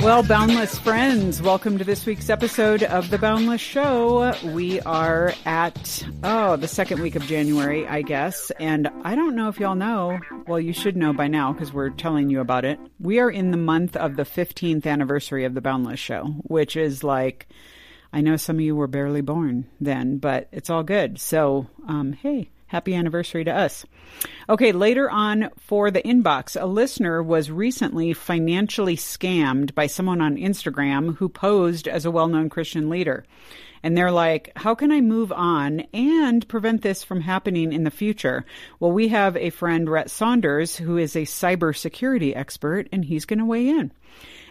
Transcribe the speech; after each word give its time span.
Well, 0.00 0.22
Boundless 0.24 0.76
friends, 0.78 1.40
welcome 1.40 1.78
to 1.78 1.84
this 1.84 2.04
week's 2.04 2.28
episode 2.30 2.82
of 2.82 3.10
The 3.10 3.18
Boundless 3.18 3.60
Show. 3.60 4.34
We 4.42 4.80
are 4.80 5.34
at, 5.44 6.04
oh, 6.24 6.56
the 6.56 6.66
second 6.66 7.00
week 7.00 7.14
of 7.14 7.22
January, 7.26 7.86
I 7.86 8.02
guess. 8.02 8.50
And 8.58 8.88
I 9.04 9.14
don't 9.14 9.36
know 9.36 9.48
if 9.48 9.60
y'all 9.60 9.76
know, 9.76 10.18
well, 10.48 10.58
you 10.58 10.72
should 10.72 10.96
know 10.96 11.12
by 11.12 11.28
now 11.28 11.52
because 11.52 11.72
we're 11.72 11.90
telling 11.90 12.28
you 12.28 12.40
about 12.40 12.64
it. 12.64 12.80
We 12.98 13.20
are 13.20 13.30
in 13.30 13.52
the 13.52 13.56
month 13.56 13.94
of 13.94 14.16
the 14.16 14.24
15th 14.24 14.84
anniversary 14.84 15.44
of 15.44 15.54
The 15.54 15.60
Boundless 15.60 16.00
Show, 16.00 16.24
which 16.42 16.76
is 16.76 17.04
like, 17.04 17.46
I 18.12 18.20
know 18.20 18.36
some 18.36 18.56
of 18.56 18.62
you 18.62 18.74
were 18.74 18.88
barely 18.88 19.20
born 19.20 19.66
then, 19.80 20.18
but 20.18 20.48
it's 20.50 20.70
all 20.70 20.82
good. 20.82 21.20
So, 21.20 21.68
um, 21.86 22.14
hey, 22.14 22.50
Happy 22.70 22.94
anniversary 22.94 23.42
to 23.42 23.50
us. 23.50 23.84
Okay, 24.48 24.70
later 24.70 25.10
on 25.10 25.50
for 25.58 25.90
the 25.90 26.02
inbox, 26.02 26.56
a 26.60 26.66
listener 26.66 27.20
was 27.20 27.50
recently 27.50 28.12
financially 28.12 28.94
scammed 28.94 29.74
by 29.74 29.88
someone 29.88 30.20
on 30.20 30.36
Instagram 30.36 31.16
who 31.16 31.28
posed 31.28 31.88
as 31.88 32.04
a 32.04 32.12
well 32.12 32.28
known 32.28 32.48
Christian 32.48 32.88
leader. 32.88 33.24
And 33.82 33.98
they're 33.98 34.12
like, 34.12 34.52
how 34.54 34.76
can 34.76 34.92
I 34.92 35.00
move 35.00 35.32
on 35.32 35.80
and 35.92 36.46
prevent 36.46 36.82
this 36.82 37.02
from 37.02 37.22
happening 37.22 37.72
in 37.72 37.82
the 37.82 37.90
future? 37.90 38.44
Well, 38.78 38.92
we 38.92 39.08
have 39.08 39.36
a 39.36 39.50
friend, 39.50 39.90
Rhett 39.90 40.08
Saunders, 40.08 40.76
who 40.76 40.96
is 40.96 41.16
a 41.16 41.22
cybersecurity 41.22 42.36
expert, 42.36 42.88
and 42.92 43.04
he's 43.04 43.24
going 43.24 43.40
to 43.40 43.44
weigh 43.44 43.68
in. 43.68 43.90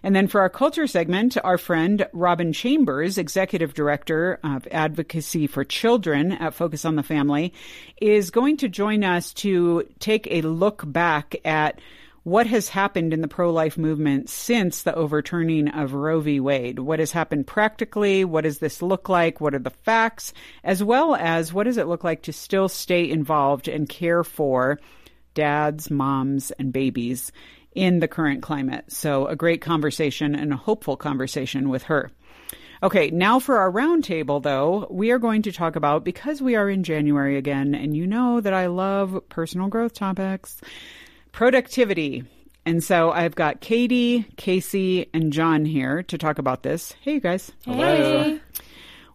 And 0.03 0.15
then 0.15 0.27
for 0.27 0.41
our 0.41 0.49
culture 0.49 0.87
segment, 0.87 1.37
our 1.43 1.57
friend 1.57 2.07
Robyn 2.13 2.53
Chambers, 2.53 3.17
Executive 3.17 3.73
Director 3.73 4.39
of 4.43 4.67
Advocacy 4.71 5.47
for 5.47 5.63
Children 5.63 6.31
at 6.33 6.53
Focus 6.53 6.85
on 6.85 6.95
the 6.95 7.03
Family, 7.03 7.53
is 8.01 8.31
going 8.31 8.57
to 8.57 8.69
join 8.69 9.03
us 9.03 9.33
to 9.35 9.87
take 9.99 10.27
a 10.27 10.41
look 10.41 10.83
back 10.85 11.35
at 11.43 11.79
what 12.23 12.47
has 12.47 12.69
happened 12.69 13.13
in 13.13 13.21
the 13.21 13.27
pro 13.27 13.51
life 13.51 13.77
movement 13.77 14.29
since 14.29 14.83
the 14.83 14.93
overturning 14.93 15.67
of 15.69 15.93
Roe 15.93 16.19
v. 16.19 16.39
Wade. 16.39 16.79
What 16.79 16.99
has 16.99 17.11
happened 17.11 17.47
practically? 17.47 18.25
What 18.25 18.43
does 18.43 18.59
this 18.59 18.81
look 18.81 19.09
like? 19.09 19.41
What 19.41 19.55
are 19.55 19.59
the 19.59 19.69
facts? 19.69 20.33
As 20.63 20.83
well 20.83 21.15
as 21.15 21.53
what 21.53 21.63
does 21.63 21.77
it 21.77 21.87
look 21.87 22.03
like 22.03 22.23
to 22.23 22.33
still 22.33 22.69
stay 22.69 23.09
involved 23.09 23.67
and 23.67 23.87
care 23.87 24.23
for 24.23 24.79
dads, 25.33 25.89
moms, 25.89 26.51
and 26.51 26.73
babies 26.73 27.31
in 27.73 27.99
the 27.99 28.07
current 28.07 28.41
climate. 28.41 28.91
So, 28.91 29.27
a 29.27 29.35
great 29.35 29.61
conversation 29.61 30.35
and 30.35 30.53
a 30.53 30.57
hopeful 30.57 30.97
conversation 30.97 31.69
with 31.69 31.83
her. 31.83 32.09
Okay, 32.81 33.09
now 33.09 33.39
for 33.39 33.57
our 33.57 33.71
roundtable, 33.71 34.41
though, 34.41 34.87
we 34.89 35.11
are 35.11 35.19
going 35.19 35.41
to 35.41 35.51
talk 35.51 35.75
about 35.75 36.05
because 36.05 36.41
we 36.41 36.55
are 36.55 36.69
in 36.69 36.83
January 36.83 37.37
again, 37.37 37.75
and 37.75 37.95
you 37.95 38.07
know 38.07 38.39
that 38.39 38.53
I 38.53 38.67
love 38.67 39.21
personal 39.27 39.67
growth 39.67 39.93
topics, 39.93 40.61
productivity. 41.33 42.23
And 42.65 42.83
so 42.83 43.11
I've 43.11 43.35
got 43.35 43.59
Katie, 43.59 44.25
Casey, 44.37 45.09
and 45.13 45.33
John 45.33 45.65
here 45.65 46.03
to 46.03 46.17
talk 46.17 46.39
about 46.39 46.63
this. 46.63 46.93
Hey, 47.01 47.15
you 47.15 47.19
guys. 47.19 47.51
Hey. 47.65 48.39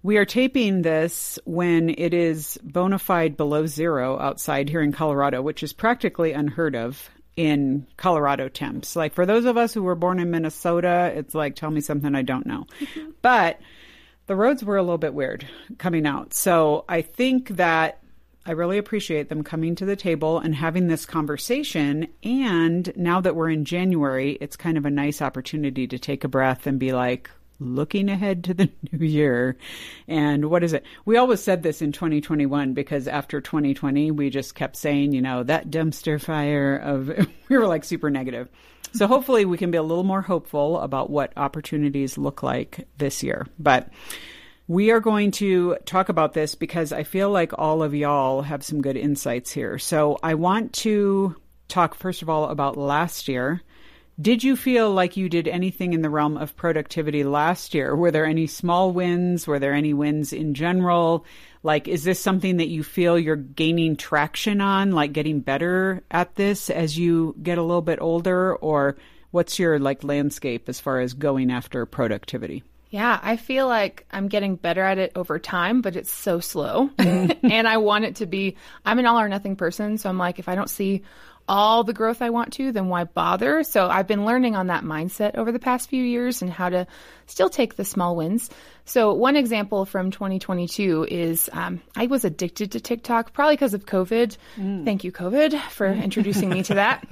We 0.02 0.19
are 0.19 0.27
taping 0.27 0.82
this 0.82 1.38
when 1.47 1.88
it 1.88 2.12
is 2.12 2.58
bona 2.62 2.98
fide 2.98 3.38
below 3.38 3.64
zero 3.64 4.19
outside 4.19 4.69
here 4.69 4.82
in 4.82 4.92
Colorado, 4.92 5.41
which 5.41 5.62
is 5.62 5.72
practically 5.72 6.32
unheard 6.32 6.77
of 6.77 7.08
in 7.36 7.86
Colorado 7.96 8.48
temps. 8.48 8.96
Like 8.96 9.14
for 9.14 9.27
those 9.27 9.44
of 9.44 9.56
us 9.56 9.74
who 9.74 9.82
were 9.82 9.94
born 9.94 10.20
in 10.20 10.30
Minnesota, 10.30 11.12
it's 11.14 11.34
like 11.34 11.56
tell 11.56 11.70
me 11.70 11.80
something 11.80 12.14
I 12.14 12.22
don't 12.22 12.46
know. 12.46 12.66
Mm-hmm. 12.80 13.10
But 13.22 13.60
the 14.26 14.36
roads 14.36 14.64
were 14.64 14.76
a 14.76 14.82
little 14.82 14.98
bit 14.98 15.14
weird 15.14 15.46
coming 15.78 16.06
out. 16.06 16.32
So 16.32 16.84
I 16.88 17.02
think 17.02 17.48
that 17.50 18.00
I 18.46 18.52
really 18.52 18.78
appreciate 18.78 19.28
them 19.28 19.42
coming 19.42 19.74
to 19.76 19.86
the 19.86 19.96
table 19.96 20.38
and 20.38 20.54
having 20.54 20.86
this 20.86 21.06
conversation. 21.06 22.08
And 22.22 22.92
now 22.94 23.20
that 23.20 23.34
we're 23.34 23.50
in 23.50 23.64
January, 23.64 24.32
it's 24.41 24.56
kind 24.56 24.76
of 24.76 24.84
a 24.84 24.91
nice 24.91 25.22
opportunity 25.22 25.86
to 25.86 25.98
take 25.98 26.25
a 26.25 26.28
breath 26.28 26.66
and 26.66 26.78
be 26.78 26.92
like, 26.92 27.30
looking 27.64 28.08
ahead 28.08 28.44
to 28.44 28.54
the 28.54 28.70
new 28.92 29.04
year. 29.04 29.56
And 30.06 30.50
what 30.50 30.62
is 30.62 30.72
it? 30.72 30.84
We 31.04 31.16
always 31.16 31.42
said 31.42 31.62
this 31.62 31.82
in 31.82 31.92
2021 31.92 32.75
because 32.75 33.08
after 33.08 33.41
2020, 33.41 34.10
we 34.10 34.30
just 34.30 34.54
kept 34.54 34.76
saying, 34.76 35.12
you 35.12 35.22
know, 35.22 35.42
that 35.42 35.70
dumpster 35.70 36.20
fire 36.20 36.76
of, 36.76 37.08
we 37.48 37.56
were 37.56 37.66
like 37.66 37.84
super 37.84 38.10
negative. 38.10 38.48
So 38.92 39.08
hopefully 39.08 39.44
we 39.44 39.58
can 39.58 39.72
be 39.72 39.78
a 39.78 39.82
little 39.82 40.04
more 40.04 40.22
hopeful 40.22 40.78
about 40.78 41.10
what 41.10 41.32
opportunities 41.36 42.16
look 42.16 42.42
like 42.42 42.86
this 42.98 43.24
year. 43.24 43.47
But 43.58 43.88
we 44.69 44.92
are 44.92 45.00
going 45.00 45.32
to 45.32 45.76
talk 45.84 46.08
about 46.08 46.32
this 46.32 46.54
because 46.54 46.92
I 46.92 47.03
feel 47.03 47.30
like 47.30 47.53
all 47.58 47.82
of 47.82 47.94
y'all 47.94 48.42
have 48.42 48.62
some 48.62 48.80
good 48.80 48.97
insights 48.97 49.50
here. 49.50 49.78
So 49.78 50.19
I 50.22 50.34
want 50.34 50.72
to 50.74 51.36
talk, 51.69 51.94
first 51.94 52.22
of 52.22 52.30
all, 52.30 52.48
about 52.48 52.76
last 52.76 53.26
year 53.26 53.62
did 54.20 54.44
you 54.44 54.56
feel 54.56 54.92
like 54.92 55.16
you 55.16 55.28
did 55.28 55.48
anything 55.48 55.92
in 55.92 56.02
the 56.02 56.10
realm 56.10 56.36
of 56.36 56.56
productivity 56.56 57.25
last 57.25 57.75
year? 57.75 57.97
Were 57.97 58.10
there 58.10 58.26
any 58.26 58.47
small 58.47 58.92
wins? 58.92 59.47
Were 59.47 59.58
there 59.58 59.75
any 59.75 59.92
wins 59.92 60.32
in 60.32 60.54
general? 60.54 61.25
Like, 61.62 61.88
is 61.88 62.04
this 62.04 62.20
something 62.20 62.58
that 62.58 62.69
you 62.69 62.84
feel 62.84 63.19
you're 63.19 63.36
gaining 63.36 63.97
traction 63.97 64.60
on, 64.60 64.92
like 64.92 65.12
getting 65.12 65.41
better 65.41 66.03
at 66.10 66.36
this 66.36 66.70
as 66.70 66.97
you 66.98 67.34
get 67.42 67.58
a 67.58 67.62
little 67.62 67.82
bit 67.82 68.00
older? 68.00 68.54
Or 68.56 68.97
what's 69.32 69.58
your 69.58 69.78
like 69.80 70.04
landscape 70.04 70.69
as 70.69 70.78
far 70.78 71.00
as 71.00 71.14
going 71.14 71.50
after 71.50 71.84
productivity? 71.84 72.62
Yeah, 72.91 73.19
I 73.20 73.36
feel 73.36 73.66
like 73.66 74.06
I'm 74.12 74.28
getting 74.28 74.54
better 74.54 74.82
at 74.82 74.98
it 74.98 75.10
over 75.16 75.41
time, 75.41 75.80
but 75.80 75.97
it's 75.97 76.12
so 76.12 76.38
slow. 76.38 76.91
Mm-hmm. 76.98 77.44
and 77.50 77.66
I 77.66 77.78
want 77.78 78.04
it 78.04 78.14
to 78.16 78.26
be, 78.26 78.56
I'm 78.86 79.00
an 79.00 79.06
all 79.06 79.19
or 79.19 79.28
nothing 79.28 79.56
person. 79.56 79.98
So 79.98 80.08
I'm 80.08 80.19
like, 80.19 80.38
if 80.38 80.48
I 80.48 80.54
don't 80.54 80.70
see 80.70 81.03
all 81.49 81.84
the 81.84 81.93
growth 81.93 82.22
I 82.22 82.31
want 82.31 82.55
to, 82.55 82.72
then 82.72 82.88
why 82.88 83.05
bother? 83.05 83.62
So 83.65 83.88
I've 83.88 84.06
been 84.06 84.25
learning 84.25 84.56
on 84.56 84.69
that 84.69 84.84
mindset 84.84 85.37
over 85.37 85.53
the 85.53 85.59
past 85.59 85.88
few 85.88 86.03
years 86.03 86.43
and 86.43 86.50
how 86.50 86.69
to 86.69 86.87
still 87.27 87.50
take 87.50 87.77
the 87.77 87.84
small 87.84 88.16
wins. 88.16 88.50
So 88.87 89.12
one 89.15 89.37
example 89.37 89.84
from 89.84 90.10
2022 90.10 91.06
is 91.10 91.50
um, 91.53 91.81
I 91.97 92.06
was 92.06 92.25
addicted 92.25 92.72
to 92.72 92.81
TikTok, 92.81 93.33
probably 93.33 93.56
because 93.56 93.75
of 93.75 93.87
COVID. 93.87 94.37
Mm. 94.56 94.84
Thank 94.84 95.04
you, 95.04 95.12
COVID, 95.12 95.59
for 95.71 95.87
introducing 95.93 96.49
me 96.49 96.62
to 96.65 96.75
that. 96.75 97.06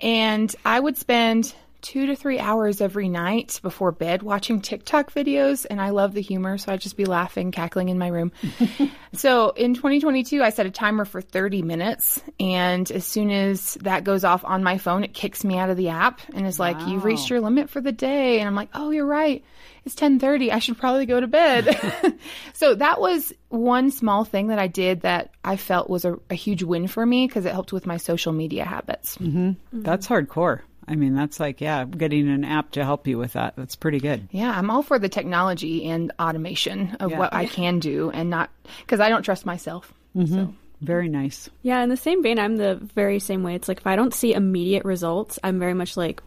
And 0.00 0.54
I 0.64 0.78
would 0.78 0.96
spend 0.96 1.54
two 1.84 2.06
to 2.06 2.16
three 2.16 2.38
hours 2.38 2.80
every 2.80 3.10
night 3.10 3.60
before 3.62 3.92
bed 3.92 4.22
watching 4.22 4.62
TikTok 4.62 5.12
videos. 5.12 5.66
And 5.68 5.80
I 5.80 5.90
love 5.90 6.14
the 6.14 6.22
humor. 6.22 6.56
So 6.56 6.72
I'd 6.72 6.80
just 6.80 6.96
be 6.96 7.04
laughing, 7.04 7.52
cackling 7.52 7.90
in 7.90 7.98
my 7.98 8.08
room. 8.08 8.32
so 9.12 9.50
in 9.50 9.74
2022, 9.74 10.42
I 10.42 10.48
set 10.48 10.64
a 10.64 10.70
timer 10.70 11.04
for 11.04 11.20
30 11.20 11.60
minutes. 11.60 12.22
And 12.40 12.90
as 12.90 13.04
soon 13.04 13.30
as 13.30 13.74
that 13.82 14.02
goes 14.02 14.24
off 14.24 14.46
on 14.46 14.64
my 14.64 14.78
phone, 14.78 15.04
it 15.04 15.12
kicks 15.12 15.44
me 15.44 15.58
out 15.58 15.68
of 15.68 15.76
the 15.76 15.90
app 15.90 16.22
and 16.32 16.46
is 16.46 16.58
like, 16.58 16.78
wow. 16.78 16.86
you've 16.86 17.04
reached 17.04 17.28
your 17.28 17.40
limit 17.40 17.68
for 17.68 17.82
the 17.82 17.92
day. 17.92 18.40
And 18.40 18.48
I'm 18.48 18.54
like, 18.54 18.70
oh, 18.72 18.90
you're 18.90 19.04
right. 19.04 19.44
It's 19.84 19.94
1030. 19.94 20.52
I 20.52 20.60
should 20.60 20.78
probably 20.78 21.04
go 21.04 21.20
to 21.20 21.26
bed. 21.26 22.18
so 22.54 22.74
that 22.76 22.98
was 22.98 23.34
one 23.50 23.90
small 23.90 24.24
thing 24.24 24.46
that 24.46 24.58
I 24.58 24.68
did 24.68 25.02
that 25.02 25.32
I 25.44 25.56
felt 25.56 25.90
was 25.90 26.06
a, 26.06 26.18
a 26.30 26.34
huge 26.34 26.62
win 26.62 26.88
for 26.88 27.04
me 27.04 27.26
because 27.26 27.44
it 27.44 27.52
helped 27.52 27.74
with 27.74 27.84
my 27.84 27.98
social 27.98 28.32
media 28.32 28.64
habits. 28.64 29.18
Mm-hmm. 29.18 29.48
Mm-hmm. 29.48 29.82
That's 29.82 30.06
hardcore. 30.06 30.62
I 30.86 30.94
mean, 30.96 31.14
that's 31.14 31.40
like, 31.40 31.60
yeah, 31.60 31.84
getting 31.84 32.28
an 32.28 32.44
app 32.44 32.72
to 32.72 32.84
help 32.84 33.06
you 33.06 33.18
with 33.18 33.34
that. 33.34 33.54
That's 33.56 33.76
pretty 33.76 34.00
good. 34.00 34.28
Yeah, 34.30 34.50
I'm 34.50 34.70
all 34.70 34.82
for 34.82 34.98
the 34.98 35.08
technology 35.08 35.86
and 35.86 36.12
automation 36.20 36.96
of 37.00 37.10
yeah. 37.10 37.18
what 37.18 37.34
I 37.34 37.46
can 37.46 37.78
do 37.78 38.10
and 38.10 38.30
not 38.30 38.50
because 38.80 39.00
I 39.00 39.08
don't 39.08 39.22
trust 39.22 39.46
myself. 39.46 39.92
Mm-hmm. 40.16 40.34
So. 40.34 40.54
Very 40.80 41.08
nice. 41.08 41.48
Yeah, 41.62 41.82
in 41.82 41.88
the 41.88 41.96
same 41.96 42.22
vein, 42.22 42.38
I'm 42.38 42.56
the 42.56 42.74
very 42.74 43.18
same 43.18 43.42
way. 43.42 43.54
It's 43.54 43.68
like 43.68 43.78
if 43.78 43.86
I 43.86 43.96
don't 43.96 44.12
see 44.12 44.34
immediate 44.34 44.84
results, 44.84 45.38
I'm 45.42 45.58
very 45.58 45.72
much 45.72 45.96
like, 45.96 46.22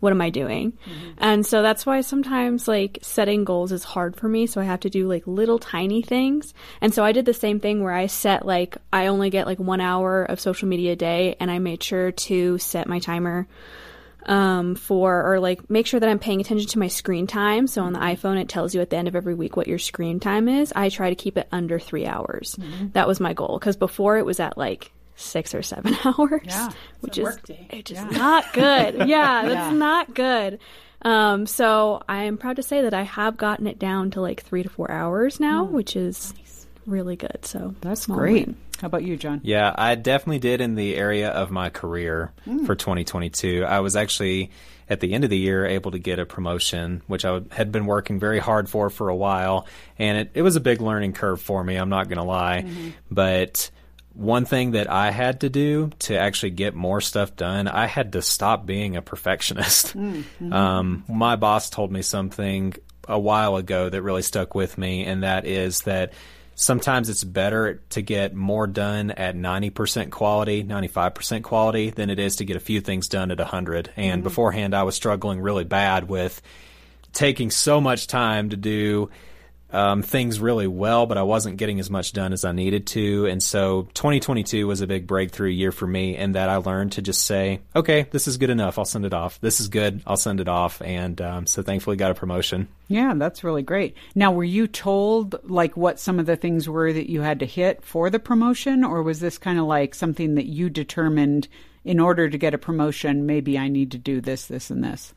what 0.00 0.12
am 0.12 0.20
I 0.20 0.30
doing? 0.30 0.72
Mm-hmm. 0.72 1.10
And 1.18 1.44
so 1.44 1.62
that's 1.62 1.84
why 1.84 2.02
sometimes 2.02 2.68
like 2.68 3.00
setting 3.02 3.42
goals 3.42 3.72
is 3.72 3.82
hard 3.82 4.14
for 4.14 4.28
me. 4.28 4.46
So 4.46 4.60
I 4.60 4.64
have 4.64 4.80
to 4.80 4.90
do 4.90 5.08
like 5.08 5.26
little 5.26 5.58
tiny 5.58 6.02
things. 6.02 6.54
And 6.80 6.94
so 6.94 7.02
I 7.02 7.10
did 7.10 7.24
the 7.24 7.34
same 7.34 7.58
thing 7.58 7.82
where 7.82 7.92
I 7.92 8.06
set 8.06 8.46
like, 8.46 8.76
I 8.92 9.08
only 9.08 9.30
get 9.30 9.48
like 9.48 9.58
one 9.58 9.80
hour 9.80 10.22
of 10.22 10.38
social 10.38 10.68
media 10.68 10.92
a 10.92 10.96
day 10.96 11.34
and 11.40 11.50
I 11.50 11.58
made 11.58 11.82
sure 11.82 12.12
to 12.12 12.58
set 12.58 12.86
my 12.86 13.00
timer 13.00 13.48
um, 14.28 14.74
for 14.74 15.32
or 15.32 15.40
like 15.40 15.68
make 15.70 15.86
sure 15.86 15.98
that 15.98 16.08
I'm 16.08 16.18
paying 16.18 16.40
attention 16.40 16.68
to 16.68 16.78
my 16.78 16.88
screen 16.88 17.26
time. 17.26 17.66
So 17.66 17.82
on 17.82 17.94
the 17.94 17.98
iPhone, 17.98 18.40
it 18.40 18.48
tells 18.48 18.74
you 18.74 18.80
at 18.82 18.90
the 18.90 18.96
end 18.96 19.08
of 19.08 19.16
every 19.16 19.34
week 19.34 19.56
what 19.56 19.66
your 19.66 19.78
screen 19.78 20.20
time 20.20 20.48
is. 20.48 20.72
I 20.76 20.90
try 20.90 21.08
to 21.08 21.16
keep 21.16 21.38
it 21.38 21.48
under 21.50 21.78
three 21.78 22.06
hours. 22.06 22.56
Mm-hmm. 22.60 22.88
That 22.92 23.08
was 23.08 23.18
my 23.18 23.32
goal 23.32 23.58
because 23.58 23.76
before 23.76 24.18
it 24.18 24.26
was 24.26 24.38
at 24.38 24.58
like 24.58 24.92
six 25.16 25.54
or 25.54 25.62
seven 25.62 25.96
hours, 26.04 26.42
yeah, 26.44 26.70
which 27.00 27.18
is 27.18 27.38
it's 27.48 27.90
just 27.90 28.12
yeah. 28.12 28.18
not 28.18 28.52
good. 28.52 28.94
Yeah, 29.08 29.42
that's 29.46 29.72
yeah. 29.72 29.72
not 29.72 30.14
good. 30.14 30.58
Um, 31.00 31.46
so 31.46 32.02
I 32.08 32.24
am 32.24 32.36
proud 32.36 32.56
to 32.56 32.62
say 32.62 32.82
that 32.82 32.92
I 32.92 33.02
have 33.02 33.36
gotten 33.36 33.66
it 33.66 33.78
down 33.78 34.10
to 34.12 34.20
like 34.20 34.42
three 34.42 34.62
to 34.62 34.68
four 34.68 34.90
hours 34.90 35.40
now, 35.40 35.64
mm. 35.64 35.70
which 35.70 35.96
is 35.96 36.34
nice. 36.36 36.47
Really 36.88 37.16
good. 37.16 37.44
So 37.44 37.74
that's 37.80 38.06
great. 38.06 38.46
Win. 38.46 38.56
How 38.80 38.86
about 38.86 39.02
you, 39.02 39.16
John? 39.16 39.40
Yeah, 39.42 39.74
I 39.76 39.94
definitely 39.94 40.38
did 40.38 40.60
in 40.60 40.74
the 40.74 40.94
area 40.96 41.30
of 41.30 41.50
my 41.50 41.68
career 41.68 42.32
mm. 42.46 42.64
for 42.64 42.74
2022. 42.74 43.64
I 43.64 43.80
was 43.80 43.96
actually 43.96 44.50
at 44.88 45.00
the 45.00 45.12
end 45.12 45.24
of 45.24 45.30
the 45.30 45.38
year 45.38 45.66
able 45.66 45.90
to 45.90 45.98
get 45.98 46.18
a 46.18 46.26
promotion, 46.26 47.02
which 47.06 47.24
I 47.24 47.42
had 47.50 47.72
been 47.72 47.86
working 47.86 48.18
very 48.18 48.38
hard 48.38 48.70
for 48.70 48.88
for 48.88 49.08
a 49.08 49.16
while, 49.16 49.66
and 49.98 50.18
it, 50.18 50.30
it 50.34 50.42
was 50.42 50.56
a 50.56 50.60
big 50.60 50.80
learning 50.80 51.12
curve 51.12 51.40
for 51.40 51.62
me. 51.62 51.76
I'm 51.76 51.90
not 51.90 52.08
going 52.08 52.18
to 52.18 52.24
lie, 52.24 52.64
mm-hmm. 52.66 52.90
but 53.10 53.70
one 54.14 54.44
thing 54.46 54.72
that 54.72 54.90
I 54.90 55.10
had 55.10 55.42
to 55.42 55.48
do 55.48 55.90
to 56.00 56.18
actually 56.18 56.50
get 56.50 56.74
more 56.74 57.00
stuff 57.00 57.36
done, 57.36 57.68
I 57.68 57.86
had 57.86 58.12
to 58.14 58.22
stop 58.22 58.66
being 58.66 58.96
a 58.96 59.02
perfectionist. 59.02 59.96
Mm-hmm. 59.96 60.52
Um, 60.52 61.04
my 61.08 61.36
boss 61.36 61.70
told 61.70 61.92
me 61.92 62.02
something 62.02 62.74
a 63.06 63.18
while 63.18 63.56
ago 63.56 63.88
that 63.88 64.02
really 64.02 64.22
stuck 64.22 64.54
with 64.54 64.76
me, 64.78 65.04
and 65.04 65.22
that 65.22 65.46
is 65.46 65.82
that 65.82 66.12
sometimes 66.58 67.08
it's 67.08 67.22
better 67.22 67.80
to 67.90 68.02
get 68.02 68.34
more 68.34 68.66
done 68.66 69.12
at 69.12 69.36
90% 69.36 70.10
quality, 70.10 70.64
95% 70.64 71.44
quality 71.44 71.90
than 71.90 72.10
it 72.10 72.18
is 72.18 72.36
to 72.36 72.44
get 72.44 72.56
a 72.56 72.60
few 72.60 72.80
things 72.80 73.06
done 73.06 73.30
at 73.30 73.38
100. 73.38 73.92
And 73.96 74.18
mm-hmm. 74.18 74.22
beforehand, 74.24 74.74
I 74.74 74.82
was 74.82 74.96
struggling 74.96 75.40
really 75.40 75.62
bad 75.62 76.08
with 76.08 76.42
taking 77.12 77.52
so 77.52 77.80
much 77.80 78.08
time 78.08 78.50
to 78.50 78.56
do 78.56 79.08
um, 79.70 80.02
things 80.02 80.40
really 80.40 80.66
well, 80.66 81.06
but 81.06 81.18
I 81.18 81.22
wasn't 81.22 81.58
getting 81.58 81.78
as 81.78 81.90
much 81.90 82.12
done 82.12 82.32
as 82.32 82.44
I 82.44 82.52
needed 82.52 82.86
to. 82.88 83.26
And 83.26 83.42
so 83.42 83.88
2022 83.94 84.66
was 84.66 84.80
a 84.80 84.86
big 84.86 85.06
breakthrough 85.06 85.50
year 85.50 85.72
for 85.72 85.86
me 85.86 86.16
in 86.16 86.32
that 86.32 86.48
I 86.48 86.56
learned 86.56 86.92
to 86.92 87.02
just 87.02 87.26
say, 87.26 87.60
okay, 87.76 88.06
this 88.10 88.26
is 88.26 88.38
good 88.38 88.50
enough. 88.50 88.78
I'll 88.78 88.86
send 88.86 89.04
it 89.04 89.12
off. 89.12 89.40
This 89.40 89.60
is 89.60 89.68
good. 89.68 90.02
I'll 90.06 90.16
send 90.16 90.40
it 90.40 90.48
off. 90.48 90.80
And 90.80 91.20
um, 91.20 91.46
so 91.46 91.62
thankfully 91.62 91.96
got 91.96 92.10
a 92.10 92.14
promotion. 92.14 92.68
Yeah, 92.88 93.12
that's 93.16 93.44
really 93.44 93.62
great. 93.62 93.94
Now, 94.14 94.32
were 94.32 94.44
you 94.44 94.66
told 94.66 95.38
like 95.44 95.76
what 95.76 96.00
some 96.00 96.18
of 96.18 96.26
the 96.26 96.36
things 96.36 96.68
were 96.68 96.92
that 96.92 97.10
you 97.10 97.20
had 97.20 97.40
to 97.40 97.46
hit 97.46 97.84
for 97.84 98.08
the 98.08 98.18
promotion, 98.18 98.82
or 98.82 99.02
was 99.02 99.20
this 99.20 99.36
kind 99.36 99.58
of 99.58 99.66
like 99.66 99.94
something 99.94 100.36
that 100.36 100.46
you 100.46 100.70
determined 100.70 101.48
in 101.84 102.00
order 102.00 102.30
to 102.30 102.38
get 102.38 102.54
a 102.54 102.58
promotion? 102.58 103.26
Maybe 103.26 103.58
I 103.58 103.68
need 103.68 103.90
to 103.90 103.98
do 103.98 104.22
this, 104.22 104.46
this, 104.46 104.70
and 104.70 104.82
this. 104.82 105.12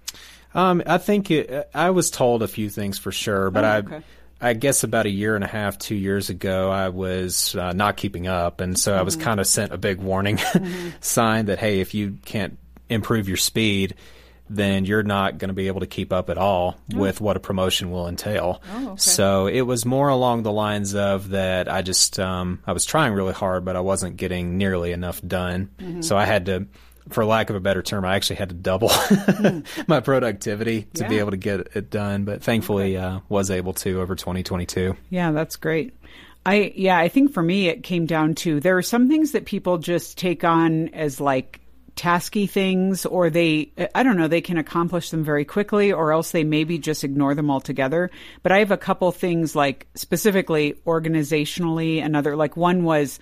Um, 0.53 0.83
I 0.85 0.97
think 0.97 1.31
it, 1.31 1.69
I 1.73 1.91
was 1.91 2.11
told 2.11 2.43
a 2.43 2.47
few 2.47 2.69
things 2.69 2.97
for 2.97 3.13
sure, 3.13 3.49
but 3.51 3.63
oh, 3.63 3.67
okay. 3.69 3.95
I 3.97 4.03
I 4.41 4.53
guess 4.53 4.83
about 4.83 5.05
a 5.05 5.09
year 5.09 5.35
and 5.35 5.43
a 5.43 5.47
half, 5.47 5.77
two 5.77 5.95
years 5.95 6.29
ago, 6.29 6.71
I 6.71 6.89
was 6.89 7.55
uh, 7.55 7.73
not 7.73 7.97
keeping 7.97 8.27
up, 8.27 8.59
and 8.61 8.77
so 8.77 8.91
mm-hmm. 8.91 8.99
I 8.99 9.03
was 9.03 9.15
mm-hmm. 9.15 9.23
kind 9.23 9.39
of 9.39 9.47
sent 9.47 9.71
a 9.71 9.77
big 9.77 9.99
warning 9.99 10.37
mm-hmm. 10.37 10.89
sign 10.99 11.45
that 11.45 11.59
hey, 11.59 11.79
if 11.79 11.93
you 11.93 12.17
can't 12.25 12.57
improve 12.89 13.27
your 13.27 13.37
speed, 13.37 13.95
then 14.49 14.83
you're 14.83 15.03
not 15.03 15.37
going 15.37 15.47
to 15.47 15.53
be 15.53 15.67
able 15.67 15.79
to 15.79 15.87
keep 15.87 16.11
up 16.11 16.29
at 16.29 16.37
all 16.37 16.77
oh. 16.93 16.97
with 16.97 17.21
what 17.21 17.37
a 17.37 17.39
promotion 17.39 17.89
will 17.89 18.07
entail. 18.07 18.61
Oh, 18.73 18.87
okay. 18.89 18.97
So 18.97 19.47
it 19.47 19.61
was 19.61 19.85
more 19.85 20.09
along 20.09 20.43
the 20.43 20.51
lines 20.51 20.93
of 20.93 21.29
that 21.29 21.71
I 21.71 21.81
just 21.81 22.19
um, 22.19 22.59
I 22.67 22.73
was 22.73 22.83
trying 22.83 23.13
really 23.13 23.33
hard, 23.33 23.63
but 23.63 23.75
I 23.75 23.79
wasn't 23.79 24.17
getting 24.17 24.57
nearly 24.57 24.91
enough 24.91 25.21
done. 25.25 25.69
Mm-hmm. 25.77 26.01
So 26.01 26.17
I 26.17 26.25
had 26.25 26.47
to 26.47 26.67
for 27.09 27.25
lack 27.25 27.49
of 27.49 27.55
a 27.55 27.59
better 27.59 27.81
term, 27.81 28.05
I 28.05 28.15
actually 28.15 28.37
had 28.37 28.49
to 28.49 28.55
double 28.55 28.89
mm. 28.89 29.65
my 29.87 29.99
productivity 29.99 30.83
to 30.93 31.03
yeah. 31.03 31.09
be 31.09 31.19
able 31.19 31.31
to 31.31 31.37
get 31.37 31.75
it 31.75 31.89
done. 31.89 32.25
But 32.25 32.43
thankfully, 32.43 32.97
uh, 32.97 33.19
was 33.29 33.51
able 33.51 33.73
to 33.73 34.01
over 34.01 34.15
2022. 34.15 34.95
Yeah, 35.09 35.31
that's 35.31 35.55
great. 35.55 35.93
I 36.45 36.73
yeah, 36.75 36.97
I 36.97 37.07
think 37.07 37.33
for 37.33 37.43
me 37.43 37.67
it 37.67 37.83
came 37.83 38.05
down 38.05 38.35
to 38.35 38.59
there 38.59 38.77
are 38.77 38.81
some 38.81 39.07
things 39.07 39.31
that 39.33 39.45
people 39.45 39.77
just 39.77 40.17
take 40.17 40.43
on 40.43 40.89
as 40.89 41.21
like 41.21 41.61
tasky 41.95 42.49
things 42.49 43.05
or 43.05 43.29
they 43.29 43.71
I 43.93 44.01
don't 44.01 44.17
know, 44.17 44.27
they 44.27 44.41
can 44.41 44.57
accomplish 44.57 45.11
them 45.11 45.23
very 45.23 45.45
quickly 45.45 45.91
or 45.91 46.11
else 46.11 46.31
they 46.31 46.43
maybe 46.43 46.79
just 46.79 47.03
ignore 47.03 47.35
them 47.35 47.51
altogether. 47.51 48.09
But 48.41 48.51
I 48.51 48.59
have 48.59 48.71
a 48.71 48.77
couple 48.77 49.11
things 49.11 49.55
like 49.55 49.87
specifically 49.93 50.73
organizationally 50.85 52.03
another 52.03 52.35
like 52.35 52.57
one 52.57 52.83
was 52.83 53.19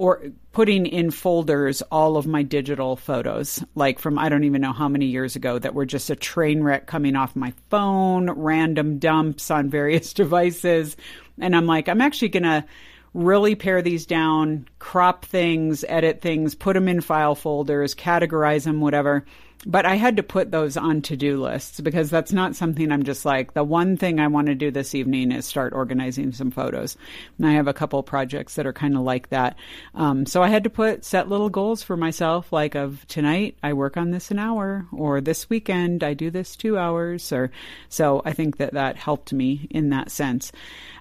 or 0.00 0.22
putting 0.52 0.86
in 0.86 1.10
folders 1.10 1.82
all 1.92 2.16
of 2.16 2.26
my 2.26 2.42
digital 2.42 2.96
photos, 2.96 3.62
like 3.74 3.98
from 3.98 4.18
I 4.18 4.30
don't 4.30 4.44
even 4.44 4.62
know 4.62 4.72
how 4.72 4.88
many 4.88 5.04
years 5.04 5.36
ago, 5.36 5.58
that 5.58 5.74
were 5.74 5.84
just 5.84 6.08
a 6.08 6.16
train 6.16 6.62
wreck 6.62 6.86
coming 6.86 7.16
off 7.16 7.36
my 7.36 7.52
phone, 7.68 8.30
random 8.30 8.98
dumps 8.98 9.50
on 9.50 9.68
various 9.70 10.14
devices. 10.14 10.96
And 11.38 11.54
I'm 11.54 11.66
like, 11.66 11.86
I'm 11.86 12.00
actually 12.00 12.30
going 12.30 12.44
to 12.44 12.64
really 13.12 13.54
pare 13.54 13.82
these 13.82 14.06
down, 14.06 14.66
crop 14.78 15.26
things, 15.26 15.84
edit 15.86 16.22
things, 16.22 16.54
put 16.54 16.72
them 16.72 16.88
in 16.88 17.02
file 17.02 17.34
folders, 17.34 17.94
categorize 17.94 18.64
them, 18.64 18.80
whatever 18.80 19.26
but 19.66 19.84
I 19.84 19.96
had 19.96 20.16
to 20.16 20.22
put 20.22 20.50
those 20.50 20.76
on 20.76 21.02
to 21.02 21.16
do 21.16 21.40
lists 21.40 21.80
because 21.80 22.08
that's 22.08 22.32
not 22.32 22.56
something 22.56 22.90
I'm 22.90 23.02
just 23.02 23.26
like, 23.26 23.52
the 23.52 23.62
one 23.62 23.96
thing 23.96 24.18
I 24.18 24.28
want 24.28 24.46
to 24.46 24.54
do 24.54 24.70
this 24.70 24.94
evening 24.94 25.32
is 25.32 25.44
start 25.44 25.74
organizing 25.74 26.32
some 26.32 26.50
photos. 26.50 26.96
And 27.36 27.46
I 27.46 27.52
have 27.52 27.68
a 27.68 27.74
couple 27.74 28.02
projects 28.02 28.54
that 28.54 28.66
are 28.66 28.72
kind 28.72 28.96
of 28.96 29.02
like 29.02 29.28
that. 29.28 29.56
Um, 29.94 30.24
so 30.24 30.42
I 30.42 30.48
had 30.48 30.64
to 30.64 30.70
put 30.70 31.04
set 31.04 31.28
little 31.28 31.50
goals 31.50 31.82
for 31.82 31.96
myself, 31.96 32.52
like 32.52 32.74
of 32.74 33.06
tonight 33.06 33.58
I 33.62 33.74
work 33.74 33.98
on 33.98 34.10
this 34.10 34.30
an 34.30 34.38
hour, 34.38 34.86
or 34.92 35.20
this 35.20 35.50
weekend 35.50 36.02
I 36.02 36.14
do 36.14 36.30
this 36.30 36.56
two 36.56 36.78
hours, 36.78 37.30
or 37.30 37.50
so 37.90 38.22
I 38.24 38.32
think 38.32 38.56
that 38.56 38.72
that 38.72 38.96
helped 38.96 39.32
me 39.32 39.68
in 39.70 39.90
that 39.90 40.10
sense. 40.10 40.52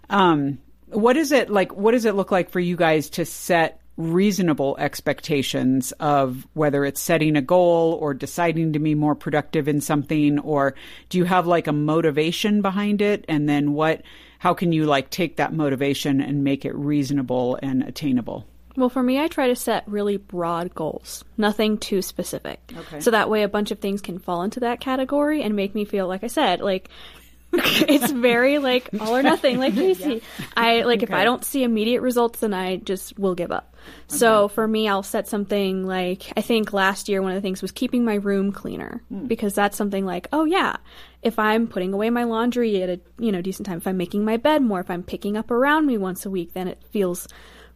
Um, 0.09 0.59
what 0.87 1.15
is 1.17 1.31
it 1.31 1.49
like? 1.49 1.73
What 1.75 1.91
does 1.91 2.05
it 2.05 2.15
look 2.15 2.31
like 2.31 2.49
for 2.49 2.59
you 2.59 2.75
guys 2.75 3.11
to 3.11 3.25
set 3.25 3.79
reasonable 3.99 4.77
expectations 4.79 5.91
of 5.99 6.47
whether 6.53 6.85
it's 6.85 7.01
setting 7.01 7.35
a 7.35 7.41
goal 7.41 7.97
or 8.01 8.13
deciding 8.13 8.71
to 8.71 8.79
be 8.79 8.95
more 8.95 9.13
productive 9.13 9.67
in 9.67 9.81
something 9.81 10.39
or 10.39 10.73
do 11.09 11.17
you 11.17 11.25
have 11.25 11.45
like 11.45 11.67
a 11.67 11.73
motivation 11.73 12.61
behind 12.61 13.01
it 13.01 13.25
and 13.27 13.49
then 13.49 13.73
what 13.73 14.01
how 14.37 14.53
can 14.53 14.71
you 14.71 14.85
like 14.85 15.09
take 15.09 15.35
that 15.35 15.51
motivation 15.51 16.21
and 16.21 16.45
make 16.45 16.63
it 16.63 16.73
reasonable 16.75 17.59
and 17.61 17.83
attainable 17.83 18.47
well, 18.77 18.87
for 18.87 19.03
me, 19.03 19.19
I 19.19 19.27
try 19.27 19.47
to 19.47 19.57
set 19.57 19.83
really 19.87 20.15
broad 20.15 20.73
goals, 20.73 21.25
nothing 21.35 21.79
too 21.79 22.01
specific. 22.01 22.61
Okay. 22.73 23.01
So 23.01 23.11
that 23.11 23.29
way 23.29 23.43
a 23.43 23.49
bunch 23.49 23.71
of 23.71 23.79
things 23.79 23.99
can 23.99 24.19
fall 24.19 24.43
into 24.43 24.61
that 24.61 24.79
category 24.79 25.41
and 25.41 25.53
make 25.53 25.75
me 25.75 25.83
feel, 25.83 26.07
like 26.07 26.23
I 26.23 26.27
said, 26.27 26.61
like 26.61 26.87
it's 27.53 28.11
very 28.11 28.59
like 28.59 28.89
all 28.99 29.17
or 29.17 29.23
nothing, 29.23 29.57
like 29.57 29.73
Casey. 29.75 30.21
Yeah. 30.39 30.45
I 30.55 30.81
like 30.83 31.03
okay. 31.03 31.11
if 31.11 31.19
I 31.19 31.25
don't 31.25 31.43
see 31.43 31.63
immediate 31.63 32.01
results, 32.01 32.39
then 32.39 32.53
I 32.53 32.77
just 32.77 33.19
will 33.19 33.35
give 33.35 33.51
up. 33.51 33.68
Okay. 34.07 34.17
So 34.17 34.47
for 34.47 34.67
me, 34.67 34.87
I'll 34.87 35.03
set 35.03 35.27
something 35.27 35.85
like 35.85 36.31
I 36.37 36.41
think 36.41 36.73
last 36.73 37.09
year 37.09 37.21
one 37.21 37.31
of 37.31 37.35
the 37.35 37.41
things 37.41 37.61
was 37.61 37.71
keeping 37.71 38.05
my 38.05 38.15
room 38.15 38.51
cleaner 38.51 39.01
mm. 39.11 39.27
because 39.27 39.53
that's 39.53 39.77
something 39.77 40.05
like 40.05 40.27
oh 40.31 40.45
yeah, 40.45 40.77
if 41.21 41.37
I'm 41.39 41.67
putting 41.67 41.93
away 41.93 42.09
my 42.09 42.23
laundry 42.23 42.81
at 42.81 42.89
a 42.89 42.99
you 43.17 43.31
know 43.31 43.41
decent 43.41 43.65
time, 43.65 43.77
if 43.77 43.87
I'm 43.87 43.97
making 43.97 44.25
my 44.25 44.37
bed 44.37 44.61
more, 44.61 44.79
if 44.79 44.89
I'm 44.89 45.03
picking 45.03 45.37
up 45.37 45.51
around 45.51 45.85
me 45.85 45.97
once 45.97 46.25
a 46.25 46.29
week, 46.29 46.53
then 46.53 46.67
it 46.67 46.81
feels 46.91 47.27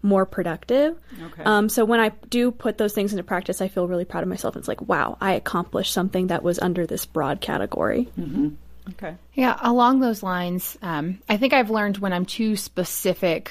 more 0.04 0.26
productive. 0.26 0.98
Okay. 1.32 1.44
Um, 1.44 1.70
so 1.70 1.86
when 1.86 2.02
I 2.02 2.10
do 2.30 2.52
put 2.52 2.78
those 2.78 2.94
things 2.94 3.14
into 3.14 3.24
practice, 3.24 3.62
I 3.62 3.70
feel 3.70 3.88
really 3.88 4.06
proud 4.06 4.22
of 4.22 4.30
myself. 4.30 4.58
It's 4.58 4.68
like, 4.68 4.82
wow, 4.82 5.18
I 5.22 5.34
accomplished 5.34 5.94
something 5.94 6.28
that 6.28 6.44
was 6.44 6.60
under 6.60 6.86
this 6.86 7.06
broad 7.06 7.40
category. 7.40 8.10
Mm-hmm. 8.20 8.50
Okay. 8.92 9.16
Yeah, 9.34 9.58
along 9.62 10.02
those 10.02 10.22
lines, 10.22 10.78
um, 10.82 11.22
I 11.30 11.38
think 11.38 11.54
I've 11.54 11.70
learned 11.70 11.98
when 12.00 12.12
I'm 12.12 12.26
too 12.26 12.58
specific, 12.58 13.50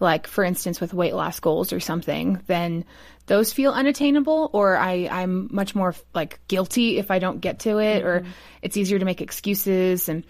like 0.00 0.26
for 0.26 0.44
instance 0.44 0.80
with 0.80 0.94
weight 0.94 1.14
loss 1.14 1.40
goals 1.40 1.72
or 1.72 1.80
something, 1.80 2.40
then 2.46 2.84
those 3.26 3.52
feel 3.52 3.72
unattainable, 3.72 4.50
or 4.52 4.76
I, 4.76 5.08
I'm 5.10 5.48
much 5.52 5.74
more 5.74 5.94
like 6.14 6.40
guilty 6.48 6.98
if 6.98 7.10
I 7.10 7.18
don't 7.18 7.40
get 7.40 7.60
to 7.60 7.78
it, 7.78 8.02
mm-hmm. 8.02 8.08
or 8.08 8.26
it's 8.62 8.76
easier 8.76 8.98
to 8.98 9.04
make 9.04 9.20
excuses. 9.20 10.08
And 10.08 10.24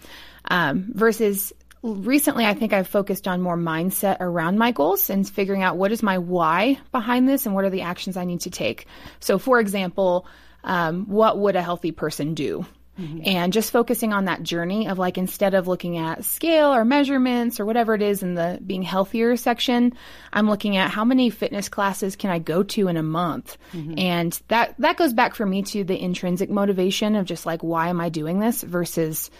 um, 0.45 0.91
versus 0.93 1.53
recently, 1.81 2.45
I 2.45 2.53
think 2.53 2.73
I've 2.73 2.87
focused 2.87 3.27
on 3.27 3.41
more 3.41 3.57
mindset 3.57 4.17
around 4.19 4.57
my 4.57 4.71
goals 4.71 5.09
and 5.09 5.27
figuring 5.27 5.63
out 5.63 5.77
what 5.77 5.91
is 5.91 6.03
my 6.03 6.17
why 6.17 6.77
behind 6.91 7.27
this 7.27 7.45
and 7.45 7.55
what 7.55 7.63
are 7.63 7.69
the 7.69 7.81
actions 7.81 8.17
I 8.17 8.25
need 8.25 8.41
to 8.41 8.49
take. 8.49 8.85
So, 9.19 9.39
for 9.39 9.59
example, 9.59 10.27
um, 10.63 11.05
what 11.05 11.39
would 11.39 11.55
a 11.55 11.61
healthy 11.61 11.91
person 11.91 12.33
do? 12.33 12.65
Mm-hmm. 12.99 13.21
And 13.23 13.53
just 13.53 13.71
focusing 13.71 14.11
on 14.11 14.25
that 14.25 14.43
journey 14.43 14.87
of 14.87 14.99
like 14.99 15.17
instead 15.17 15.53
of 15.53 15.67
looking 15.67 15.97
at 15.97 16.25
scale 16.25 16.73
or 16.73 16.83
measurements 16.83 17.59
or 17.59 17.65
whatever 17.65 17.95
it 17.95 18.01
is 18.01 18.23
in 18.23 18.35
the 18.35 18.59
being 18.65 18.81
healthier 18.81 19.37
section, 19.37 19.93
I'm 20.33 20.49
looking 20.49 20.75
at 20.75 20.91
how 20.91 21.05
many 21.05 21.29
fitness 21.29 21.69
classes 21.69 22.15
can 22.15 22.29
I 22.29 22.39
go 22.39 22.63
to 22.63 22.87
in 22.87 22.97
a 22.97 23.03
month. 23.03 23.57
Mm-hmm. 23.73 23.97
And 23.97 24.41
that 24.49 24.75
that 24.79 24.97
goes 24.97 25.13
back 25.13 25.35
for 25.35 25.45
me 25.45 25.63
to 25.63 25.83
the 25.83 25.99
intrinsic 25.99 26.49
motivation 26.49 27.15
of 27.15 27.25
just 27.25 27.45
like 27.45 27.61
why 27.61 27.87
am 27.87 28.01
I 28.01 28.09
doing 28.09 28.39
this 28.39 28.63
versus 28.63 29.31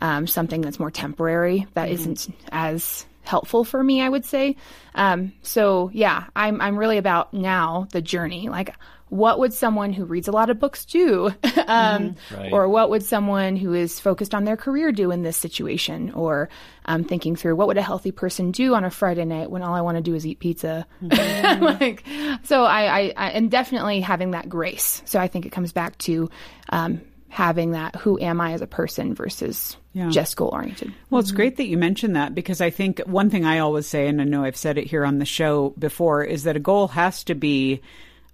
um, 0.00 0.26
something 0.26 0.60
that's 0.60 0.78
more 0.78 0.90
temporary 0.90 1.66
that 1.74 1.88
mm-hmm. 1.88 2.10
not 2.10 2.28
as 2.52 3.04
helpful 3.22 3.62
for 3.64 3.82
me, 3.82 4.00
I 4.00 4.08
would 4.08 4.24
say. 4.24 4.56
Um, 4.94 5.32
so 5.42 5.90
yeah, 5.92 6.24
I'm 6.34 6.60
I'm 6.60 6.78
really 6.78 6.98
about 6.98 7.34
now 7.34 7.88
the 7.92 8.00
journey. 8.00 8.48
Like 8.48 8.74
what 9.10 9.38
would 9.38 9.52
someone 9.52 9.92
who 9.92 10.04
reads 10.04 10.28
a 10.28 10.32
lot 10.32 10.50
of 10.50 10.58
books 10.58 10.84
do? 10.84 11.26
um, 11.66 12.14
mm-hmm. 12.14 12.34
right. 12.34 12.52
Or 12.52 12.68
what 12.68 12.90
would 12.90 13.02
someone 13.02 13.56
who 13.56 13.74
is 13.74 14.00
focused 14.00 14.34
on 14.34 14.44
their 14.44 14.56
career 14.56 14.92
do 14.92 15.10
in 15.10 15.22
this 15.22 15.36
situation? 15.36 16.12
Or 16.12 16.48
um, 16.84 17.04
thinking 17.04 17.36
through 17.36 17.56
what 17.56 17.68
would 17.68 17.78
a 17.78 17.82
healthy 17.82 18.12
person 18.12 18.50
do 18.50 18.74
on 18.74 18.84
a 18.84 18.90
Friday 18.90 19.24
night 19.24 19.50
when 19.50 19.62
all 19.62 19.74
I 19.74 19.80
want 19.80 19.96
to 19.96 20.02
do 20.02 20.14
is 20.14 20.26
eat 20.26 20.38
pizza? 20.38 20.86
Mm-hmm. 21.02 21.64
like, 21.80 22.04
so 22.44 22.64
I, 22.64 22.82
I, 22.82 23.12
I, 23.16 23.30
and 23.30 23.50
definitely 23.50 24.00
having 24.00 24.32
that 24.32 24.48
grace. 24.48 25.02
So 25.04 25.18
I 25.18 25.28
think 25.28 25.46
it 25.46 25.50
comes 25.50 25.72
back 25.72 25.96
to 25.98 26.30
um, 26.70 27.00
having 27.28 27.72
that 27.72 27.96
who 27.96 28.18
am 28.18 28.40
I 28.40 28.52
as 28.52 28.62
a 28.62 28.66
person 28.66 29.14
versus 29.14 29.76
yeah. 29.92 30.08
just 30.08 30.36
goal 30.36 30.50
oriented. 30.52 30.92
Well, 31.10 31.20
it's 31.20 31.28
mm-hmm. 31.28 31.36
great 31.36 31.56
that 31.56 31.66
you 31.66 31.76
mentioned 31.76 32.16
that 32.16 32.34
because 32.34 32.60
I 32.60 32.70
think 32.70 33.00
one 33.00 33.30
thing 33.30 33.44
I 33.44 33.58
always 33.58 33.86
say, 33.86 34.08
and 34.08 34.20
I 34.20 34.24
know 34.24 34.44
I've 34.44 34.56
said 34.56 34.78
it 34.78 34.86
here 34.86 35.04
on 35.04 35.18
the 35.18 35.24
show 35.24 35.74
before, 35.78 36.24
is 36.24 36.44
that 36.44 36.56
a 36.56 36.60
goal 36.60 36.88
has 36.88 37.24
to 37.24 37.34
be 37.34 37.82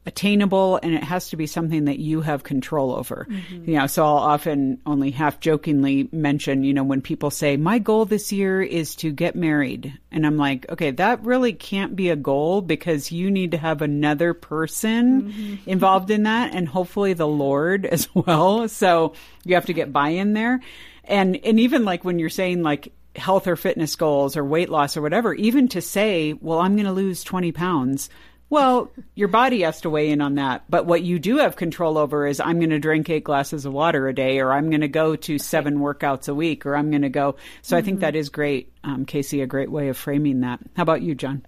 attainable 0.06 0.78
and 0.82 0.94
it 0.94 1.02
has 1.02 1.30
to 1.30 1.36
be 1.36 1.46
something 1.46 1.86
that 1.86 1.98
you 1.98 2.20
have 2.20 2.42
control 2.42 2.94
over. 2.94 3.26
Mm-hmm. 3.28 3.70
You 3.70 3.78
know, 3.78 3.86
so 3.86 4.04
I'll 4.04 4.16
often 4.16 4.78
only 4.84 5.10
half 5.10 5.40
jokingly 5.40 6.08
mention, 6.12 6.62
you 6.62 6.74
know, 6.74 6.84
when 6.84 7.00
people 7.00 7.30
say, 7.30 7.56
my 7.56 7.78
goal 7.78 8.04
this 8.04 8.30
year 8.30 8.60
is 8.60 8.94
to 8.96 9.10
get 9.10 9.34
married. 9.34 9.98
And 10.12 10.26
I'm 10.26 10.36
like, 10.36 10.66
okay, 10.70 10.90
that 10.92 11.24
really 11.24 11.52
can't 11.52 11.96
be 11.96 12.10
a 12.10 12.16
goal 12.16 12.60
because 12.60 13.10
you 13.10 13.30
need 13.30 13.52
to 13.52 13.58
have 13.58 13.80
another 13.80 14.34
person 14.34 15.22
mm-hmm. 15.22 15.70
involved 15.70 16.10
in 16.10 16.24
that 16.24 16.54
and 16.54 16.68
hopefully 16.68 17.14
the 17.14 17.26
Lord 17.26 17.86
as 17.94 18.08
well. 18.14 18.68
So 18.68 19.14
you 19.44 19.54
have 19.54 19.66
to 19.66 19.72
get 19.72 19.92
buy 19.92 20.10
in 20.10 20.34
there. 20.34 20.60
And, 21.04 21.36
and 21.44 21.60
even 21.60 21.84
like 21.84 22.04
when 22.04 22.18
you're 22.18 22.30
saying 22.30 22.62
like, 22.62 22.92
health 23.16 23.46
or 23.46 23.54
fitness 23.54 23.94
goals 23.94 24.36
or 24.36 24.44
weight 24.44 24.68
loss 24.68 24.96
or 24.96 25.02
whatever, 25.02 25.32
even 25.34 25.68
to 25.68 25.80
say, 25.80 26.32
well, 26.32 26.58
I'm 26.58 26.74
going 26.74 26.86
to 26.86 26.92
lose 26.92 27.22
20 27.22 27.52
pounds. 27.52 28.10
Well, 28.50 28.92
your 29.14 29.28
body 29.28 29.62
has 29.62 29.80
to 29.80 29.90
weigh 29.90 30.10
in 30.10 30.20
on 30.20 30.36
that. 30.36 30.64
But 30.68 30.86
what 30.86 31.02
you 31.02 31.18
do 31.18 31.38
have 31.38 31.56
control 31.56 31.98
over 31.98 32.26
is 32.26 32.40
I'm 32.40 32.58
going 32.58 32.70
to 32.70 32.78
drink 32.78 33.10
eight 33.10 33.24
glasses 33.24 33.64
of 33.64 33.72
water 33.72 34.06
a 34.06 34.14
day, 34.14 34.38
or 34.38 34.52
I'm 34.52 34.70
going 34.70 34.82
to 34.82 34.88
go 34.88 35.16
to 35.16 35.38
seven 35.38 35.78
workouts 35.78 36.28
a 36.28 36.34
week, 36.34 36.66
or 36.66 36.76
I'm 36.76 36.90
going 36.90 37.02
to 37.02 37.08
go. 37.08 37.36
So 37.62 37.76
I 37.76 37.82
think 37.82 37.96
mm-hmm. 37.96 38.02
that 38.02 38.16
is 38.16 38.28
great, 38.28 38.72
um, 38.84 39.06
Casey, 39.06 39.40
a 39.40 39.46
great 39.46 39.70
way 39.70 39.88
of 39.88 39.96
framing 39.96 40.40
that. 40.40 40.60
How 40.76 40.82
about 40.82 41.02
you, 41.02 41.14
John? 41.14 41.44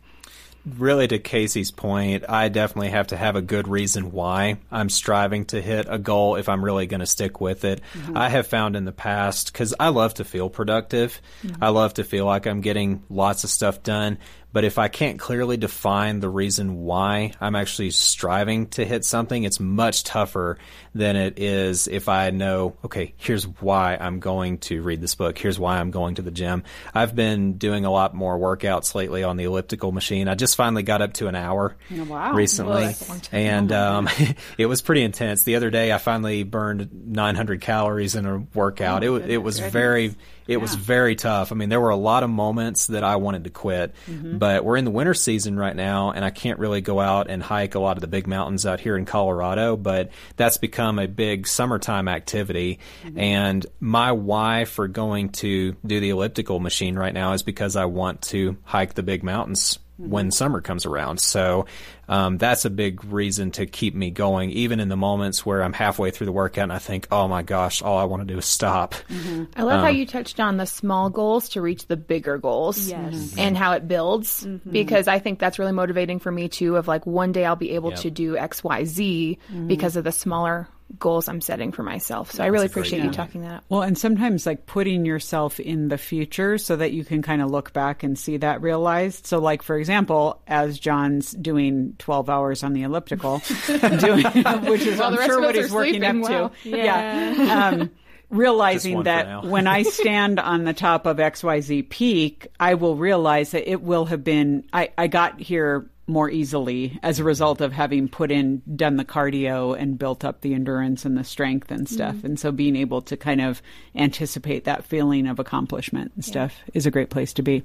really 0.66 1.06
to 1.06 1.18
Casey's 1.18 1.70
point, 1.70 2.24
I 2.28 2.48
definitely 2.48 2.90
have 2.90 3.08
to 3.08 3.16
have 3.16 3.36
a 3.36 3.42
good 3.42 3.68
reason 3.68 4.10
why 4.10 4.58
I'm 4.70 4.88
striving 4.88 5.44
to 5.46 5.62
hit 5.62 5.86
a 5.88 5.98
goal 5.98 6.36
if 6.36 6.48
I'm 6.48 6.64
really 6.64 6.86
going 6.86 7.00
to 7.00 7.06
stick 7.06 7.40
with 7.40 7.64
it. 7.64 7.80
Mm-hmm. 7.94 8.16
I 8.16 8.28
have 8.28 8.48
found 8.48 8.74
in 8.74 8.84
the 8.84 8.92
past, 8.92 9.52
because 9.52 9.74
I 9.78 9.88
love 9.88 10.14
to 10.14 10.24
feel 10.24 10.50
productive, 10.50 11.20
mm-hmm. 11.42 11.62
I 11.62 11.68
love 11.68 11.94
to 11.94 12.04
feel 12.04 12.26
like 12.26 12.46
I'm 12.46 12.60
getting 12.60 13.04
lots 13.08 13.44
of 13.44 13.50
stuff 13.50 13.82
done. 13.82 14.18
But 14.56 14.64
if 14.64 14.78
I 14.78 14.88
can't 14.88 15.18
clearly 15.18 15.58
define 15.58 16.20
the 16.20 16.30
reason 16.30 16.78
why 16.78 17.32
I'm 17.42 17.54
actually 17.54 17.90
striving 17.90 18.68
to 18.68 18.86
hit 18.86 19.04
something, 19.04 19.44
it's 19.44 19.60
much 19.60 20.02
tougher 20.02 20.56
than 20.96 21.16
it 21.16 21.38
is 21.38 21.88
if 21.88 22.08
I 22.08 22.30
know, 22.30 22.76
okay, 22.84 23.14
here's 23.16 23.46
why 23.46 23.96
I'm 24.00 24.20
going 24.20 24.58
to 24.58 24.82
read 24.82 25.00
this 25.00 25.14
book. 25.14 25.38
Here's 25.38 25.58
why 25.58 25.78
I'm 25.78 25.90
going 25.90 26.16
to 26.16 26.22
the 26.22 26.30
gym. 26.30 26.64
I've 26.94 27.14
been 27.14 27.58
doing 27.58 27.84
a 27.84 27.90
lot 27.90 28.14
more 28.14 28.38
workouts 28.38 28.94
lately 28.94 29.22
on 29.22 29.36
the 29.36 29.44
elliptical 29.44 29.92
machine. 29.92 30.28
I 30.28 30.34
just 30.34 30.56
finally 30.56 30.82
got 30.82 31.02
up 31.02 31.14
to 31.14 31.28
an 31.28 31.34
hour 31.34 31.76
wow. 31.90 32.32
recently. 32.32 32.82
Whoa, 32.82 32.86
that's 32.86 33.08
a 33.08 33.10
long 33.10 33.20
time. 33.20 33.40
And 33.40 33.72
um, 33.72 34.08
it 34.58 34.66
was 34.66 34.82
pretty 34.82 35.02
intense. 35.02 35.42
The 35.42 35.56
other 35.56 35.70
day, 35.70 35.92
I 35.92 35.98
finally 35.98 36.42
burned 36.42 36.88
900 37.08 37.60
calories 37.60 38.14
in 38.14 38.26
a 38.26 38.38
workout. 38.54 39.04
it, 39.04 39.10
wa- 39.10 39.16
it 39.18 39.38
was 39.38 39.58
very, 39.58 40.14
it 40.46 40.58
was 40.58 40.74
very 40.74 41.16
tough. 41.16 41.52
I 41.52 41.56
mean, 41.56 41.68
there 41.68 41.80
were 41.80 41.90
a 41.90 41.96
lot 41.96 42.22
of 42.22 42.30
moments 42.30 42.86
that 42.86 43.04
I 43.04 43.16
wanted 43.16 43.44
to 43.44 43.50
quit, 43.50 43.94
but 44.38 44.64
we're 44.64 44.76
in 44.76 44.84
the 44.84 44.90
winter 44.90 45.14
season 45.14 45.58
right 45.58 45.74
now, 45.74 46.12
and 46.12 46.24
I 46.24 46.30
can't 46.30 46.58
really 46.58 46.80
go 46.80 47.00
out 47.00 47.28
and 47.28 47.42
hike 47.42 47.74
a 47.74 47.80
lot 47.80 47.96
of 47.96 48.00
the 48.00 48.06
big 48.06 48.26
mountains 48.26 48.64
out 48.64 48.80
here 48.80 48.96
in 48.96 49.04
Colorado. 49.04 49.76
But 49.76 50.10
that's 50.36 50.56
become 50.56 50.85
a 50.98 51.06
big 51.06 51.46
summertime 51.46 52.08
activity, 52.08 52.78
and 53.16 53.66
my 53.80 54.12
why 54.12 54.64
for 54.64 54.88
going 54.88 55.30
to 55.30 55.76
do 55.84 56.00
the 56.00 56.10
elliptical 56.10 56.60
machine 56.60 56.96
right 56.96 57.14
now 57.14 57.32
is 57.32 57.42
because 57.42 57.76
I 57.76 57.86
want 57.86 58.22
to 58.22 58.56
hike 58.64 58.94
the 58.94 59.02
big 59.02 59.22
mountains 59.22 59.78
when 59.98 60.26
mm-hmm. 60.26 60.30
summer 60.30 60.60
comes 60.60 60.84
around. 60.84 61.20
So 61.20 61.66
um, 62.08 62.38
that's 62.38 62.64
a 62.64 62.70
big 62.70 63.04
reason 63.04 63.50
to 63.52 63.66
keep 63.66 63.94
me 63.94 64.10
going, 64.10 64.50
even 64.50 64.78
in 64.78 64.88
the 64.88 64.96
moments 64.96 65.44
where 65.46 65.62
I'm 65.62 65.72
halfway 65.72 66.10
through 66.10 66.26
the 66.26 66.32
workout 66.32 66.64
and 66.64 66.72
I 66.72 66.78
think, 66.78 67.08
oh 67.10 67.26
my 67.28 67.42
gosh, 67.42 67.82
all 67.82 67.96
I 67.98 68.04
want 68.04 68.26
to 68.26 68.32
do 68.32 68.38
is 68.38 68.44
stop. 68.44 68.94
Mm-hmm. 68.94 69.44
I 69.56 69.62
love 69.62 69.80
how 69.80 69.88
um, 69.88 69.96
you 69.96 70.06
touched 70.06 70.38
on 70.38 70.58
the 70.58 70.66
small 70.66 71.10
goals 71.10 71.50
to 71.50 71.62
reach 71.62 71.86
the 71.86 71.96
bigger 71.96 72.38
goals. 72.38 72.88
Yes. 72.88 73.14
Mm-hmm. 73.14 73.40
And 73.40 73.56
how 73.56 73.72
it 73.72 73.88
builds 73.88 74.46
because 74.70 75.08
I 75.08 75.18
think 75.18 75.38
that's 75.38 75.58
really 75.58 75.72
motivating 75.72 76.18
for 76.18 76.30
me 76.30 76.48
too 76.48 76.76
of 76.76 76.88
like 76.88 77.06
one 77.06 77.32
day 77.32 77.44
I'll 77.44 77.56
be 77.56 77.72
able 77.72 77.90
Yep. 77.90 78.00
to 78.00 78.10
do 78.10 78.34
XYZ 78.34 79.38
because 79.66 79.96
of 79.96 80.04
the 80.04 80.12
smaller 80.12 80.68
goals 80.98 81.28
I'm 81.28 81.40
setting 81.40 81.72
for 81.72 81.82
myself. 81.82 82.30
So 82.32 82.44
I 82.44 82.46
really 82.46 82.66
appreciate 82.66 83.02
you 83.02 83.10
talking 83.10 83.42
that 83.42 83.56
up. 83.56 83.64
Well, 83.68 83.82
and 83.82 83.98
sometimes 83.98 84.46
like 84.46 84.66
putting 84.66 85.04
yourself 85.04 85.58
in 85.58 85.88
the 85.88 85.98
future 85.98 86.58
so 86.58 86.76
that 86.76 86.92
you 86.92 87.04
can 87.04 87.22
kind 87.22 87.42
of 87.42 87.50
look 87.50 87.72
back 87.72 88.02
and 88.02 88.18
see 88.18 88.36
that 88.38 88.62
realized. 88.62 89.26
So, 89.26 89.38
like 89.38 89.62
for 89.62 89.76
example, 89.76 90.40
as 90.46 90.78
John's 90.78 91.32
doing 91.32 91.94
twelve 91.98 92.30
hours 92.30 92.62
on 92.62 92.72
the 92.72 92.82
elliptical, 92.82 93.42
doing 93.98 94.24
which 94.64 94.82
is 94.82 94.98
While 94.98 95.18
I'm 95.18 95.26
sure 95.26 95.40
what 95.40 95.54
he's 95.54 95.72
working 95.72 96.04
up 96.04 96.16
wow. 96.16 96.48
to. 96.62 96.68
Yeah. 96.68 97.70
Um, 97.72 97.90
realizing 98.30 98.92
Just 98.92 98.96
one 98.96 99.04
for 99.04 99.04
that 99.04 99.44
when 99.44 99.66
I 99.66 99.82
stand 99.82 100.40
on 100.40 100.64
the 100.64 100.72
top 100.72 101.06
of 101.06 101.18
XYZ 101.18 101.88
peak, 101.88 102.46
I 102.58 102.74
will 102.74 102.96
realize 102.96 103.52
that 103.52 103.70
it 103.70 103.82
will 103.82 104.06
have 104.06 104.24
been 104.24 104.64
I, 104.72 104.90
I 104.96 105.06
got 105.08 105.40
here 105.40 105.90
more 106.06 106.30
easily 106.30 106.98
as 107.02 107.18
a 107.18 107.24
result 107.24 107.60
of 107.60 107.72
having 107.72 108.08
put 108.08 108.30
in 108.30 108.62
done 108.76 108.96
the 108.96 109.04
cardio 109.04 109.76
and 109.76 109.98
built 109.98 110.24
up 110.24 110.40
the 110.40 110.54
endurance 110.54 111.04
and 111.04 111.16
the 111.16 111.24
strength 111.24 111.70
and 111.70 111.88
stuff. 111.88 112.14
Mm-hmm. 112.16 112.26
And 112.26 112.40
so 112.40 112.52
being 112.52 112.76
able 112.76 113.02
to 113.02 113.16
kind 113.16 113.40
of 113.40 113.60
anticipate 113.94 114.64
that 114.64 114.84
feeling 114.84 115.26
of 115.26 115.38
accomplishment 115.38 116.12
and 116.14 116.24
stuff 116.24 116.54
is 116.74 116.86
a 116.86 116.90
great 116.90 117.10
place 117.10 117.32
to 117.34 117.42
be. 117.42 117.64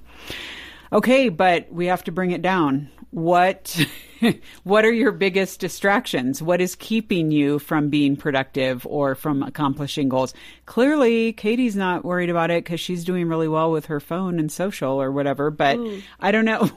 Okay, 0.91 1.29
but 1.29 1.71
we 1.71 1.85
have 1.85 2.03
to 2.05 2.11
bring 2.11 2.31
it 2.31 2.41
down. 2.41 2.89
What 3.11 3.77
what 4.63 4.85
are 4.85 4.91
your 4.91 5.11
biggest 5.11 5.59
distractions? 5.59 6.41
What 6.41 6.61
is 6.61 6.75
keeping 6.75 7.29
you 7.29 7.59
from 7.59 7.89
being 7.89 8.15
productive 8.15 8.87
or 8.87 9.15
from 9.15 9.43
accomplishing 9.43 10.07
goals? 10.07 10.33
Clearly, 10.65 11.33
Katie's 11.33 11.75
not 11.75 12.05
worried 12.05 12.29
about 12.29 12.51
it 12.51 12.65
cuz 12.65 12.79
she's 12.79 13.03
doing 13.03 13.27
really 13.27 13.49
well 13.49 13.69
with 13.69 13.87
her 13.87 13.99
phone 13.99 14.39
and 14.39 14.49
social 14.49 15.01
or 15.01 15.11
whatever, 15.11 15.51
but 15.51 15.77
I 16.21 16.31
don't 16.31 16.45
know 16.45 16.69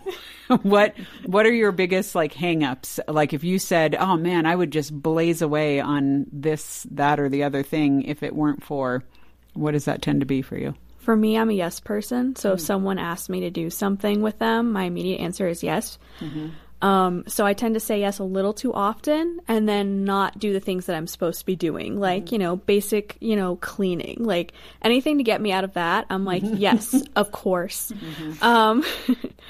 what 0.62 0.94
what 1.24 1.46
are 1.46 1.52
your 1.52 1.72
biggest 1.72 2.16
like 2.16 2.34
hangups? 2.34 2.98
Like 3.06 3.32
if 3.32 3.44
you 3.44 3.60
said, 3.60 3.94
"Oh 3.98 4.16
man, 4.16 4.44
I 4.44 4.56
would 4.56 4.72
just 4.72 4.92
blaze 4.92 5.40
away 5.40 5.78
on 5.78 6.26
this 6.32 6.84
that 6.90 7.20
or 7.20 7.28
the 7.28 7.44
other 7.44 7.62
thing 7.62 8.02
if 8.02 8.24
it 8.24 8.34
weren't 8.34 8.64
for 8.64 9.04
what 9.52 9.70
does 9.70 9.84
that 9.84 10.02
tend 10.02 10.18
to 10.20 10.26
be 10.26 10.42
for 10.42 10.58
you?" 10.58 10.74
For 11.04 11.14
me, 11.14 11.36
I'm 11.36 11.50
a 11.50 11.52
yes 11.52 11.80
person. 11.80 12.34
So 12.34 12.52
if 12.54 12.60
someone 12.60 12.98
asks 12.98 13.28
me 13.28 13.40
to 13.40 13.50
do 13.50 13.68
something 13.68 14.22
with 14.22 14.38
them, 14.38 14.72
my 14.72 14.84
immediate 14.84 15.20
answer 15.20 15.46
is 15.46 15.62
yes. 15.62 15.98
Um, 16.82 17.24
so 17.26 17.46
I 17.46 17.54
tend 17.54 17.74
to 17.74 17.80
say 17.80 18.00
yes 18.00 18.18
a 18.18 18.24
little 18.24 18.52
too 18.52 18.72
often 18.72 19.40
and 19.48 19.68
then 19.68 20.04
not 20.04 20.38
do 20.38 20.52
the 20.52 20.60
things 20.60 20.86
that 20.86 20.96
I'm 20.96 21.06
supposed 21.06 21.40
to 21.40 21.46
be 21.46 21.56
doing, 21.56 21.98
like, 21.98 22.30
you 22.32 22.38
know, 22.38 22.56
basic, 22.56 23.16
you 23.20 23.36
know, 23.36 23.56
cleaning. 23.56 24.22
Like 24.24 24.52
anything 24.82 25.18
to 25.18 25.24
get 25.24 25.40
me 25.40 25.52
out 25.52 25.64
of 25.64 25.74
that, 25.74 26.06
I'm 26.10 26.24
like, 26.24 26.42
yes, 26.44 26.94
of 27.16 27.32
course. 27.32 27.92
Um, 28.42 28.84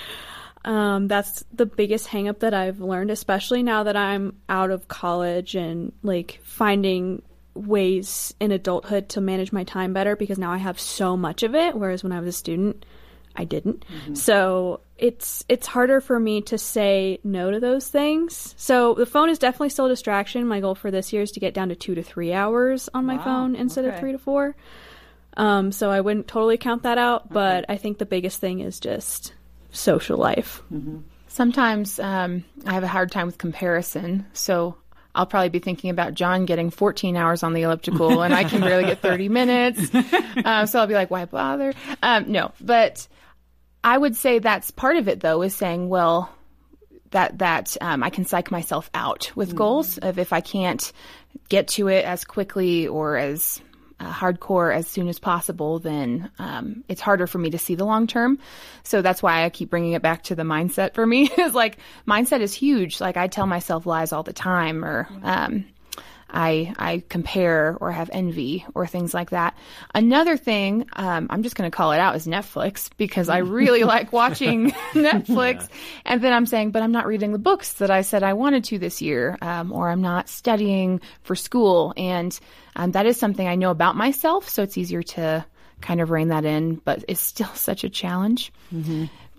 um, 0.65 1.09
that's 1.09 1.45
the 1.53 1.67
biggest 1.67 2.09
hangup 2.09 2.41
that 2.41 2.55
I've 2.55 2.81
learned, 2.81 3.11
especially 3.11 3.63
now 3.63 3.85
that 3.85 3.97
I'm 3.97 4.37
out 4.49 4.71
of 4.71 4.87
college 4.87 5.55
and 5.57 5.93
like 6.03 6.41
finding 6.45 7.23
ways 7.55 8.35
in 8.41 8.51
adulthood 8.53 9.09
to 9.11 9.21
manage 9.21 9.53
my 9.53 9.65
time 9.65 9.93
better 9.93 10.17
because 10.17 10.39
now 10.39 10.51
I 10.51 10.59
have 10.59 10.79
so 10.81 11.17
much 11.17 11.43
of 11.43 11.55
it, 11.55 11.75
whereas 11.77 12.03
when 12.03 12.13
I 12.13 12.21
was 12.21 12.29
a 12.29 12.33
student, 12.33 12.85
I 13.37 13.45
didn't. 13.45 13.85
So 14.15 14.81
it's 14.97 15.45
it's 15.49 15.67
harder 15.67 16.01
for 16.01 16.21
me 16.21 16.41
to 16.43 16.57
say 16.59 17.19
no 17.25 17.51
to 17.51 17.59
those 17.59 17.89
things. 17.89 18.55
So 18.57 18.95
the 18.95 19.07
phone 19.07 19.29
is 19.29 19.39
definitely 19.41 19.71
still 19.71 19.87
a 19.87 19.89
distraction. 19.89 20.47
My 20.47 20.61
goal 20.61 20.75
for 20.77 20.91
this 20.91 21.13
year 21.13 21.23
is 21.23 21.33
to 21.33 21.41
get 21.41 21.53
down 21.55 21.69
to 21.71 21.75
two 21.75 21.95
to 21.97 22.03
three 22.03 22.33
hours 22.33 22.89
on 22.95 23.07
my 23.07 23.17
Wow, 23.17 23.25
phone 23.25 23.57
instead 23.57 23.85
okay. 23.85 23.95
of 23.95 24.01
three 24.01 24.13
to 24.13 24.19
four. 24.19 24.55
Um, 25.37 25.73
so 25.73 25.91
I 25.91 26.01
wouldn't 26.01 26.29
totally 26.29 26.57
count 26.59 26.85
that 26.85 26.97
out, 26.97 27.33
but 27.33 27.65
I 27.69 27.77
think 27.77 27.99
the 27.99 28.07
biggest 28.07 28.41
thing 28.41 28.61
is 28.61 28.79
just 28.79 29.33
social 29.73 30.17
life. 30.17 30.63
Sometimes 31.27 31.99
um, 31.99 32.45
I 32.65 32.75
have 32.75 32.85
a 32.85 32.89
hard 32.89 33.11
time 33.11 33.27
with 33.27 33.39
comparison. 33.39 34.27
So 34.33 34.77
I'll 35.14 35.26
probably 35.26 35.49
be 35.49 35.61
thinking 35.61 35.90
about 35.90 36.14
John 36.14 36.44
getting 36.44 36.71
14 36.71 37.16
hours 37.16 37.42
on 37.42 37.52
the 37.52 37.62
elliptical 37.62 38.23
and 38.23 38.35
I 38.35 38.44
can 38.44 38.61
barely 38.61 38.85
get 38.85 39.00
30 39.00 39.28
minutes. 39.30 39.94
Um, 40.44 40.66
so 40.66 40.80
I'll 40.80 40.87
be 40.87 40.94
like, 40.94 41.11
why 41.11 41.25
bother? 41.25 41.73
Um, 42.02 42.33
no, 42.33 42.52
but 42.61 43.06
I 43.85 43.97
would 43.97 44.16
say 44.16 44.38
that's 44.38 44.71
part 44.71 44.97
of 44.97 45.09
it 45.09 45.21
though, 45.21 45.42
is 45.42 45.54
saying, 45.54 45.88
well, 45.88 46.30
that 47.11 47.38
that 47.38 47.76
um, 47.80 48.02
I 48.02 48.11
can 48.11 48.25
psych 48.25 48.50
myself 48.50 48.90
out 48.92 49.30
with 49.37 49.54
goals 49.54 49.99
of 49.99 50.18
if 50.18 50.33
I 50.33 50.40
can't 50.40 50.92
get 51.49 51.68
to 51.68 51.88
it 51.88 52.04
as 52.04 52.25
quickly 52.25 52.88
or 52.88 53.16
as 53.16 53.61
uh, 54.05 54.13
hardcore 54.13 54.75
as 54.75 54.87
soon 54.87 55.09
as 55.09 55.19
possible, 55.19 55.79
then 55.79 56.31
um, 56.39 56.85
it's 56.89 57.01
harder 57.01 57.27
for 57.27 57.39
me 57.39 57.51
to 57.51 57.59
see 57.59 57.75
the 57.75 57.85
long 57.85 58.07
term. 58.07 58.39
So 58.83 59.03
that's 59.03 59.23
why 59.23 59.45
I 59.45 59.51
keep 59.51 59.71
bringing 59.71 59.93
it 59.93 60.03
back 60.03 60.25
to 60.25 60.35
the 60.35 60.43
mindset 60.43 60.95
for 60.95 61.07
me. 61.07 61.31
is 61.39 61.55
like 61.55 61.79
mindset 62.07 62.41
is 62.41 62.53
huge. 62.53 63.01
Like 63.01 63.17
I 63.17 63.29
tell 63.29 63.47
myself 63.47 63.87
lies 63.87 64.13
all 64.13 64.23
the 64.23 64.33
time, 64.33 64.85
or 64.85 65.09
um, 65.23 65.65
I 66.35 66.75
I 66.79 67.03
compare 67.09 67.79
or 67.81 67.93
have 67.93 68.11
envy 68.12 68.67
or 68.75 68.87
things 68.87 69.14
like 69.14 69.31
that. 69.31 69.57
Another 69.95 70.37
thing, 70.37 70.87
um, 70.95 71.29
I'm 71.31 71.43
just 71.45 71.55
going 71.55 71.71
to 71.71 71.75
call 71.75 71.93
it 71.93 72.00
out, 72.00 72.17
is 72.17 72.26
Netflix 72.26 72.91
because 72.97 73.29
I 73.29 73.38
really 73.38 73.85
like 73.85 74.12
watching 74.12 74.73
Netflix. 74.93 75.69
And 76.05 76.23
then 76.23 76.33
I'm 76.33 76.45
saying, 76.45 76.73
but 76.73 76.83
I'm 76.83 76.93
not 76.93 77.07
reading 77.07 77.33
the 77.33 77.38
books 77.38 77.75
that 77.75 77.91
I 77.91 78.03
said 78.03 78.23
I 78.25 78.33
wanted 78.33 78.64
to 78.64 78.79
this 78.79 79.00
year, 79.00 79.38
um, 79.41 79.73
or 79.73 79.88
I'm 79.88 80.03
not 80.03 80.29
studying 80.29 81.00
for 81.23 81.37
school, 81.37 81.95
and 81.97 82.38
um, 82.76 82.91
that 82.93 83.07
is 83.07 83.17
something 83.17 83.47
I 83.47 83.55
know 83.55 83.71
about 83.71 83.97
myself, 83.97 84.49
so 84.49 84.62
it's 84.64 84.76
easier 84.76 85.03
to 85.03 85.47
kind 85.81 86.00
of 86.00 86.11
rein 86.11 86.29
that 86.29 86.45
in. 86.45 86.75
But 86.76 87.05
it's 87.07 87.21
still 87.21 87.55
such 87.55 87.85
a 87.85 87.88
challenge. 87.88 88.53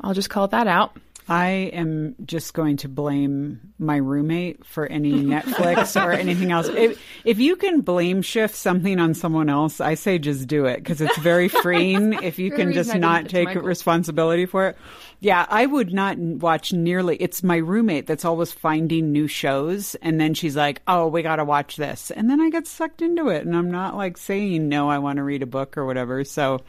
I'll 0.01 0.13
just 0.13 0.29
call 0.29 0.47
that 0.49 0.67
out. 0.67 0.97
I 1.27 1.47
am 1.73 2.15
just 2.23 2.53
going 2.53 2.77
to 2.77 2.89
blame 2.89 3.73
my 3.79 3.95
roommate 3.95 4.65
for 4.65 4.85
any 4.85 5.11
Netflix 5.11 5.99
or 6.01 6.11
anything 6.13 6.51
else. 6.51 6.67
If, 6.67 7.01
if 7.23 7.39
you 7.39 7.55
can 7.55 7.81
blame 7.81 8.21
shift 8.21 8.55
something 8.55 8.99
on 8.99 9.15
someone 9.15 9.49
else, 9.49 9.81
I 9.81 9.95
say 9.95 10.19
just 10.19 10.47
do 10.47 10.65
it 10.65 10.77
because 10.77 11.01
it's 11.01 11.17
very 11.17 11.47
freeing 11.63 12.13
if 12.13 12.37
you 12.37 12.51
can 12.51 12.73
just 12.73 12.95
not 12.95 13.27
take 13.27 13.55
responsibility 13.55 14.45
for 14.45 14.67
it. 14.67 14.77
Yeah, 15.19 15.47
I 15.49 15.65
would 15.65 15.93
not 15.93 16.17
watch 16.19 16.73
nearly. 16.73 17.15
It's 17.17 17.41
my 17.41 17.57
roommate 17.57 18.05
that's 18.05 18.25
always 18.25 18.51
finding 18.51 19.11
new 19.11 19.27
shows, 19.27 19.95
and 19.95 20.19
then 20.19 20.33
she's 20.33 20.55
like, 20.55 20.81
"Oh, 20.87 21.07
we 21.07 21.23
got 21.23 21.37
to 21.37 21.45
watch 21.45 21.77
this," 21.77 22.11
and 22.11 22.29
then 22.29 22.39
I 22.41 22.49
get 22.49 22.67
sucked 22.67 23.01
into 23.01 23.29
it, 23.29 23.45
and 23.45 23.55
I'm 23.55 23.71
not 23.71 23.95
like 23.95 24.17
saying 24.17 24.67
no, 24.67 24.89
I 24.89 24.99
want 24.99 25.17
to 25.17 25.23
read 25.23 25.41
a 25.41 25.47
book 25.47 25.77
or 25.77 25.85
whatever. 25.85 26.23
So 26.25 26.61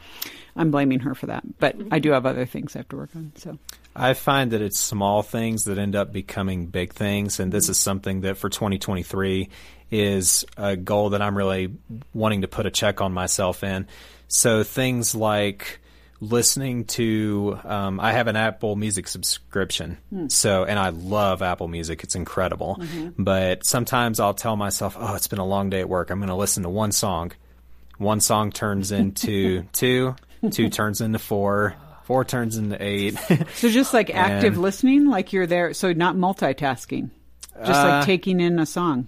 I'm 0.55 0.71
blaming 0.71 1.01
her 1.01 1.13
for 1.13 1.27
that, 1.27 1.43
but 1.59 1.75
I 1.91 1.99
do 1.99 2.11
have 2.11 2.25
other 2.25 2.45
things 2.45 2.75
I 2.75 2.79
have 2.79 2.89
to 2.89 2.95
work 2.95 3.09
on. 3.15 3.33
So 3.35 3.59
I 3.97 4.13
find 4.13 4.51
that 4.51 4.61
it's 4.61 4.79
small 4.79 5.23
things 5.23 5.65
that 5.65 5.77
end 5.77 5.95
up 5.95 6.13
becoming 6.13 6.67
big 6.67 6.93
things, 6.93 7.39
and 7.39 7.51
this 7.51 7.67
is 7.67 7.77
something 7.77 8.21
that 8.21 8.37
for 8.37 8.49
2023 8.49 9.49
is 9.89 10.45
a 10.55 10.75
goal 10.77 11.09
that 11.11 11.21
I'm 11.21 11.35
really 11.35 11.73
wanting 12.13 12.41
to 12.41 12.47
put 12.47 12.65
a 12.65 12.71
check 12.71 13.01
on 13.01 13.11
myself 13.11 13.63
in. 13.63 13.87
So 14.27 14.63
things 14.63 15.15
like 15.15 15.79
listening 16.19 16.85
to 16.85 17.59
um, 17.63 17.99
I 17.99 18.11
have 18.11 18.27
an 18.27 18.35
Apple 18.35 18.75
Music 18.75 19.07
subscription, 19.07 19.97
so 20.27 20.63
and 20.63 20.77
I 20.77 20.89
love 20.89 21.41
Apple 21.41 21.67
Music; 21.67 22.03
it's 22.03 22.15
incredible. 22.15 22.81
But 23.17 23.65
sometimes 23.65 24.19
I'll 24.19 24.33
tell 24.33 24.55
myself, 24.55 24.95
"Oh, 24.99 25.15
it's 25.15 25.27
been 25.27 25.39
a 25.39 25.45
long 25.45 25.69
day 25.69 25.79
at 25.79 25.89
work. 25.89 26.11
I'm 26.11 26.19
going 26.19 26.29
to 26.29 26.35
listen 26.35 26.63
to 26.63 26.69
one 26.69 26.91
song." 26.91 27.31
One 27.97 28.19
song 28.19 28.51
turns 28.51 28.91
into 28.91 29.63
two, 29.73 30.15
two 30.51 30.69
turns 30.69 31.01
into 31.01 31.17
four, 31.17 31.75
four 32.07 32.23
turns 32.23 32.55
into 32.57 32.81
eight. 32.81 33.17
So 33.55 33.69
just 33.69 33.93
like 33.93 34.09
active 34.09 34.53
And- 34.53 34.61
listening, 34.61 35.05
like 35.07 35.33
you're 35.33 35.45
there. 35.45 35.73
So 35.73 35.91
not 35.91 36.15
multitasking, 36.15 37.09
just 37.59 37.69
Uh, 37.79 37.87
like 37.89 38.05
taking 38.05 38.39
in 38.39 38.59
a 38.59 38.65
song. 38.65 39.07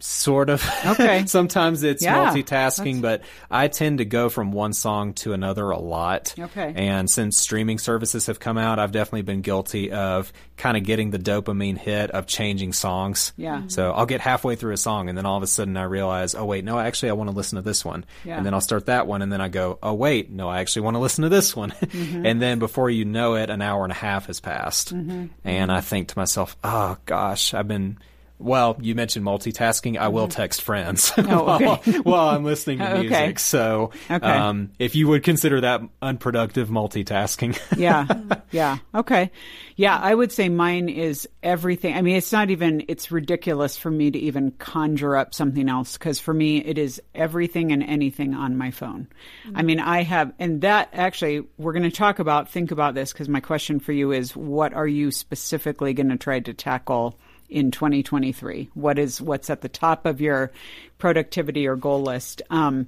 Sort 0.00 0.48
of. 0.48 0.64
Okay. 0.86 1.24
Sometimes 1.26 1.82
it's 1.82 2.02
Yeah, 2.02 2.32
multitasking, 2.32 3.02
but 3.02 3.22
I 3.50 3.68
tend 3.68 3.98
to 3.98 4.04
go 4.04 4.28
from 4.30 4.50
one 4.50 4.72
song 4.72 5.12
to 5.14 5.34
another 5.34 5.70
a 5.70 5.78
lot. 5.78 6.34
Okay. 6.38 6.72
And 6.74 7.10
since 7.10 7.36
streaming 7.36 7.78
services 7.78 8.26
have 8.26 8.40
come 8.40 8.56
out, 8.56 8.78
I've 8.78 8.92
definitely 8.92 9.22
been 9.22 9.42
guilty 9.42 9.92
of 9.92 10.32
kind 10.56 10.76
of 10.76 10.84
getting 10.84 11.10
the 11.10 11.18
dopamine 11.18 11.76
hit 11.76 12.10
of 12.10 12.26
changing 12.26 12.72
songs. 12.72 13.32
Yeah. 13.36 13.62
So 13.68 13.92
I'll 13.92 14.06
get 14.06 14.20
halfway 14.20 14.56
through 14.56 14.72
a 14.72 14.78
song 14.78 15.08
and 15.08 15.16
then 15.16 15.26
all 15.26 15.36
of 15.36 15.42
a 15.42 15.46
sudden 15.46 15.76
I 15.76 15.84
realize, 15.84 16.34
oh 16.34 16.44
wait, 16.44 16.64
no, 16.64 16.78
actually 16.78 17.10
I 17.10 17.12
want 17.14 17.30
to 17.30 17.36
listen 17.36 17.56
to 17.56 17.62
this 17.62 17.84
one. 17.84 18.04
Yeah. 18.24 18.36
And 18.36 18.46
then 18.46 18.54
I'll 18.54 18.60
start 18.60 18.86
that 18.86 19.06
one 19.06 19.22
and 19.22 19.32
then 19.32 19.40
I 19.40 19.48
go, 19.48 19.78
oh 19.82 19.94
wait, 19.94 20.30
no, 20.30 20.48
I 20.48 20.60
actually 20.60 20.82
want 20.82 20.94
to 20.96 20.98
listen 21.00 21.22
to 21.22 21.30
this 21.30 21.54
one. 21.54 21.70
Mm-hmm. 21.70 22.24
and 22.26 22.40
then 22.40 22.58
before 22.58 22.88
you 22.88 23.04
know 23.04 23.34
it, 23.36 23.50
an 23.50 23.60
hour 23.62 23.84
and 23.84 23.92
a 23.92 23.96
half 23.96 24.26
has 24.26 24.40
passed. 24.40 24.94
Mm-hmm. 24.94 25.26
And 25.44 25.70
I 25.72 25.80
think 25.80 26.08
to 26.08 26.18
myself, 26.18 26.56
oh 26.64 26.96
gosh, 27.06 27.54
I've 27.54 27.68
been 27.68 27.98
well, 28.40 28.76
you 28.80 28.94
mentioned 28.94 29.24
multitasking. 29.24 29.98
I 29.98 30.08
will 30.08 30.28
text 30.28 30.62
friends 30.62 31.10
Mm-hmm. 31.10 31.30
Oh, 31.30 31.54
okay. 31.54 31.64
while, 31.66 32.02
while 32.02 32.28
I'm 32.30 32.44
listening 32.44 32.78
to 32.78 32.84
Okay. 32.90 33.00
music. 33.08 33.38
So, 33.38 33.90
Okay. 34.10 34.26
um, 34.26 34.72
if 34.78 34.94
you 34.94 35.08
would 35.08 35.22
consider 35.22 35.60
that 35.60 35.82
unproductive 36.02 36.68
multitasking, 36.68 37.58
yeah 37.76 38.06
yeah 38.50 38.78
okay 38.94 39.30
yeah 39.76 39.96
i 39.98 40.14
would 40.14 40.32
say 40.32 40.48
mine 40.48 40.88
is 40.88 41.28
everything 41.42 41.94
i 41.94 42.02
mean 42.02 42.16
it's 42.16 42.32
not 42.32 42.50
even 42.50 42.82
it's 42.88 43.10
ridiculous 43.10 43.76
for 43.76 43.90
me 43.90 44.10
to 44.10 44.18
even 44.18 44.50
conjure 44.52 45.16
up 45.16 45.34
something 45.34 45.68
else 45.68 45.96
because 45.96 46.18
for 46.18 46.34
me 46.34 46.58
it 46.58 46.78
is 46.78 47.00
everything 47.14 47.70
and 47.72 47.82
anything 47.82 48.34
on 48.34 48.56
my 48.56 48.70
phone 48.70 49.06
i 49.54 49.62
mean 49.62 49.78
i 49.78 50.02
have 50.02 50.32
and 50.38 50.62
that 50.62 50.88
actually 50.92 51.42
we're 51.58 51.72
going 51.72 51.82
to 51.82 51.90
talk 51.90 52.18
about 52.18 52.48
think 52.50 52.70
about 52.70 52.94
this 52.94 53.12
because 53.12 53.28
my 53.28 53.40
question 53.40 53.78
for 53.78 53.92
you 53.92 54.12
is 54.12 54.34
what 54.34 54.74
are 54.74 54.88
you 54.88 55.10
specifically 55.10 55.94
going 55.94 56.08
to 56.08 56.16
try 56.16 56.40
to 56.40 56.52
tackle 56.52 57.18
in 57.50 57.70
2023 57.70 58.70
what 58.74 58.98
is 58.98 59.20
what's 59.20 59.50
at 59.50 59.60
the 59.60 59.68
top 59.68 60.06
of 60.06 60.20
your 60.20 60.50
productivity 60.98 61.66
or 61.66 61.76
goal 61.76 62.02
list 62.02 62.42
um, 62.50 62.86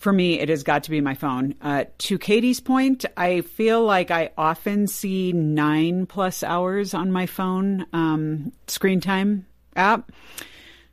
for 0.00 0.12
me, 0.14 0.40
it 0.40 0.48
has 0.48 0.62
got 0.62 0.84
to 0.84 0.90
be 0.90 1.02
my 1.02 1.12
phone. 1.12 1.54
Uh, 1.60 1.84
to 1.98 2.18
Katie's 2.18 2.58
point, 2.58 3.04
I 3.18 3.42
feel 3.42 3.84
like 3.84 4.10
I 4.10 4.30
often 4.36 4.86
see 4.86 5.32
nine 5.32 6.06
plus 6.06 6.42
hours 6.42 6.94
on 6.94 7.12
my 7.12 7.26
phone 7.26 7.84
um, 7.92 8.50
screen 8.66 9.02
time 9.02 9.44
app. 9.76 10.10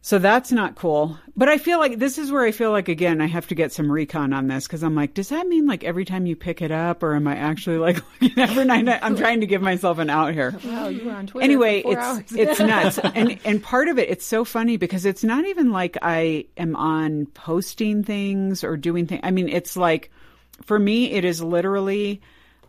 So 0.08 0.20
that's 0.20 0.54
not 0.54 0.76
cool. 0.76 1.20
But 1.36 1.50
I 1.50 1.58
feel 1.58 1.80
like 1.80 2.00
this 2.00 2.18
is 2.18 2.32
where 2.32 2.44
I 2.44 2.54
feel 2.54 2.72
like, 2.72 2.88
again, 2.88 3.20
I 3.20 3.26
have 3.26 3.46
to 3.48 3.56
get 3.56 3.74
some 3.74 3.92
recon 3.92 4.32
on 4.32 4.48
this 4.48 4.66
because 4.66 4.82
I'm 4.82 4.96
like, 4.96 5.14
does 5.14 5.28
that 5.28 5.46
mean 5.48 5.68
like 5.68 5.84
every 5.84 6.06
time 6.06 6.26
you 6.26 6.34
pick 6.34 6.62
it 6.62 6.72
up 6.72 7.04
or 7.04 7.14
am 7.14 7.28
I 7.28 7.36
actually 7.36 7.78
like 7.78 7.98
looking 8.22 8.40
every 8.40 8.64
night? 8.64 8.88
I'm 9.02 9.18
trying 9.18 9.42
to 9.42 9.46
give 9.46 9.62
myself 9.62 9.98
an 9.98 10.10
out 10.10 10.32
here 10.32 10.58
Wow, 10.64 10.88
you 10.88 11.04
were 11.04 11.12
on 11.12 11.28
Twitter. 11.28 11.44
anyway, 11.44 11.82
it's 11.86 11.98
hours. 11.98 12.24
it's 12.32 12.58
nuts, 12.62 13.00
and 13.00 13.38
and 13.44 13.62
part 13.62 13.90
of 13.90 14.00
it, 14.00 14.08
it's 14.10 14.26
so 14.26 14.46
funny 14.46 14.78
because 14.78 15.06
it's 15.06 15.26
not 15.26 15.44
even 15.44 15.74
like 15.74 15.98
I 16.02 16.46
am 16.56 16.78
on 16.78 17.26
posting 17.26 18.02
things 18.02 18.64
or 18.64 18.78
doing 18.78 19.08
things. 19.08 19.20
I 19.26 19.32
mean, 19.32 19.50
it's 19.50 19.76
like 19.76 20.10
for 20.64 20.80
me, 20.80 21.12
it 21.12 21.26
is 21.26 21.44
literally. 21.44 22.22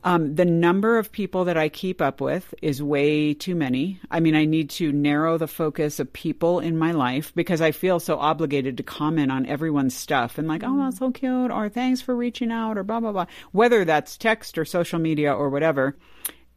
Um, 0.05 0.37
the 0.37 0.45
number 0.45 0.99
of 0.99 1.11
people 1.11 1.45
that 1.47 1.57
I 1.57 1.69
keep 1.69 2.01
up 2.01 2.21
with 2.21 2.55
is 2.63 2.83
way 2.83 3.35
too 3.35 3.55
many. 3.55 4.01
I 4.11 4.21
mean, 4.21 4.37
I 4.37 4.45
need 4.45 4.71
to 4.71 4.93
narrow 4.93 5.39
the 5.39 5.49
focus 5.49 5.99
of 5.99 6.13
people 6.13 6.61
in 6.61 6.79
my 6.79 6.93
life 6.93 7.33
because 7.35 7.61
I 7.61 7.73
feel 7.73 7.99
so 7.99 8.17
obligated 8.19 8.77
to 8.77 8.83
comment 8.83 9.33
on 9.33 9.47
everyone's 9.47 9.97
stuff 9.97 10.39
and 10.39 10.47
like, 10.47 10.63
oh, 10.65 10.85
that's 10.85 10.99
so 10.99 11.11
cute, 11.11 11.51
or 11.51 11.69
thanks 11.69 12.01
for 12.01 12.15
reaching 12.15 12.53
out, 12.53 12.79
or 12.79 12.85
blah, 12.85 13.01
blah, 13.01 13.13
blah. 13.13 13.27
Whether 13.53 13.85
that's 13.85 14.17
text 14.17 14.57
or 14.57 14.65
social 14.65 14.99
media 14.99 15.33
or 15.33 15.51
whatever. 15.51 15.97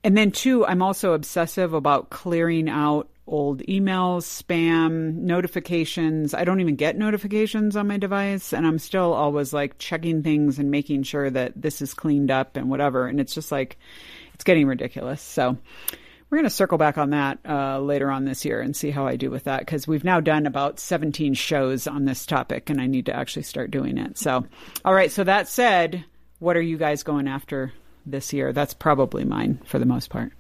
And 0.03 0.17
then 0.17 0.31
two, 0.31 0.65
I'm 0.65 0.81
also 0.81 1.13
obsessive 1.13 1.73
about 1.73 2.09
clearing 2.09 2.69
out 2.69 3.09
old 3.27 3.61
emails, 3.63 4.23
spam, 4.23 5.15
notifications. 5.15 6.33
I 6.33 6.43
don't 6.43 6.59
even 6.59 6.75
get 6.75 6.97
notifications 6.97 7.75
on 7.75 7.87
my 7.87 7.97
device 7.97 8.53
and 8.53 8.65
I'm 8.65 8.79
still 8.79 9.13
always 9.13 9.53
like 9.53 9.77
checking 9.77 10.23
things 10.23 10.59
and 10.59 10.71
making 10.71 11.03
sure 11.03 11.29
that 11.29 11.53
this 11.55 11.81
is 11.81 11.93
cleaned 11.93 12.31
up 12.31 12.57
and 12.57 12.69
whatever. 12.69 13.07
And 13.07 13.19
it's 13.19 13.33
just 13.33 13.51
like 13.51 13.77
it's 14.33 14.43
getting 14.43 14.67
ridiculous. 14.67 15.21
So 15.21 15.57
we're 16.29 16.37
going 16.37 16.49
to 16.49 16.55
circle 16.55 16.77
back 16.77 16.97
on 16.97 17.11
that 17.11 17.39
uh, 17.47 17.79
later 17.79 18.09
on 18.09 18.25
this 18.25 18.45
year 18.45 18.61
and 18.61 18.75
see 18.75 18.89
how 18.89 19.05
I 19.05 19.17
do 19.17 19.29
with 19.29 19.43
that 19.43 19.59
because 19.59 19.87
we've 19.87 20.03
now 20.03 20.19
done 20.19 20.45
about 20.45 20.79
17 20.79 21.33
shows 21.33 21.87
on 21.87 22.05
this 22.05 22.25
topic 22.25 22.69
and 22.69 22.81
I 22.81 22.87
need 22.87 23.05
to 23.07 23.15
actually 23.15 23.43
start 23.43 23.69
doing 23.69 23.97
it. 23.97 24.17
So, 24.17 24.45
all 24.83 24.93
right. 24.93 25.11
So 25.11 25.23
that 25.25 25.47
said, 25.47 26.05
what 26.39 26.57
are 26.57 26.61
you 26.61 26.77
guys 26.77 27.03
going 27.03 27.27
after 27.27 27.73
this 28.05 28.33
year? 28.33 28.51
That's 28.53 28.73
probably 28.73 29.25
mine 29.25 29.59
for 29.65 29.77
the 29.77 29.85
most 29.85 30.09
part. 30.09 30.31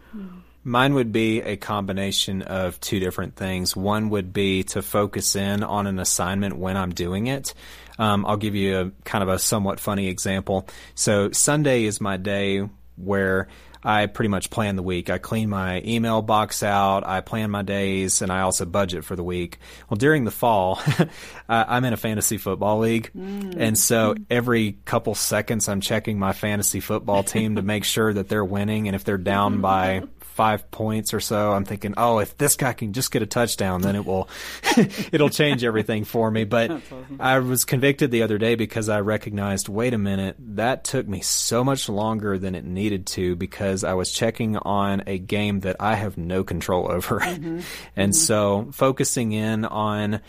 Mine 0.63 0.93
would 0.93 1.11
be 1.11 1.41
a 1.41 1.57
combination 1.57 2.41
of 2.43 2.79
two 2.79 2.99
different 2.99 3.35
things. 3.35 3.75
One 3.75 4.09
would 4.11 4.31
be 4.31 4.63
to 4.65 4.81
focus 4.81 5.35
in 5.35 5.63
on 5.63 5.87
an 5.87 5.97
assignment 5.99 6.57
when 6.57 6.77
I'm 6.77 6.91
doing 6.91 7.27
it. 7.27 7.53
Um, 7.97 8.25
I'll 8.25 8.37
give 8.37 8.55
you 8.55 8.77
a 8.79 8.91
kind 9.03 9.23
of 9.23 9.29
a 9.29 9.39
somewhat 9.39 9.79
funny 9.79 10.07
example. 10.07 10.67
So 10.95 11.31
Sunday 11.31 11.85
is 11.85 11.99
my 11.99 12.17
day 12.17 12.67
where 12.95 13.47
I 13.83 14.05
pretty 14.05 14.29
much 14.29 14.51
plan 14.51 14.75
the 14.75 14.83
week. 14.83 15.09
I 15.09 15.17
clean 15.17 15.49
my 15.49 15.81
email 15.83 16.21
box 16.21 16.61
out, 16.61 17.05
I 17.07 17.21
plan 17.21 17.49
my 17.49 17.63
days, 17.63 18.21
and 18.21 18.31
I 18.31 18.41
also 18.41 18.63
budget 18.65 19.03
for 19.03 19.15
the 19.15 19.23
week. 19.23 19.57
Well, 19.89 19.97
during 19.97 20.23
the 20.23 20.29
fall, 20.31 20.79
I- 21.49 21.65
I'm 21.67 21.83
in 21.85 21.93
a 21.93 21.97
fantasy 21.97 22.37
football 22.37 22.77
league, 22.77 23.09
and 23.15 23.75
so 23.75 24.13
every 24.29 24.73
couple 24.85 25.15
seconds 25.15 25.67
I'm 25.67 25.81
checking 25.81 26.19
my 26.19 26.31
fantasy 26.33 26.79
football 26.79 27.23
team 27.23 27.55
to 27.55 27.63
make 27.63 27.83
sure 27.83 28.13
that 28.13 28.29
they're 28.29 28.45
winning, 28.45 28.87
and 28.87 28.95
if 28.95 29.03
they're 29.03 29.17
down 29.17 29.61
by 29.61 30.03
five 30.41 30.71
points 30.71 31.13
or 31.13 31.19
so, 31.19 31.51
I'm 31.51 31.65
thinking, 31.65 31.93
oh, 31.97 32.17
if 32.17 32.35
this 32.35 32.55
guy 32.55 32.73
can 32.73 32.93
just 32.93 33.11
get 33.11 33.21
a 33.21 33.27
touchdown, 33.27 33.83
then 33.83 33.95
it 33.95 34.03
will, 34.03 34.27
it'll 35.11 35.29
change 35.29 35.63
everything 35.63 36.03
for 36.03 36.31
me. 36.31 36.45
But 36.45 36.81
I 37.19 37.37
was 37.37 37.63
convicted 37.63 38.09
the 38.09 38.23
other 38.23 38.39
day 38.39 38.55
because 38.55 38.89
I 38.89 39.01
recognized, 39.01 39.69
wait 39.69 39.93
a 39.93 39.99
minute, 39.99 40.35
that 40.39 40.83
took 40.83 41.07
me 41.07 41.21
so 41.21 41.63
much 41.63 41.87
longer 41.87 42.39
than 42.39 42.55
it 42.55 42.65
needed 42.65 43.05
to 43.07 43.35
because 43.35 43.83
I 43.83 43.93
was 43.93 44.11
checking 44.11 44.57
on 44.57 45.03
a 45.05 45.19
game 45.19 45.59
that 45.59 45.75
I 45.79 45.93
have 45.93 46.17
no 46.17 46.43
control 46.43 46.91
over. 46.91 47.19
Mm-hmm. 47.19 47.59
and 47.95 48.11
mm-hmm. 48.11 48.19
so 48.19 48.71
focusing 48.73 49.33
in 49.33 49.63
on 49.65 50.21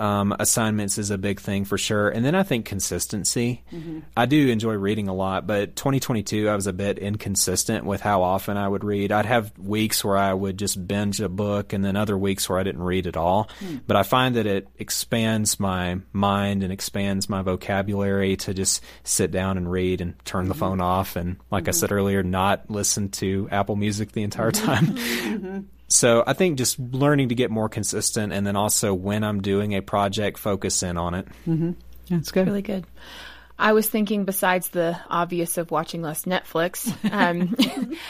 um, 0.00 0.34
assignments 0.40 0.96
is 0.96 1.10
a 1.10 1.18
big 1.18 1.40
thing 1.40 1.66
for 1.66 1.76
sure. 1.76 2.08
And 2.08 2.24
then 2.24 2.34
I 2.34 2.42
think 2.42 2.64
consistency. 2.64 3.62
I 4.16 4.24
do 4.24 4.48
enjoy 4.48 4.74
reading 4.74 5.08
a 5.08 5.14
lot, 5.14 5.46
but 5.46 5.76
2022 5.76 6.48
I 6.48 6.54
was 6.54 6.66
a 6.66 6.72
bit 6.72 6.98
inconsistent 6.98 7.84
with 7.84 8.00
how 8.00 8.22
often 8.22 8.56
I 8.56 8.66
would 8.66 8.82
read. 8.82 9.12
I'd 9.12 9.26
have 9.26 9.56
weeks 9.58 10.02
where 10.02 10.16
I 10.16 10.32
would 10.32 10.58
just 10.58 10.88
binge 10.88 11.20
a 11.20 11.28
book 11.28 11.74
and 11.74 11.84
then 11.84 11.96
other 11.96 12.16
weeks 12.16 12.48
where 12.48 12.58
I 12.58 12.62
didn't 12.62 12.82
read 12.82 13.06
at 13.06 13.16
all. 13.16 13.50
Hmm. 13.60 13.76
But 13.86 13.96
I 13.96 14.02
find 14.02 14.36
that 14.36 14.46
it 14.46 14.68
expands 14.78 15.60
my 15.60 15.98
mind 16.14 16.62
and 16.62 16.72
expands 16.72 17.28
my 17.28 17.42
vocabulary 17.42 18.36
to 18.38 18.54
just 18.54 18.82
sit 19.04 19.30
down 19.30 19.58
and 19.58 19.70
read 19.70 20.00
and 20.00 20.14
turn 20.24 20.48
the 20.48 20.54
mm-hmm. 20.54 20.60
phone 20.60 20.80
off 20.80 21.16
and 21.16 21.36
like 21.50 21.64
I 21.64 21.72
mm-hmm. 21.72 21.78
said 21.78 21.92
earlier, 21.92 22.22
not 22.22 22.70
listen 22.70 23.10
to 23.10 23.48
Apple 23.50 23.76
Music 23.76 24.12
the 24.12 24.22
entire 24.22 24.50
mm-hmm. 24.50 25.46
time. 25.46 25.70
So 25.90 26.22
I 26.26 26.34
think 26.34 26.56
just 26.56 26.78
learning 26.78 27.30
to 27.30 27.34
get 27.34 27.50
more 27.50 27.68
consistent 27.68 28.32
and 28.32 28.46
then 28.46 28.56
also 28.56 28.94
when 28.94 29.24
I'm 29.24 29.42
doing 29.42 29.74
a 29.74 29.82
project, 29.82 30.38
focus 30.38 30.82
in 30.82 30.96
on 30.96 31.14
it. 31.14 31.28
That's 32.08 32.30
good. 32.30 32.46
really 32.46 32.62
good. 32.62 32.86
I 33.58 33.72
was 33.72 33.88
thinking, 33.88 34.24
besides 34.24 34.70
the 34.70 34.98
obvious 35.08 35.58
of 35.58 35.70
watching 35.70 36.00
less 36.00 36.24
Netflix, 36.24 36.90
um, 37.12 37.54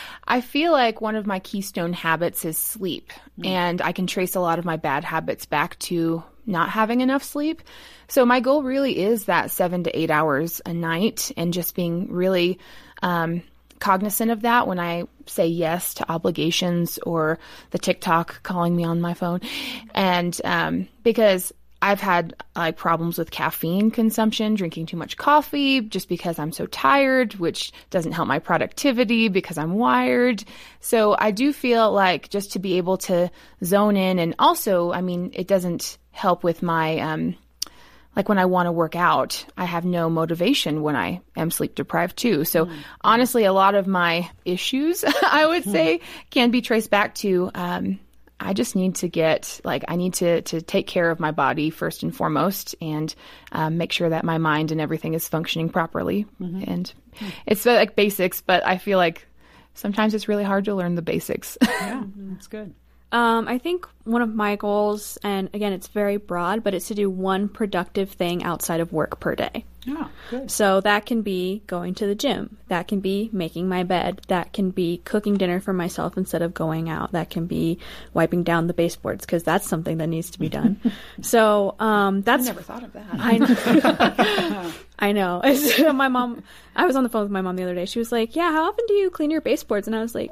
I 0.28 0.42
feel 0.42 0.72
like 0.72 1.00
one 1.00 1.16
of 1.16 1.26
my 1.26 1.40
keystone 1.40 1.92
habits 1.92 2.44
is 2.44 2.56
sleep. 2.56 3.12
And 3.44 3.82
I 3.82 3.92
can 3.92 4.06
trace 4.06 4.36
a 4.36 4.40
lot 4.40 4.58
of 4.58 4.64
my 4.64 4.76
bad 4.76 5.02
habits 5.02 5.46
back 5.46 5.78
to 5.80 6.22
not 6.46 6.68
having 6.70 7.00
enough 7.00 7.24
sleep. 7.24 7.62
So 8.08 8.24
my 8.24 8.40
goal 8.40 8.62
really 8.62 8.98
is 8.98 9.24
that 9.24 9.50
seven 9.50 9.84
to 9.84 9.98
eight 9.98 10.10
hours 10.10 10.60
a 10.64 10.72
night 10.72 11.32
and 11.36 11.52
just 11.52 11.74
being 11.74 12.12
really 12.12 12.58
um, 13.02 13.42
cognizant 13.80 14.30
of 14.30 14.42
that 14.42 14.68
when 14.68 14.78
I 14.78 15.04
say 15.26 15.46
yes 15.46 15.94
to 15.94 16.10
obligations 16.10 16.98
or 16.98 17.38
the 17.70 17.78
TikTok 17.78 18.42
calling 18.42 18.76
me 18.76 18.84
on 18.84 19.00
my 19.00 19.14
phone. 19.14 19.40
And 19.94 20.38
um, 20.44 20.88
because 21.02 21.52
I've 21.82 22.00
had 22.00 22.34
like 22.54 22.76
problems 22.76 23.16
with 23.16 23.30
caffeine 23.30 23.90
consumption, 23.90 24.54
drinking 24.54 24.86
too 24.86 24.98
much 24.98 25.16
coffee 25.16 25.80
just 25.80 26.08
because 26.08 26.38
I'm 26.38 26.52
so 26.52 26.66
tired, 26.66 27.34
which 27.34 27.72
doesn't 27.88 28.12
help 28.12 28.28
my 28.28 28.38
productivity 28.38 29.28
because 29.28 29.56
I'm 29.56 29.74
wired. 29.74 30.44
So 30.80 31.16
I 31.18 31.30
do 31.30 31.52
feel 31.52 31.90
like 31.90 32.28
just 32.28 32.52
to 32.52 32.58
be 32.58 32.76
able 32.76 32.98
to 32.98 33.30
zone 33.64 33.96
in 33.96 34.18
and 34.18 34.34
also, 34.38 34.92
I 34.92 35.00
mean, 35.00 35.30
it 35.32 35.48
doesn't 35.48 35.96
help 36.12 36.44
with 36.44 36.62
my 36.62 36.98
um 36.98 37.36
like 38.16 38.28
when 38.28 38.38
I 38.38 38.44
want 38.46 38.66
to 38.66 38.72
work 38.72 38.96
out, 38.96 39.44
I 39.56 39.64
have 39.64 39.84
no 39.84 40.10
motivation 40.10 40.82
when 40.82 40.96
I 40.96 41.20
am 41.36 41.50
sleep 41.50 41.74
deprived 41.74 42.16
too. 42.16 42.44
So 42.44 42.68
honestly, 43.02 43.44
a 43.44 43.52
lot 43.52 43.74
of 43.74 43.86
my 43.86 44.28
issues, 44.44 45.04
I 45.22 45.46
would 45.46 45.64
say, 45.64 46.00
can 46.30 46.50
be 46.50 46.60
traced 46.60 46.90
back 46.90 47.14
to 47.16 47.50
um, 47.54 48.00
I 48.40 48.54
just 48.54 48.74
need 48.74 48.96
to 48.96 49.08
get 49.08 49.60
like 49.64 49.84
I 49.86 49.96
need 49.96 50.14
to 50.14 50.40
to 50.42 50.62
take 50.62 50.86
care 50.86 51.10
of 51.10 51.20
my 51.20 51.30
body 51.30 51.70
first 51.70 52.02
and 52.02 52.14
foremost, 52.14 52.74
and 52.80 53.14
um, 53.52 53.76
make 53.76 53.92
sure 53.92 54.08
that 54.08 54.24
my 54.24 54.38
mind 54.38 54.72
and 54.72 54.80
everything 54.80 55.14
is 55.14 55.28
functioning 55.28 55.68
properly. 55.68 56.26
And 56.66 56.92
it's 57.46 57.66
uh, 57.66 57.74
like 57.74 57.96
basics, 57.96 58.40
but 58.40 58.66
I 58.66 58.78
feel 58.78 58.96
like 58.98 59.26
sometimes 59.74 60.14
it's 60.14 60.26
really 60.26 60.44
hard 60.44 60.64
to 60.64 60.74
learn 60.74 60.94
the 60.94 61.02
basics. 61.02 61.58
Yeah, 61.80 62.04
that's 62.16 62.46
good. 62.46 62.74
Um, 63.12 63.48
I 63.48 63.58
think 63.58 63.88
one 64.04 64.22
of 64.22 64.34
my 64.34 64.56
goals, 64.56 65.18
and 65.22 65.50
again, 65.52 65.72
it's 65.72 65.88
very 65.88 66.16
broad, 66.16 66.62
but 66.62 66.74
it's 66.74 66.88
to 66.88 66.94
do 66.94 67.10
one 67.10 67.48
productive 67.48 68.10
thing 68.10 68.42
outside 68.44 68.80
of 68.80 68.92
work 68.92 69.18
per 69.20 69.34
day. 69.34 69.64
Yeah, 69.84 70.08
good. 70.30 70.50
So 70.50 70.80
that 70.82 71.06
can 71.06 71.22
be 71.22 71.62
going 71.66 71.94
to 71.94 72.06
the 72.06 72.14
gym. 72.14 72.58
That 72.68 72.86
can 72.86 73.00
be 73.00 73.30
making 73.32 73.68
my 73.68 73.82
bed. 73.82 74.20
That 74.28 74.52
can 74.52 74.70
be 74.70 74.98
cooking 74.98 75.36
dinner 75.38 75.58
for 75.58 75.72
myself 75.72 76.16
instead 76.16 76.42
of 76.42 76.52
going 76.52 76.90
out. 76.90 77.12
That 77.12 77.30
can 77.30 77.46
be 77.46 77.78
wiping 78.12 78.42
down 78.44 78.66
the 78.66 78.74
baseboards 78.74 79.24
because 79.24 79.42
that's 79.42 79.66
something 79.66 79.98
that 79.98 80.08
needs 80.08 80.30
to 80.30 80.38
be 80.38 80.48
done. 80.48 80.80
so 81.22 81.76
um, 81.80 82.22
that's 82.22 82.46
Never 82.46 82.62
thought 82.62 82.84
of 82.84 82.92
that. 82.92 83.06
I 83.12 83.38
know. 83.38 84.72
I 84.98 85.12
know. 85.12 85.92
My 85.92 86.08
mom. 86.08 86.44
I 86.76 86.86
was 86.86 86.94
on 86.94 87.02
the 87.02 87.08
phone 87.08 87.22
with 87.22 87.32
my 87.32 87.40
mom 87.40 87.56
the 87.56 87.62
other 87.64 87.74
day. 87.74 87.84
She 87.84 87.98
was 87.98 88.12
like, 88.12 88.36
"Yeah, 88.36 88.52
how 88.52 88.68
often 88.68 88.84
do 88.86 88.94
you 88.94 89.10
clean 89.10 89.30
your 89.30 89.40
baseboards?" 89.40 89.86
And 89.86 89.96
I 89.96 90.00
was 90.00 90.14
like, 90.14 90.30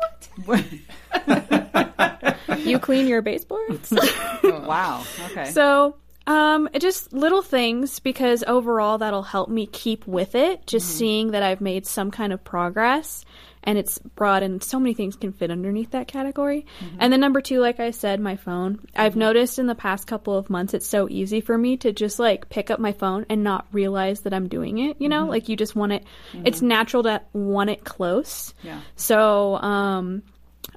"You 2.59 2.79
clean 2.79 3.07
your 3.07 3.23
baseboards?" 3.23 3.93
Oh, 4.41 4.65
wow. 4.67 5.05
Okay. 5.31 5.51
So, 5.51 5.97
um, 6.29 6.69
it 6.75 6.81
just 6.81 7.13
little 7.13 7.43
things 7.43 8.01
because 8.01 8.45
overall 8.47 8.99
that'll 8.99 9.23
help 9.23 9.49
me 9.49 9.67
keep 9.67 10.07
with 10.07 10.35
it. 10.35 10.67
Just 10.67 10.87
mm-hmm. 10.87 10.99
seeing 10.99 11.31
that 11.33 11.43
I've 11.43 11.61
made 11.61 11.87
some 11.87 12.11
kind 12.11 12.33
of 12.33 12.45
progress 12.45 13.25
and 13.65 13.79
it's 13.79 13.99
broad 13.99 14.43
and 14.43 14.63
so 14.63 14.79
many 14.79 14.95
things 14.95 15.17
can 15.17 15.33
fit 15.33 15.51
underneath 15.51 15.93
that 15.93 16.07
category. 16.07 16.67
Mm-hmm. 16.81 16.97
And 17.01 17.13
then 17.13 17.21
number 17.21 17.41
two, 17.41 17.61
like 17.61 17.81
I 17.81 17.93
said, 17.93 18.21
my 18.21 18.37
phone. 18.37 18.87
I've 18.95 19.13
mm-hmm. 19.13 19.21
noticed 19.21 19.59
in 19.59 19.67
the 19.67 19.75
past 19.75 20.07
couple 20.07 20.37
of 20.37 20.51
months 20.51 20.75
it's 20.75 20.87
so 20.87 21.09
easy 21.09 21.41
for 21.41 21.57
me 21.57 21.79
to 21.79 21.93
just 21.93 22.19
like 22.19 22.51
pick 22.51 22.71
up 22.71 22.79
my 22.79 22.93
phone 22.93 23.25
and 23.31 23.43
not 23.43 23.67
realize 23.73 24.21
that 24.21 24.35
I'm 24.35 24.49
doing 24.49 24.79
it. 24.79 25.01
You 25.01 25.09
know, 25.09 25.27
like 25.27 25.49
you 25.49 25.57
just 25.57 25.75
want 25.75 25.93
it. 25.93 26.05
It's 26.45 26.61
natural 26.61 27.05
to 27.05 27.23
want 27.33 27.71
it 27.71 27.85
close. 27.85 28.53
Yeah. 28.63 28.81
So, 28.97 29.57
um, 29.57 30.23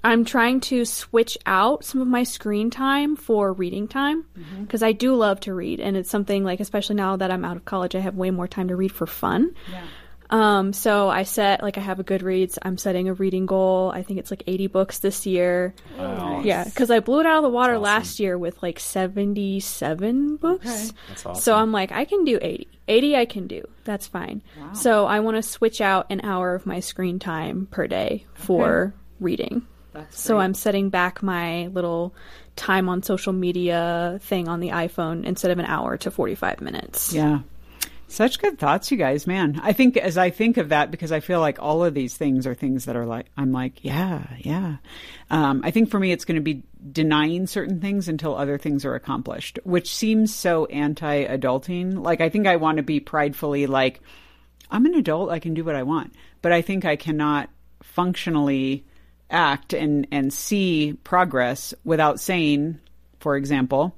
I'm 0.04 0.26
trying 0.26 0.62
to 0.62 0.84
switch 0.86 1.38
out 1.46 1.86
some 1.86 2.02
of 2.02 2.08
my 2.08 2.24
screen 2.24 2.70
time 2.72 3.16
for 3.16 3.54
reading 3.54 3.88
time 3.88 4.26
because 4.62 4.82
I 4.82 4.92
do 4.94 5.16
love 5.16 5.40
to 5.42 5.54
read, 5.54 5.80
and 5.80 5.96
it's 5.96 6.10
something 6.10 6.44
like, 6.44 6.60
especially 6.60 6.96
now 6.96 7.18
that 7.18 7.30
I'm 7.32 7.46
out 7.46 7.58
of 7.58 7.66
college, 7.66 7.96
I 7.96 8.00
have 8.00 8.16
way 8.16 8.32
more 8.32 8.48
time 8.48 8.70
to 8.70 8.76
read 8.76 8.92
for 8.92 9.06
fun. 9.06 9.56
Yeah. 9.72 9.84
Um, 10.32 10.72
so 10.72 11.10
I 11.10 11.24
set 11.24 11.62
like 11.62 11.78
I 11.78 11.82
have 11.82 12.00
a 12.00 12.06
Goodreads. 12.06 12.58
I'm 12.62 12.78
setting 12.78 13.10
a 13.10 13.14
reading 13.14 13.46
goal. 13.46 13.92
I 13.94 14.02
think 14.02 14.18
it's 14.18 14.32
like 14.32 14.44
80 14.48 14.68
books 14.68 15.00
this 15.00 15.26
year. 15.26 15.76
Wow. 15.98 16.42
Yeah, 16.42 16.64
because 16.64 16.90
I 16.90 17.02
blew 17.02 17.20
it 17.20 17.26
out 17.26 17.38
of 17.38 17.44
the 17.44 17.50
water 17.50 17.78
last 17.78 18.18
year 18.20 18.38
with 18.38 18.64
like 18.64 18.80
77 18.80 20.38
books. 20.38 20.94
That's 21.10 21.26
awesome. 21.26 21.42
So 21.42 21.56
I'm 21.56 21.72
like, 21.74 21.92
I 21.92 22.06
can 22.06 22.24
do 22.24 22.40
80. 22.42 22.68
80 22.88 23.16
I 23.18 23.26
can 23.26 23.48
do. 23.48 23.68
That's 23.84 24.08
fine. 24.08 24.42
So 24.74 25.06
I 25.06 25.20
want 25.20 25.36
to 25.38 25.44
switch 25.44 25.82
out 25.82 26.08
an 26.10 26.22
hour 26.24 26.56
of 26.56 26.66
my 26.66 26.80
screen 26.80 27.20
time 27.20 27.68
per 27.70 27.88
day 27.88 28.26
for 28.34 28.94
reading. 29.20 29.68
That's 29.94 30.20
So 30.20 30.36
great. 30.36 30.44
I'm 30.46 30.54
setting 30.54 30.90
back 30.90 31.22
my 31.22 31.68
little 31.68 32.14
time 32.56 32.90
on 32.90 33.04
social 33.04 33.34
media 33.34 34.20
thing 34.22 34.48
on 34.48 34.60
the 34.60 34.70
iPhone 34.70 35.26
instead 35.26 35.52
of 35.52 35.60
an 35.60 35.66
hour 35.66 35.98
to 35.98 36.12
45 36.12 36.62
minutes. 36.62 37.14
Yeah. 37.14 37.40
Such 38.08 38.40
good 38.40 38.60
thoughts, 38.60 38.92
you 38.92 38.98
guys, 38.98 39.26
man. 39.26 39.62
I 39.64 39.72
think 39.72 39.96
as 39.96 40.18
I 40.18 40.32
think 40.32 40.58
of 40.58 40.70
that, 40.70 40.92
because 40.92 41.14
I 41.14 41.22
feel 41.22 41.40
like 41.40 41.60
all 41.62 41.86
of 41.86 41.94
these 41.94 42.18
things 42.18 42.46
are 42.46 42.54
things 42.54 42.84
that 42.84 42.98
are 42.98 43.06
like, 43.06 43.28
I'm 43.38 43.54
like, 43.54 43.86
yeah, 43.86 44.28
yeah. 44.40 44.78
Um, 45.30 45.62
I 45.64 45.72
think 45.72 45.90
for 45.90 45.98
me, 45.98 46.12
it's 46.12 46.26
going 46.26 46.36
to 46.36 46.42
be 46.42 46.64
denying 46.92 47.48
certain 47.48 47.80
things 47.80 48.10
until 48.10 48.36
other 48.36 48.58
things 48.58 48.84
are 48.84 48.96
accomplished, 48.96 49.60
which 49.64 49.96
seems 49.96 50.36
so 50.36 50.66
anti 50.66 51.24
adulting. 51.26 52.04
Like, 52.04 52.20
I 52.20 52.28
think 52.28 52.48
I 52.48 52.58
want 52.58 52.78
to 52.78 52.84
be 52.84 53.00
pridefully 53.00 53.66
like, 53.66 54.02
I'm 54.70 54.86
an 54.86 54.96
adult, 54.96 55.32
I 55.32 55.40
can 55.40 55.54
do 55.54 55.64
what 55.64 55.76
I 55.76 55.84
want. 55.84 56.14
But 56.42 56.52
I 56.52 56.62
think 56.62 56.84
I 56.84 56.98
cannot 56.98 57.50
functionally 57.82 58.84
act 59.32 59.74
and, 59.74 60.08
and 60.12 60.34
see 60.34 60.94
progress 61.04 61.74
without 61.84 62.20
saying, 62.20 62.80
for 63.20 63.36
example, 63.36 63.96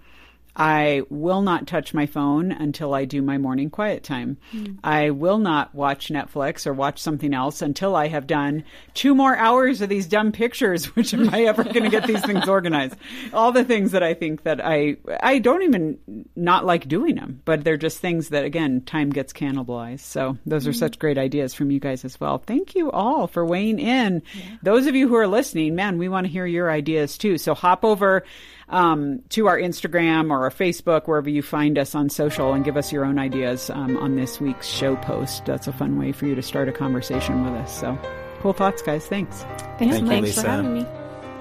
I 0.55 1.01
will 1.09 1.41
not 1.41 1.65
touch 1.65 1.93
my 1.93 2.05
phone 2.05 2.51
until 2.51 2.93
I 2.93 3.05
do 3.05 3.21
my 3.21 3.37
morning 3.37 3.69
quiet 3.69 4.03
time. 4.03 4.37
I 4.83 5.09
will 5.09 5.39
not 5.39 5.73
watch 5.73 6.09
Netflix 6.09 6.67
or 6.67 6.73
watch 6.73 6.99
something 6.99 7.33
else 7.33 7.61
until 7.61 7.95
I 7.95 8.07
have 8.07 8.27
done 8.27 8.63
two 8.93 9.15
more 9.15 9.35
hours 9.35 9.81
of 9.81 9.89
these 9.89 10.07
dumb 10.07 10.31
pictures. 10.31 10.85
Which 10.95 11.13
am 11.13 11.33
I 11.33 11.43
ever 11.43 11.63
going 11.63 11.83
to 11.83 11.89
get 11.89 12.05
these 12.05 12.23
things 12.23 12.47
organized? 12.47 12.95
All 13.33 13.51
the 13.51 13.63
things 13.63 13.91
that 13.91 14.03
I 14.03 14.13
think 14.13 14.43
that 14.43 14.63
I 14.63 14.97
I 15.21 15.39
don't 15.39 15.63
even 15.63 16.25
not 16.35 16.65
like 16.65 16.87
doing 16.87 17.15
them, 17.15 17.41
but 17.45 17.63
they're 17.63 17.77
just 17.77 17.99
things 17.99 18.29
that 18.29 18.45
again 18.45 18.81
time 18.81 19.09
gets 19.09 19.33
cannibalized. 19.33 20.01
So 20.01 20.37
those 20.45 20.67
are 20.67 20.73
such 20.73 20.99
great 20.99 21.17
ideas 21.17 21.53
from 21.53 21.71
you 21.71 21.79
guys 21.79 22.05
as 22.05 22.19
well. 22.19 22.37
Thank 22.37 22.75
you 22.75 22.91
all 22.91 23.25
for 23.27 23.43
weighing 23.43 23.79
in. 23.79 24.21
Those 24.61 24.85
of 24.85 24.95
you 24.95 25.07
who 25.07 25.15
are 25.15 25.27
listening, 25.27 25.73
man, 25.75 25.97
we 25.97 26.09
want 26.09 26.27
to 26.27 26.31
hear 26.31 26.45
your 26.45 26.69
ideas 26.69 27.17
too. 27.17 27.37
So 27.37 27.55
hop 27.55 27.83
over 27.83 28.23
um, 28.69 29.21
to 29.29 29.47
our 29.47 29.57
Instagram 29.57 30.31
or 30.31 30.43
our 30.43 30.51
Facebook, 30.51 31.07
wherever 31.07 31.29
you 31.29 31.41
find 31.41 31.77
us 31.77 31.95
on 31.95 32.09
social, 32.09 32.53
and 32.53 32.63
give 32.63 32.77
us 32.77 32.91
your 32.91 33.05
own 33.05 33.19
ideas 33.19 33.69
um, 33.69 33.97
on 33.97 34.15
this 34.15 34.39
week's 34.39 34.67
show 34.67 34.95
post. 34.97 35.45
That's 35.45 35.67
a 35.67 35.73
fun 35.73 35.97
way 35.97 36.11
for 36.11 36.25
you 36.25 36.35
to 36.35 36.41
start 36.41 36.69
a 36.69 36.71
conversation 36.71 37.43
with 37.43 37.53
us. 37.53 37.79
So, 37.79 37.97
cool 38.41 38.53
thoughts, 38.53 38.81
guys. 38.81 39.05
Thanks. 39.07 39.41
Thanks, 39.43 39.77
Thank 39.77 40.01
you, 40.01 40.07
thanks 40.07 40.27
Lisa. 40.27 40.41
for 40.41 40.47
having 40.47 40.73
me. 40.73 40.85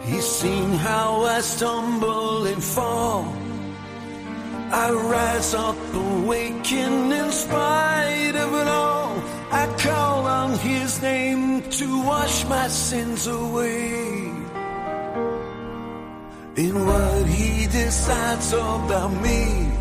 He's 0.05 0.27
seen 0.27 0.71
how 0.73 1.23
I 1.23 1.41
stumble 1.41 2.47
and 2.47 2.63
fall. 2.63 3.25
I 4.75 4.91
rise 4.91 5.55
up, 5.55 5.77
awaken 5.95 7.13
in 7.13 7.31
spite 7.31 8.35
of 8.35 8.55
it 8.55 8.69
all. 8.69 9.23
I 9.53 9.67
call 9.79 10.27
on 10.27 10.59
His 10.59 11.03
name 11.03 11.63
to 11.71 12.03
wash 12.05 12.47
my 12.47 12.69
sins 12.69 13.27
away. 13.27 14.22
In 16.57 16.87
what 16.87 17.27
He 17.27 17.67
decides 17.67 18.53
about 18.53 19.13
me 19.23 19.73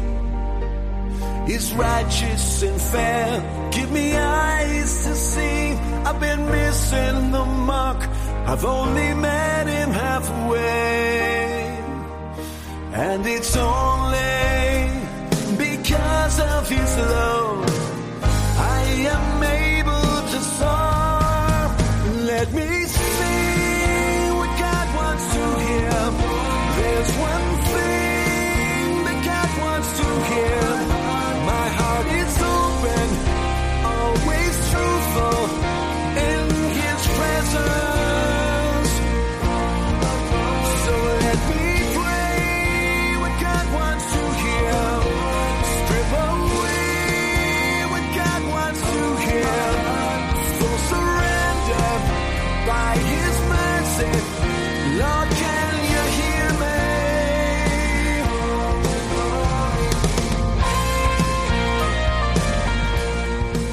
is 1.54 1.74
righteous 1.74 2.64
and 2.64 2.82
fair. 2.82 3.70
Give 3.72 3.92
me 3.92 4.16
eyes 4.16 5.06
to 5.06 5.16
see. 5.16 5.74
I've 6.06 6.20
been 6.20 6.46
missing 6.50 7.32
the 7.32 7.46
mark. 7.46 8.08
I've 8.48 8.64
only 8.64 9.14
met 9.16 9.68
him 9.68 9.92
halfway. 9.92 11.52
And 12.94 13.26
it's 13.26 13.56
only 13.58 14.88
because 15.58 16.40
of 16.40 16.70
his 16.70 16.98
love 16.98 17.66
I 18.58 18.82
am 19.14 19.31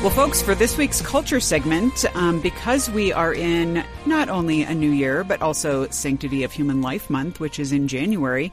Well, 0.09 0.27
folks, 0.27 0.40
for 0.40 0.55
this 0.55 0.79
week's 0.79 1.03
culture 1.03 1.38
segment, 1.38 2.07
um, 2.16 2.40
because 2.40 2.88
we 2.88 3.12
are 3.12 3.35
in 3.35 3.85
not 4.07 4.31
only 4.31 4.62
a 4.62 4.75
new 4.75 4.90
year, 4.90 5.23
but 5.23 5.42
also 5.42 5.87
Sanctity 5.90 6.44
of 6.44 6.53
Human 6.53 6.81
Life 6.81 7.11
Month, 7.11 7.40
which 7.40 7.59
is 7.59 7.73
in 7.73 7.88
January, 7.88 8.51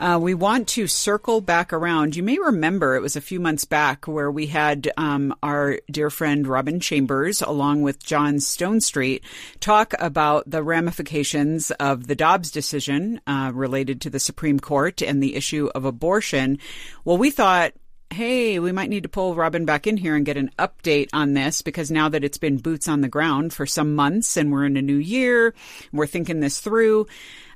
uh, 0.00 0.18
we 0.20 0.34
want 0.34 0.66
to 0.70 0.88
circle 0.88 1.40
back 1.40 1.72
around. 1.72 2.16
You 2.16 2.24
may 2.24 2.40
remember 2.40 2.96
it 2.96 3.02
was 3.02 3.14
a 3.14 3.20
few 3.20 3.38
months 3.38 3.64
back 3.64 4.06
where 4.08 4.32
we 4.32 4.46
had 4.46 4.90
um, 4.96 5.32
our 5.44 5.78
dear 5.88 6.10
friend 6.10 6.44
Robyn 6.44 6.80
Chambers, 6.80 7.40
along 7.40 7.82
with 7.82 8.04
John 8.04 8.38
Stonestreet, 8.38 9.20
talk 9.60 9.94
about 10.00 10.50
the 10.50 10.64
ramifications 10.64 11.70
of 11.70 12.08
the 12.08 12.16
Dobbs 12.16 12.50
decision 12.50 13.20
uh, 13.28 13.52
related 13.54 14.00
to 14.00 14.10
the 14.10 14.18
Supreme 14.18 14.58
Court 14.58 15.02
and 15.02 15.22
the 15.22 15.36
issue 15.36 15.70
of 15.72 15.84
abortion. 15.84 16.58
Well, 17.04 17.16
we 17.16 17.30
thought 17.30 17.74
hey, 18.10 18.58
we 18.58 18.72
might 18.72 18.90
need 18.90 19.02
to 19.02 19.08
pull 19.08 19.34
Robyn 19.34 19.64
back 19.64 19.86
in 19.86 19.96
here 19.96 20.14
and 20.14 20.24
get 20.24 20.36
an 20.36 20.50
update 20.58 21.08
on 21.12 21.34
this 21.34 21.62
because 21.62 21.90
now 21.90 22.08
that 22.08 22.24
it's 22.24 22.38
been 22.38 22.58
boots 22.58 22.88
on 22.88 23.00
the 23.00 23.08
ground 23.08 23.52
for 23.52 23.66
some 23.66 23.94
months 23.94 24.36
and 24.36 24.52
we're 24.52 24.64
in 24.64 24.76
a 24.76 24.82
new 24.82 24.96
year, 24.96 25.54
we're 25.92 26.06
thinking 26.06 26.40
this 26.40 26.60
through. 26.60 27.06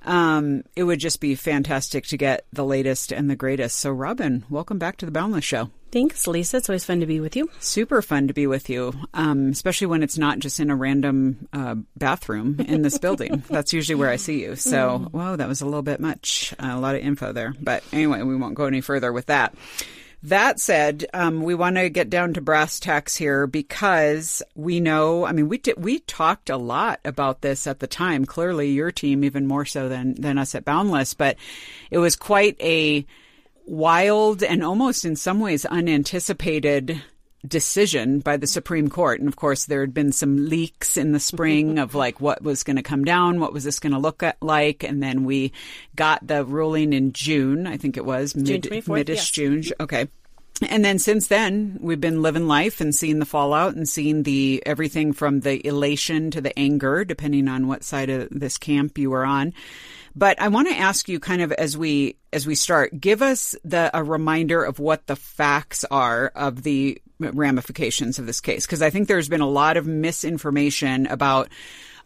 Um, 0.02 0.62
it 0.76 0.84
would 0.84 0.98
just 0.98 1.20
be 1.20 1.34
fantastic 1.34 2.06
to 2.06 2.16
get 2.16 2.46
the 2.52 2.64
latest 2.64 3.12
and 3.12 3.28
the 3.28 3.36
greatest. 3.36 3.78
So, 3.78 3.90
Robyn, 3.90 4.44
welcome 4.48 4.78
back 4.78 4.96
to 4.98 5.06
the 5.06 5.12
Boundless 5.12 5.44
Show. 5.44 5.70
Thanks, 5.92 6.26
Lisa. 6.26 6.58
It's 6.58 6.68
always 6.68 6.84
fun 6.84 7.00
to 7.00 7.06
be 7.06 7.20
with 7.20 7.36
you. 7.36 7.50
Super 7.58 8.00
fun 8.00 8.28
to 8.28 8.34
be 8.34 8.46
with 8.46 8.70
you, 8.70 8.94
um, 9.12 9.48
especially 9.48 9.88
when 9.88 10.02
it's 10.02 10.16
not 10.16 10.38
just 10.38 10.60
in 10.60 10.70
a 10.70 10.76
random 10.76 11.48
uh, 11.52 11.74
bathroom 11.96 12.60
in 12.60 12.82
this 12.82 12.96
building. 12.96 13.42
That's 13.50 13.72
usually 13.72 13.96
where 13.96 14.08
I 14.08 14.16
see 14.16 14.42
you. 14.42 14.56
So, 14.56 15.08
whoa, 15.10 15.36
that 15.36 15.48
was 15.48 15.62
a 15.62 15.64
little 15.64 15.82
bit 15.82 16.00
much. 16.00 16.54
Uh, 16.58 16.70
a 16.70 16.78
lot 16.80 16.94
of 16.94 17.02
info 17.02 17.32
there. 17.32 17.54
But 17.60 17.82
anyway, 17.92 18.22
we 18.22 18.36
won't 18.36 18.54
go 18.54 18.66
any 18.66 18.80
further 18.80 19.12
with 19.12 19.26
that. 19.26 19.54
That 20.22 20.60
said, 20.60 21.06
um, 21.14 21.42
we 21.42 21.54
want 21.54 21.76
to 21.76 21.88
get 21.88 22.10
down 22.10 22.34
to 22.34 22.42
brass 22.42 22.78
tacks 22.78 23.16
here 23.16 23.46
because 23.46 24.42
we 24.54 24.78
know. 24.78 25.24
I 25.24 25.32
mean, 25.32 25.48
we 25.48 25.62
we 25.78 26.00
talked 26.00 26.50
a 26.50 26.58
lot 26.58 27.00
about 27.06 27.40
this 27.40 27.66
at 27.66 27.80
the 27.80 27.86
time. 27.86 28.26
Clearly, 28.26 28.70
your 28.70 28.92
team 28.92 29.24
even 29.24 29.46
more 29.46 29.64
so 29.64 29.88
than 29.88 30.14
than 30.20 30.36
us 30.36 30.54
at 30.54 30.66
Boundless, 30.66 31.14
but 31.14 31.36
it 31.90 31.98
was 31.98 32.16
quite 32.16 32.60
a 32.60 33.06
wild 33.64 34.42
and 34.42 34.62
almost 34.62 35.06
in 35.06 35.16
some 35.16 35.40
ways 35.40 35.64
unanticipated 35.64 37.02
decision 37.46 38.20
by 38.20 38.36
the 38.36 38.46
Supreme 38.46 38.88
Court. 38.88 39.20
And 39.20 39.28
of 39.28 39.36
course, 39.36 39.64
there 39.64 39.80
had 39.80 39.94
been 39.94 40.12
some 40.12 40.48
leaks 40.48 40.96
in 40.96 41.12
the 41.12 41.20
spring 41.20 41.78
of 41.80 41.94
like 41.94 42.20
what 42.20 42.42
was 42.42 42.62
going 42.62 42.76
to 42.76 42.82
come 42.82 43.04
down, 43.04 43.40
what 43.40 43.52
was 43.52 43.64
this 43.64 43.80
going 43.80 43.92
to 43.92 43.98
look 43.98 44.22
at, 44.22 44.36
like, 44.42 44.84
and 44.84 45.02
then 45.02 45.24
we 45.24 45.52
got 45.96 46.26
the 46.26 46.44
ruling 46.44 46.92
in 46.92 47.12
June. 47.12 47.66
I 47.66 47.76
think 47.76 47.96
it 47.96 48.04
was 48.04 48.34
mid 48.34 48.64
midish 48.64 49.08
yes. 49.08 49.30
June. 49.30 49.64
Okay. 49.78 50.08
And 50.68 50.84
then 50.84 50.98
since 50.98 51.28
then, 51.28 51.78
we've 51.80 52.00
been 52.00 52.20
living 52.20 52.46
life 52.46 52.82
and 52.82 52.94
seeing 52.94 53.18
the 53.18 53.24
fallout 53.24 53.74
and 53.74 53.88
seeing 53.88 54.24
the 54.24 54.62
everything 54.66 55.14
from 55.14 55.40
the 55.40 55.66
elation 55.66 56.30
to 56.32 56.42
the 56.42 56.56
anger, 56.58 57.04
depending 57.04 57.48
on 57.48 57.66
what 57.66 57.82
side 57.82 58.10
of 58.10 58.28
this 58.30 58.58
camp 58.58 58.98
you 58.98 59.10
were 59.10 59.24
on. 59.24 59.54
But 60.14 60.40
I 60.40 60.48
want 60.48 60.68
to 60.68 60.74
ask 60.74 61.08
you 61.08 61.20
kind 61.20 61.42
of 61.42 61.52
as 61.52 61.76
we 61.76 62.16
as 62.32 62.46
we 62.46 62.54
start, 62.54 62.98
give 63.00 63.22
us 63.22 63.54
the 63.64 63.90
a 63.94 64.02
reminder 64.02 64.62
of 64.62 64.78
what 64.78 65.06
the 65.06 65.16
facts 65.16 65.84
are 65.90 66.32
of 66.34 66.62
the 66.62 67.00
ramifications 67.18 68.18
of 68.18 68.26
this 68.26 68.40
case 68.40 68.64
because 68.64 68.80
I 68.80 68.90
think 68.90 69.06
there's 69.06 69.28
been 69.28 69.42
a 69.42 69.48
lot 69.48 69.76
of 69.76 69.86
misinformation 69.86 71.06
about 71.06 71.48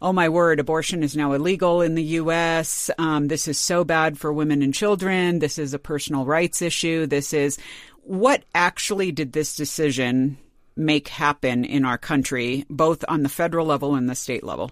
oh 0.01 0.11
my 0.11 0.29
word, 0.29 0.59
abortion 0.59 1.03
is 1.03 1.15
now 1.15 1.33
illegal 1.33 1.81
in 1.81 1.95
the 1.95 2.03
U.S. 2.03 2.89
Um, 2.97 3.27
this 3.27 3.47
is 3.47 3.57
so 3.57 3.83
bad 3.83 4.17
for 4.17 4.31
women 4.31 4.61
and 4.61 4.73
children. 4.73 5.39
This 5.39 5.57
is 5.57 5.73
a 5.73 5.79
personal 5.79 6.25
rights 6.25 6.61
issue. 6.61 7.07
This 7.07 7.33
is 7.33 7.57
what 8.03 8.43
actually 8.53 9.11
did 9.11 9.31
this 9.31 9.55
decision 9.55 10.37
make 10.75 11.07
happen 11.07 11.63
in 11.65 11.85
our 11.85 11.97
country, 11.97 12.65
both 12.69 13.03
on 13.07 13.23
the 13.23 13.29
federal 13.29 13.65
level 13.65 13.95
and 13.95 14.09
the 14.09 14.15
state 14.15 14.43
level? 14.43 14.71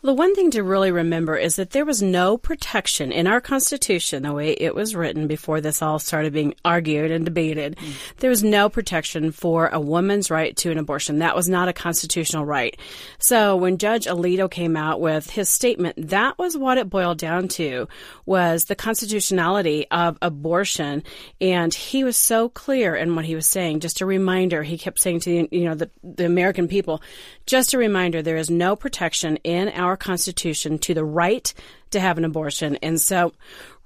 The 0.00 0.14
one 0.14 0.32
thing 0.36 0.52
to 0.52 0.62
really 0.62 0.92
remember 0.92 1.36
is 1.36 1.56
that 1.56 1.70
there 1.70 1.84
was 1.84 2.00
no 2.00 2.38
protection 2.38 3.10
in 3.10 3.26
our 3.26 3.40
Constitution, 3.40 4.22
the 4.22 4.32
way 4.32 4.52
it 4.52 4.72
was 4.72 4.94
written 4.94 5.26
before 5.26 5.60
this 5.60 5.82
all 5.82 5.98
started 5.98 6.32
being 6.32 6.54
argued 6.64 7.10
and 7.10 7.24
debated. 7.24 7.76
Mm. 7.76 7.92
There 8.18 8.30
was 8.30 8.44
no 8.44 8.68
protection 8.68 9.32
for 9.32 9.66
a 9.66 9.80
woman's 9.80 10.30
right 10.30 10.56
to 10.58 10.70
an 10.70 10.78
abortion. 10.78 11.18
That 11.18 11.34
was 11.34 11.48
not 11.48 11.68
a 11.68 11.72
constitutional 11.72 12.44
right. 12.44 12.78
So 13.18 13.56
when 13.56 13.78
Judge 13.78 14.06
Alito 14.06 14.48
came 14.48 14.76
out 14.76 15.00
with 15.00 15.30
his 15.30 15.48
statement, 15.48 16.10
that 16.10 16.38
was 16.38 16.56
what 16.56 16.78
it 16.78 16.88
boiled 16.88 17.18
down 17.18 17.48
to 17.48 17.88
was 18.24 18.66
the 18.66 18.76
constitutionality 18.76 19.88
of 19.90 20.16
abortion. 20.22 21.02
And 21.40 21.74
he 21.74 22.04
was 22.04 22.16
so 22.16 22.48
clear 22.48 22.94
in 22.94 23.16
what 23.16 23.24
he 23.24 23.34
was 23.34 23.46
saying. 23.46 23.80
Just 23.80 24.00
a 24.00 24.06
reminder, 24.06 24.62
he 24.62 24.78
kept 24.78 25.00
saying 25.00 25.20
to 25.20 25.48
you 25.50 25.64
know 25.64 25.74
the, 25.74 25.90
the 26.04 26.24
American 26.24 26.68
people, 26.68 27.02
just 27.46 27.74
a 27.74 27.78
reminder, 27.78 28.22
there 28.22 28.36
is 28.36 28.50
no 28.50 28.76
protection 28.76 29.38
in 29.38 29.68
our 29.70 29.87
Constitution 29.96 30.78
to 30.80 30.94
the 30.94 31.04
right 31.04 31.52
to 31.90 32.00
have 32.00 32.18
an 32.18 32.24
abortion. 32.24 32.76
And 32.76 33.00
so, 33.00 33.32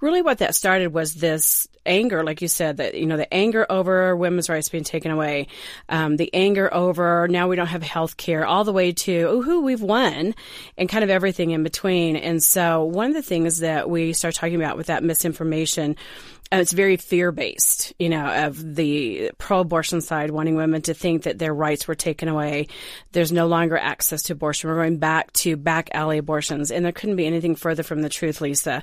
really, 0.01 0.23
what 0.23 0.39
that 0.39 0.55
started 0.55 0.93
was 0.93 1.15
this 1.15 1.69
anger, 1.87 2.25
like 2.25 2.43
you 2.43 2.49
said, 2.49 2.79
that, 2.79 2.95
you 2.95 3.07
know, 3.07 3.17
the 3.17 3.33
anger 3.33 3.67
over 3.71 4.17
women's 4.17 4.49
rights 4.49 4.69
being 4.69 4.85
taken 4.85 5.11
away, 5.11 5.47
um, 5.89 6.17
the 6.17 6.33
anger 6.35 6.73
over 6.73 7.29
now 7.29 7.49
we 7.49 7.57
don't 7.57 7.67
have 7.67 7.83
health 7.83 8.17
care, 8.17 8.45
all 8.47 8.65
the 8.65 8.73
way 8.73 8.93
to, 8.93 9.27
oh, 9.29 9.61
we've 9.61 9.83
won, 9.83 10.35
and 10.77 10.89
kind 10.89 11.05
of 11.05 11.11
everything 11.11 11.51
in 11.51 11.63
between. 11.63 12.17
And 12.17 12.43
so, 12.43 12.85
one 12.85 13.09
of 13.09 13.15
the 13.15 13.23
things 13.23 13.61
that 13.61 13.89
we 13.89 14.13
start 14.13 14.35
talking 14.35 14.57
about 14.57 14.77
with 14.77 14.87
that 14.87 15.05
misinformation 15.05 15.97
uh, 16.53 16.57
it's 16.57 16.73
very 16.73 16.97
fear 16.97 17.33
based, 17.33 17.95
you 17.99 18.09
know, 18.09 18.27
of 18.47 18.75
the 18.75 19.31
pro 19.39 19.61
abortion 19.61 20.01
side 20.01 20.31
wanting 20.31 20.55
women 20.55 20.83
to 20.83 20.93
think 20.93 21.23
that 21.23 21.39
their 21.39 21.55
rights 21.55 21.89
were 21.89 21.95
taken 21.95 22.29
away. 22.29 22.67
There's 23.13 23.33
no 23.33 23.47
longer 23.47 23.79
access 23.79 24.23
to 24.25 24.35
abortion. 24.35 24.69
We're 24.69 24.77
going 24.77 24.99
back 24.99 25.33
to 25.35 25.57
back 25.57 25.89
alley 25.95 26.19
abortions, 26.19 26.71
and 26.71 26.85
there 26.85 26.93
couldn't 26.93 27.17
be 27.17 27.27
anything 27.27 27.57
further 27.57 27.83
from 27.83 28.03
the 28.03 28.09
truth, 28.09 28.41
Lisa. 28.41 28.83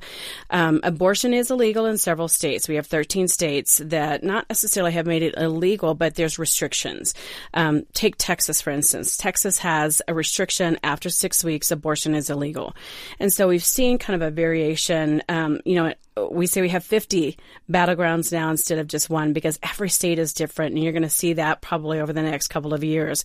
Um, 0.49 0.79
abortion 0.83 1.33
is 1.33 1.51
illegal 1.51 1.85
in 1.85 1.97
several 1.97 2.27
states. 2.27 2.67
We 2.67 2.75
have 2.75 2.87
13 2.87 3.27
states 3.27 3.81
that 3.85 4.23
not 4.23 4.49
necessarily 4.49 4.93
have 4.93 5.05
made 5.05 5.21
it 5.21 5.35
illegal, 5.37 5.93
but 5.93 6.15
there's 6.15 6.39
restrictions. 6.39 7.13
Um, 7.53 7.83
take 7.93 8.15
Texas, 8.17 8.61
for 8.61 8.71
instance. 8.71 9.15
Texas 9.15 9.59
has 9.59 10.01
a 10.07 10.13
restriction 10.13 10.79
after 10.83 11.09
six 11.09 11.43
weeks, 11.43 11.69
abortion 11.69 12.15
is 12.15 12.29
illegal. 12.29 12.75
And 13.19 13.31
so 13.31 13.47
we've 13.47 13.63
seen 13.63 13.99
kind 13.99 14.21
of 14.21 14.27
a 14.27 14.31
variation, 14.31 15.21
um, 15.29 15.59
you 15.65 15.75
know, 15.75 15.93
we 16.31 16.47
say 16.47 16.61
we 16.61 16.69
have 16.69 16.83
50 16.83 17.37
battlegrounds 17.69 18.31
now 18.31 18.49
instead 18.49 18.79
of 18.79 18.87
just 18.87 19.09
one 19.09 19.33
because 19.33 19.59
every 19.63 19.89
state 19.89 20.19
is 20.19 20.33
different 20.33 20.73
and 20.73 20.83
you're 20.83 20.93
going 20.93 21.03
to 21.03 21.09
see 21.09 21.33
that 21.33 21.61
probably 21.61 21.99
over 21.99 22.11
the 22.11 22.21
next 22.21 22.47
couple 22.47 22.73
of 22.73 22.83
years. 22.83 23.23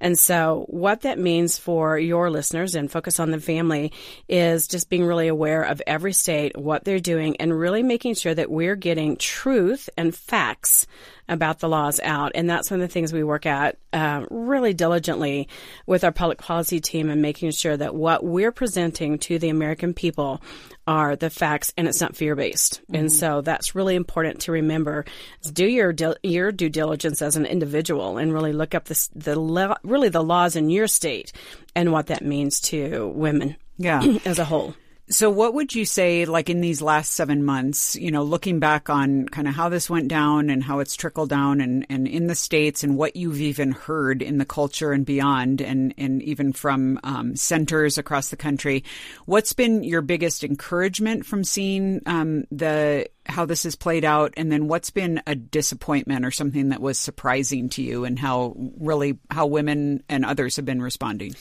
And 0.00 0.18
so 0.18 0.66
what 0.68 1.02
that 1.02 1.18
means 1.18 1.58
for 1.58 1.98
your 1.98 2.30
listeners 2.30 2.74
and 2.74 2.90
focus 2.90 3.18
on 3.18 3.30
the 3.30 3.40
family 3.40 3.92
is 4.28 4.68
just 4.68 4.88
being 4.88 5.04
really 5.04 5.28
aware 5.28 5.62
of 5.62 5.82
every 5.86 6.12
state, 6.12 6.56
what 6.56 6.84
they're 6.84 7.00
doing 7.00 7.36
and 7.36 7.58
really 7.58 7.82
making 7.82 8.14
sure 8.14 8.34
that 8.34 8.50
we're 8.50 8.76
getting 8.76 9.16
truth 9.16 9.88
and 9.96 10.14
facts 10.14 10.86
about 11.28 11.58
the 11.58 11.68
laws 11.68 12.00
out. 12.00 12.32
And 12.34 12.48
that's 12.48 12.70
one 12.70 12.80
of 12.80 12.88
the 12.88 12.92
things 12.92 13.12
we 13.12 13.24
work 13.24 13.46
at 13.46 13.78
uh, 13.92 14.26
really 14.30 14.74
diligently 14.74 15.48
with 15.86 16.04
our 16.04 16.12
public 16.12 16.38
policy 16.38 16.80
team 16.80 17.10
and 17.10 17.20
making 17.20 17.50
sure 17.50 17.76
that 17.76 17.94
what 17.94 18.24
we're 18.24 18.52
presenting 18.52 19.18
to 19.18 19.38
the 19.38 19.48
American 19.48 19.94
people 19.94 20.40
are 20.86 21.16
the 21.16 21.30
facts 21.30 21.72
and 21.76 21.88
it's 21.88 22.00
not 22.00 22.16
fear 22.16 22.36
based. 22.36 22.80
Mm-hmm. 22.82 22.94
And 22.94 23.12
so 23.12 23.40
that's 23.40 23.74
really 23.74 23.94
important 23.94 24.40
to 24.42 24.52
remember. 24.52 25.04
Do 25.52 25.66
your 25.66 25.94
your 26.22 26.52
due 26.52 26.68
diligence 26.68 27.22
as 27.22 27.36
an 27.36 27.46
individual 27.46 28.18
and 28.18 28.32
really 28.32 28.52
look 28.52 28.74
up 28.74 28.84
this, 28.84 29.08
the 29.14 29.76
really 29.82 30.08
the 30.08 30.22
laws 30.22 30.56
in 30.56 30.70
your 30.70 30.86
state 30.86 31.32
and 31.74 31.92
what 31.92 32.06
that 32.06 32.24
means 32.24 32.60
to 32.60 33.08
women 33.08 33.56
yeah. 33.78 34.02
as 34.24 34.38
a 34.38 34.44
whole. 34.44 34.74
So, 35.08 35.30
what 35.30 35.54
would 35.54 35.72
you 35.72 35.84
say, 35.84 36.24
like 36.24 36.50
in 36.50 36.60
these 36.60 36.82
last 36.82 37.12
seven 37.12 37.44
months, 37.44 37.94
you 37.94 38.10
know, 38.10 38.24
looking 38.24 38.58
back 38.58 38.90
on 38.90 39.28
kind 39.28 39.46
of 39.46 39.54
how 39.54 39.68
this 39.68 39.88
went 39.88 40.08
down 40.08 40.50
and 40.50 40.64
how 40.64 40.80
it's 40.80 40.96
trickled 40.96 41.28
down 41.28 41.60
and, 41.60 41.86
and 41.88 42.08
in 42.08 42.26
the 42.26 42.34
States 42.34 42.82
and 42.82 42.96
what 42.96 43.14
you've 43.14 43.40
even 43.40 43.70
heard 43.70 44.20
in 44.20 44.38
the 44.38 44.44
culture 44.44 44.90
and 44.90 45.06
beyond 45.06 45.60
and, 45.60 45.94
and 45.96 46.22
even 46.22 46.52
from 46.52 46.98
um, 47.04 47.36
centers 47.36 47.98
across 47.98 48.30
the 48.30 48.36
country? 48.36 48.82
What's 49.26 49.52
been 49.52 49.84
your 49.84 50.02
biggest 50.02 50.42
encouragement 50.42 51.24
from 51.24 51.44
seeing 51.44 52.02
um, 52.06 52.44
the 52.50 53.08
how 53.26 53.46
this 53.46 53.62
has 53.62 53.76
played 53.76 54.04
out? 54.04 54.34
And 54.36 54.50
then 54.50 54.66
what's 54.66 54.90
been 54.90 55.22
a 55.24 55.36
disappointment 55.36 56.24
or 56.24 56.32
something 56.32 56.70
that 56.70 56.80
was 56.80 56.98
surprising 56.98 57.68
to 57.70 57.82
you 57.82 58.04
and 58.04 58.18
how 58.18 58.56
really 58.76 59.20
how 59.30 59.46
women 59.46 60.02
and 60.08 60.24
others 60.24 60.56
have 60.56 60.64
been 60.64 60.82
responding? 60.82 61.36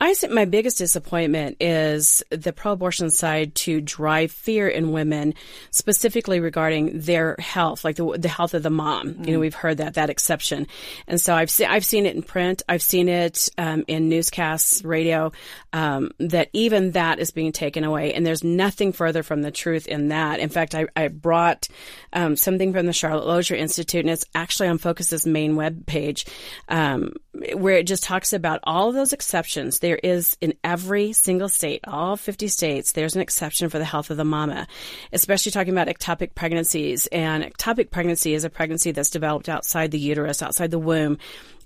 I 0.00 0.12
think 0.14 0.32
my 0.32 0.44
biggest 0.44 0.78
disappointment 0.78 1.56
is 1.60 2.22
the 2.30 2.52
pro-abortion 2.52 3.10
side 3.10 3.54
to 3.56 3.80
drive 3.80 4.32
fear 4.32 4.68
in 4.68 4.92
women, 4.92 5.34
specifically 5.70 6.40
regarding 6.40 7.00
their 7.00 7.36
health, 7.38 7.84
like 7.84 7.96
the, 7.96 8.18
the 8.18 8.28
health 8.28 8.54
of 8.54 8.62
the 8.62 8.70
mom. 8.70 9.14
Mm. 9.14 9.26
You 9.26 9.32
know, 9.32 9.40
we've 9.40 9.54
heard 9.54 9.78
that 9.78 9.94
that 9.94 10.10
exception, 10.10 10.66
and 11.06 11.20
so 11.20 11.34
I've 11.34 11.50
seen 11.50 11.68
I've 11.68 11.84
seen 11.84 12.06
it 12.06 12.16
in 12.16 12.22
print, 12.22 12.62
I've 12.68 12.82
seen 12.82 13.08
it 13.08 13.48
um, 13.56 13.84
in 13.86 14.08
newscasts, 14.08 14.84
radio, 14.84 15.32
um, 15.72 16.10
that 16.18 16.50
even 16.52 16.92
that 16.92 17.18
is 17.18 17.30
being 17.30 17.52
taken 17.52 17.84
away, 17.84 18.12
and 18.12 18.26
there's 18.26 18.44
nothing 18.44 18.92
further 18.92 19.22
from 19.22 19.42
the 19.42 19.50
truth 19.50 19.86
in 19.86 20.08
that. 20.08 20.40
In 20.40 20.48
fact, 20.48 20.74
I, 20.74 20.86
I 20.96 21.08
brought 21.08 21.68
um, 22.12 22.36
something 22.36 22.72
from 22.72 22.86
the 22.86 22.92
Charlotte 22.92 23.26
Lozier 23.26 23.56
Institute, 23.56 24.00
and 24.00 24.10
it's 24.10 24.26
actually 24.34 24.68
on 24.68 24.78
Focus's 24.78 25.26
main 25.26 25.56
web 25.56 25.86
page, 25.86 26.26
um, 26.68 27.12
where 27.54 27.76
it 27.76 27.86
just 27.86 28.02
talks 28.02 28.32
about 28.32 28.60
all 28.64 28.88
of 28.88 28.94
those 28.94 29.12
exceptions 29.12 29.78
there 29.94 30.10
is 30.12 30.36
in 30.40 30.54
every 30.64 31.12
single 31.12 31.48
state, 31.48 31.80
all 31.86 32.16
50 32.16 32.48
states, 32.48 32.92
there's 32.92 33.14
an 33.14 33.20
exception 33.20 33.68
for 33.68 33.78
the 33.78 33.84
health 33.84 34.10
of 34.10 34.16
the 34.16 34.24
mama, 34.24 34.66
especially 35.12 35.52
talking 35.52 35.72
about 35.72 35.86
ectopic 35.86 36.34
pregnancies. 36.34 37.06
And 37.08 37.44
ectopic 37.44 37.90
pregnancy 37.90 38.34
is 38.34 38.44
a 38.44 38.50
pregnancy 38.50 38.90
that's 38.90 39.10
developed 39.10 39.48
outside 39.48 39.92
the 39.92 39.98
uterus, 40.00 40.42
outside 40.42 40.72
the 40.72 40.80
womb 40.80 41.18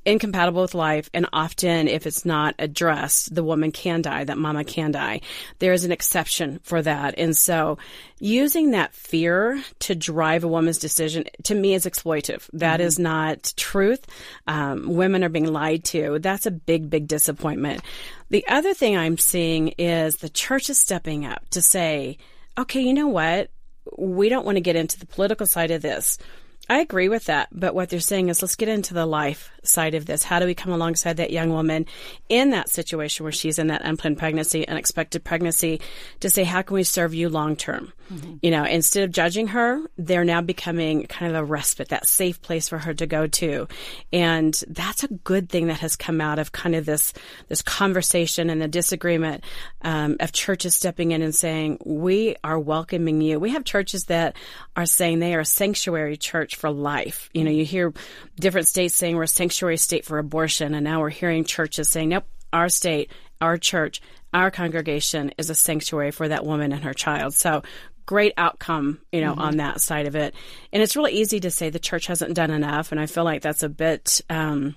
incompatible 0.05 0.63
with 0.63 0.75
life, 0.75 1.11
and 1.13 1.27
often, 1.33 1.89
if 1.89 2.07
it's 2.07 2.25
not 2.25 2.55
addressed, 2.59 3.35
the 3.35 3.45
woman 3.45 3.73
can 3.73 4.03
die, 4.03 4.25
that 4.25 4.39
mama 4.39 4.65
can 4.65 4.91
die. 4.91 5.21
There 5.59 5.73
is 5.73 5.85
an 5.85 5.93
exception 5.93 6.61
for 6.63 6.83
that. 6.83 7.15
And 7.19 7.37
so, 7.37 7.79
using 8.19 8.73
that 8.73 8.95
fear 8.95 9.63
to 9.81 9.95
drive 9.95 10.45
a 10.45 10.49
woman's 10.49 10.79
decision, 10.79 11.25
to 11.45 11.55
me, 11.55 11.75
is 11.75 11.87
exploitive. 11.87 12.49
That 12.53 12.81
mm-hmm. 12.81 12.87
is 12.87 12.99
not 12.99 13.53
truth. 13.57 14.07
Um, 14.47 14.95
women 14.95 15.25
are 15.25 15.29
being 15.29 15.53
lied 15.53 15.85
to. 15.85 16.19
That's 16.19 16.47
a 16.47 16.51
big, 16.51 16.91
big 16.91 17.07
disappointment. 17.09 17.83
The 18.31 18.47
other 18.49 18.75
thing 18.75 18.97
I'm 18.97 19.19
seeing 19.19 19.69
is 19.79 20.17
the 20.17 20.29
church 20.29 20.71
is 20.71 20.79
stepping 20.79 21.25
up 21.25 21.49
to 21.51 21.63
say, 21.63 22.19
okay, 22.59 22.81
you 22.81 22.93
know 22.93 23.09
what? 23.09 23.51
We 23.97 24.29
don't 24.29 24.45
want 24.45 24.57
to 24.57 24.61
get 24.61 24.77
into 24.77 24.99
the 24.99 25.07
political 25.07 25.47
side 25.47 25.71
of 25.71 25.81
this 25.81 26.19
I 26.68 26.81
agree 26.81 27.09
with 27.09 27.24
that. 27.24 27.48
But 27.52 27.74
what 27.74 27.88
they're 27.88 28.00
saying 28.00 28.28
is 28.28 28.42
let's 28.42 28.54
get 28.54 28.68
into 28.68 28.92
the 28.92 29.07
life 29.07 29.50
side 29.62 29.94
of 29.94 30.07
this. 30.07 30.22
How 30.22 30.38
do 30.38 30.46
we 30.46 30.54
come 30.54 30.72
alongside 30.72 31.16
that 31.16 31.31
young 31.31 31.50
woman 31.50 31.87
in 32.28 32.50
that 32.50 32.68
situation 32.68 33.24
where 33.24 33.33
she's 33.33 33.59
in 33.59 33.68
that 33.68 33.83
unplanned 33.85 34.18
pregnancy, 34.18 34.68
unexpected 34.68 35.24
pregnancy, 35.24 35.81
to 36.20 36.28
say, 36.28 36.44
how 36.44 36.62
can 36.62 36.74
we 36.74 36.83
serve 36.83 37.14
you 37.14 37.28
long 37.28 37.57
term? 37.57 37.92
Mm-hmm. 38.11 38.37
You 38.42 38.51
know, 38.51 38.64
instead 38.64 39.05
of 39.05 39.12
judging 39.12 39.49
her, 39.49 39.81
they're 39.99 40.25
now 40.25 40.40
becoming 40.40 41.07
kind 41.07 41.35
of 41.35 41.42
a 41.42 41.44
respite, 41.44 41.88
that 41.88 42.07
safe 42.07 42.40
place 42.40 42.68
for 42.68 42.79
her 42.79 42.94
to 42.94 43.07
go 43.07 43.27
to. 43.27 43.68
And 44.12 44.55
that's 44.68 45.05
a 45.05 45.09
good 45.09 45.49
thing 45.49 45.66
that 45.66 45.81
has 45.81 45.97
come 45.97 46.21
out 46.21 46.38
of 46.38 46.53
kind 46.53 46.75
of 46.75 46.87
this, 46.87 47.12
this 47.49 47.62
conversation 47.62 48.51
and 48.51 48.62
the 48.62 48.68
disagreement 48.68 49.44
um, 49.83 50.16
of 50.21 50.33
churches 50.33 50.75
stepping 50.75 51.11
in 51.11 51.23
and 51.23 51.35
saying, 51.35 51.79
we 51.85 52.37
are 52.42 52.59
welcoming 52.59 53.21
you. 53.21 53.38
We 53.38 53.51
have 53.51 53.64
churches 53.64 54.05
that 54.05 54.37
are 54.75 54.87
saying 54.87 55.18
they 55.18 55.35
are 55.35 55.40
a 55.40 55.44
sanctuary 55.44 56.16
church 56.16 56.57
for 56.57 56.71
life. 56.71 57.29
You 57.35 57.44
know, 57.44 57.51
you 57.51 57.64
hear 57.64 57.92
different 58.37 58.68
states 58.68 58.94
saying 58.94 59.16
we're 59.16 59.25
a 59.25 59.29
sanctuary 59.29 59.77
state 59.77 60.05
for 60.05 60.18
abortion, 60.18 60.75
and 60.75 60.85
now 60.85 61.01
we're 61.01 61.11
hearing 61.11 61.44
churches 61.44 61.88
saying, 61.88 62.09
nope, 62.11 62.25
our 62.53 62.68
state, 62.68 63.11
our 63.40 63.59
church, 63.59 64.01
our 64.33 64.51
congregation 64.51 65.33
is 65.38 65.51
a 65.51 65.55
sanctuary 65.55 66.11
for 66.11 66.29
that 66.29 66.44
woman 66.44 66.73
and 66.73 66.85
her 66.85 66.94
child. 66.94 67.35
So 67.35 67.62
great 68.09 68.33
outcome, 68.38 68.99
you 69.12 69.21
know, 69.21 69.33
mm-hmm. 69.33 69.42
on 69.42 69.57
that 69.59 69.83
side 69.83 70.07
of 70.07 70.16
it. 70.16 70.35
And 70.73 70.83
it's 70.83 70.97
really 70.97 71.12
easy 71.12 71.40
to 71.40 71.51
say 71.51 71.68
the 71.68 71.79
church 71.79 72.07
hasn't 72.07 72.33
done 72.33 72.51
enough, 72.51 72.90
and 72.90 72.99
I 72.99 73.05
feel 73.05 73.23
like 73.23 73.42
that's 73.42 73.62
a 73.62 73.68
bit. 73.68 74.23
Um, 74.31 74.75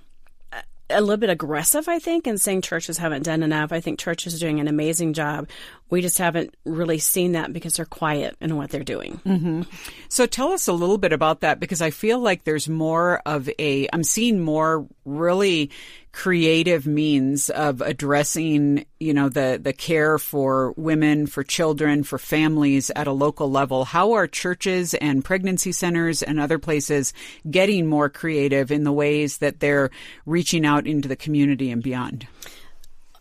a 0.93 0.99
little 0.99 1.15
bit 1.15 1.29
aggressive, 1.29 1.87
I 1.87 1.99
think, 1.99 2.27
in 2.27 2.37
saying 2.37 2.63
churches 2.63 2.97
haven't 2.97 3.23
done 3.23 3.43
enough. 3.43 3.71
I 3.71 3.79
think 3.79 3.97
churches 3.97 4.35
are 4.35 4.39
doing 4.39 4.59
an 4.59 4.67
amazing 4.67 5.13
job 5.13 5.47
we 5.91 6.01
just 6.01 6.17
haven't 6.17 6.55
really 6.65 6.97
seen 6.97 7.33
that 7.33 7.51
because 7.53 7.75
they're 7.75 7.85
quiet 7.85 8.35
in 8.39 8.55
what 8.55 8.69
they're 8.69 8.83
doing. 8.83 9.19
Mm-hmm. 9.25 9.63
So 10.07 10.25
tell 10.25 10.53
us 10.53 10.67
a 10.67 10.73
little 10.73 10.97
bit 10.97 11.11
about 11.11 11.41
that 11.41 11.59
because 11.59 11.81
I 11.81 11.91
feel 11.91 12.19
like 12.19 12.45
there's 12.45 12.69
more 12.69 13.21
of 13.25 13.49
a, 13.59 13.87
I'm 13.91 14.03
seeing 14.03 14.39
more 14.39 14.87
really 15.03 15.69
creative 16.13 16.87
means 16.87 17.49
of 17.49 17.81
addressing, 17.81 18.85
you 18.99 19.13
know, 19.13 19.27
the, 19.27 19.59
the 19.61 19.73
care 19.73 20.17
for 20.17 20.73
women, 20.77 21.27
for 21.27 21.43
children, 21.43 22.03
for 22.03 22.17
families 22.17 22.89
at 22.95 23.07
a 23.07 23.11
local 23.11 23.51
level. 23.51 23.83
How 23.83 24.13
are 24.13 24.27
churches 24.27 24.93
and 24.93 25.25
pregnancy 25.25 25.73
centers 25.73 26.23
and 26.23 26.39
other 26.39 26.57
places 26.57 27.13
getting 27.49 27.85
more 27.85 28.09
creative 28.09 28.71
in 28.71 28.85
the 28.85 28.93
ways 28.93 29.39
that 29.39 29.59
they're 29.59 29.89
reaching 30.25 30.65
out 30.65 30.87
into 30.87 31.09
the 31.09 31.17
community 31.17 31.69
and 31.69 31.83
beyond? 31.83 32.27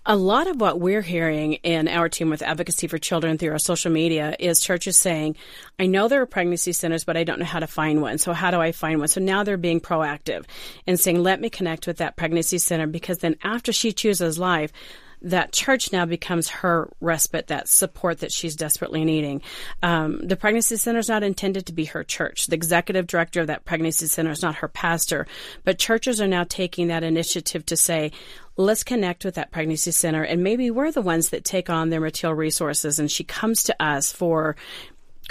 A 0.06 0.16
lot 0.16 0.46
of 0.46 0.58
what 0.58 0.80
we're 0.80 1.02
hearing 1.02 1.54
in 1.54 1.86
our 1.86 2.08
team 2.08 2.30
with 2.30 2.40
Advocacy 2.40 2.86
for 2.86 2.96
Children 2.96 3.36
through 3.36 3.50
our 3.50 3.58
social 3.58 3.92
media 3.92 4.34
is 4.38 4.58
churches 4.58 4.98
saying, 4.98 5.36
I 5.78 5.86
know 5.86 6.08
there 6.08 6.22
are 6.22 6.26
pregnancy 6.26 6.72
centers, 6.72 7.04
but 7.04 7.18
I 7.18 7.24
don't 7.24 7.38
know 7.38 7.44
how 7.44 7.60
to 7.60 7.66
find 7.66 8.00
one. 8.00 8.16
So 8.16 8.32
how 8.32 8.50
do 8.50 8.58
I 8.62 8.72
find 8.72 8.98
one? 8.98 9.08
So 9.08 9.20
now 9.20 9.44
they're 9.44 9.58
being 9.58 9.78
proactive 9.78 10.46
and 10.86 10.98
saying, 10.98 11.22
let 11.22 11.38
me 11.38 11.50
connect 11.50 11.86
with 11.86 11.98
that 11.98 12.16
pregnancy 12.16 12.56
center 12.56 12.86
because 12.86 13.18
then 13.18 13.36
after 13.42 13.74
she 13.74 13.92
chooses 13.92 14.38
life, 14.38 14.72
that 15.22 15.52
church 15.52 15.92
now 15.92 16.06
becomes 16.06 16.48
her 16.48 16.90
respite, 17.00 17.48
that 17.48 17.68
support 17.68 18.20
that 18.20 18.32
she's 18.32 18.56
desperately 18.56 19.04
needing. 19.04 19.42
Um, 19.82 20.26
the 20.26 20.36
pregnancy 20.36 20.76
center 20.76 20.98
is 20.98 21.08
not 21.08 21.22
intended 21.22 21.66
to 21.66 21.72
be 21.72 21.84
her 21.86 22.04
church. 22.04 22.46
The 22.46 22.54
executive 22.56 23.06
director 23.06 23.40
of 23.40 23.46
that 23.48 23.64
pregnancy 23.64 24.06
center 24.06 24.30
is 24.30 24.42
not 24.42 24.56
her 24.56 24.68
pastor, 24.68 25.26
but 25.64 25.78
churches 25.78 26.20
are 26.20 26.28
now 26.28 26.44
taking 26.44 26.88
that 26.88 27.02
initiative 27.02 27.66
to 27.66 27.76
say, 27.76 28.12
let's 28.56 28.84
connect 28.84 29.24
with 29.24 29.34
that 29.36 29.50
pregnancy 29.52 29.90
center 29.90 30.22
and 30.22 30.42
maybe 30.42 30.70
we're 30.70 30.92
the 30.92 31.00
ones 31.00 31.30
that 31.30 31.44
take 31.44 31.70
on 31.70 31.88
their 31.88 32.00
material 32.00 32.34
resources 32.34 32.98
and 32.98 33.10
she 33.10 33.24
comes 33.24 33.62
to 33.62 33.82
us 33.82 34.12
for 34.12 34.54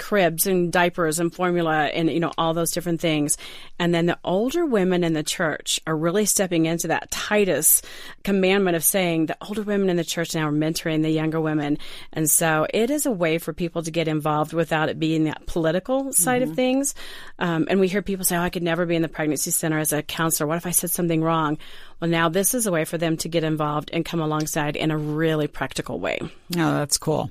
cribs 0.00 0.46
and 0.46 0.72
diapers 0.72 1.20
and 1.20 1.32
formula 1.32 1.84
and 1.84 2.10
you 2.10 2.18
know 2.18 2.32
all 2.38 2.54
those 2.54 2.72
different 2.72 3.00
things. 3.00 3.36
And 3.78 3.94
then 3.94 4.06
the 4.06 4.18
older 4.24 4.64
women 4.64 5.04
in 5.04 5.12
the 5.12 5.22
church 5.22 5.78
are 5.86 5.96
really 5.96 6.24
stepping 6.24 6.66
into 6.66 6.88
that 6.88 7.10
Titus 7.10 7.82
commandment 8.24 8.76
of 8.76 8.82
saying 8.82 9.26
the 9.26 9.36
older 9.46 9.62
women 9.62 9.90
in 9.90 9.96
the 9.96 10.04
church 10.04 10.34
now 10.34 10.48
are 10.48 10.52
mentoring 10.52 11.02
the 11.02 11.10
younger 11.10 11.40
women. 11.40 11.78
And 12.12 12.28
so 12.28 12.66
it 12.72 12.90
is 12.90 13.06
a 13.06 13.12
way 13.12 13.38
for 13.38 13.52
people 13.52 13.82
to 13.82 13.90
get 13.90 14.08
involved 14.08 14.52
without 14.54 14.88
it 14.88 14.98
being 14.98 15.24
that 15.24 15.46
political 15.46 16.12
side 16.12 16.40
mm-hmm. 16.40 16.50
of 16.50 16.56
things. 16.56 16.94
Um, 17.38 17.66
and 17.68 17.78
we 17.78 17.88
hear 17.88 18.02
people 18.02 18.24
say 18.24 18.36
oh 18.36 18.42
I 18.42 18.50
could 18.50 18.62
never 18.62 18.86
be 18.86 18.96
in 18.96 19.02
the 19.02 19.08
pregnancy 19.08 19.50
center 19.50 19.78
as 19.78 19.92
a 19.92 20.02
counselor. 20.02 20.48
What 20.48 20.56
if 20.56 20.66
I 20.66 20.70
said 20.70 20.90
something 20.90 21.22
wrong 21.22 21.58
well, 22.00 22.10
now 22.10 22.28
this 22.28 22.54
is 22.54 22.66
a 22.66 22.72
way 22.72 22.84
for 22.84 22.96
them 22.96 23.16
to 23.18 23.28
get 23.28 23.44
involved 23.44 23.90
and 23.92 24.04
come 24.04 24.20
alongside 24.20 24.76
in 24.76 24.90
a 24.90 24.96
really 24.96 25.46
practical 25.46 26.00
way. 26.00 26.18
Oh, 26.22 26.30
that's 26.50 26.96
cool. 26.96 27.30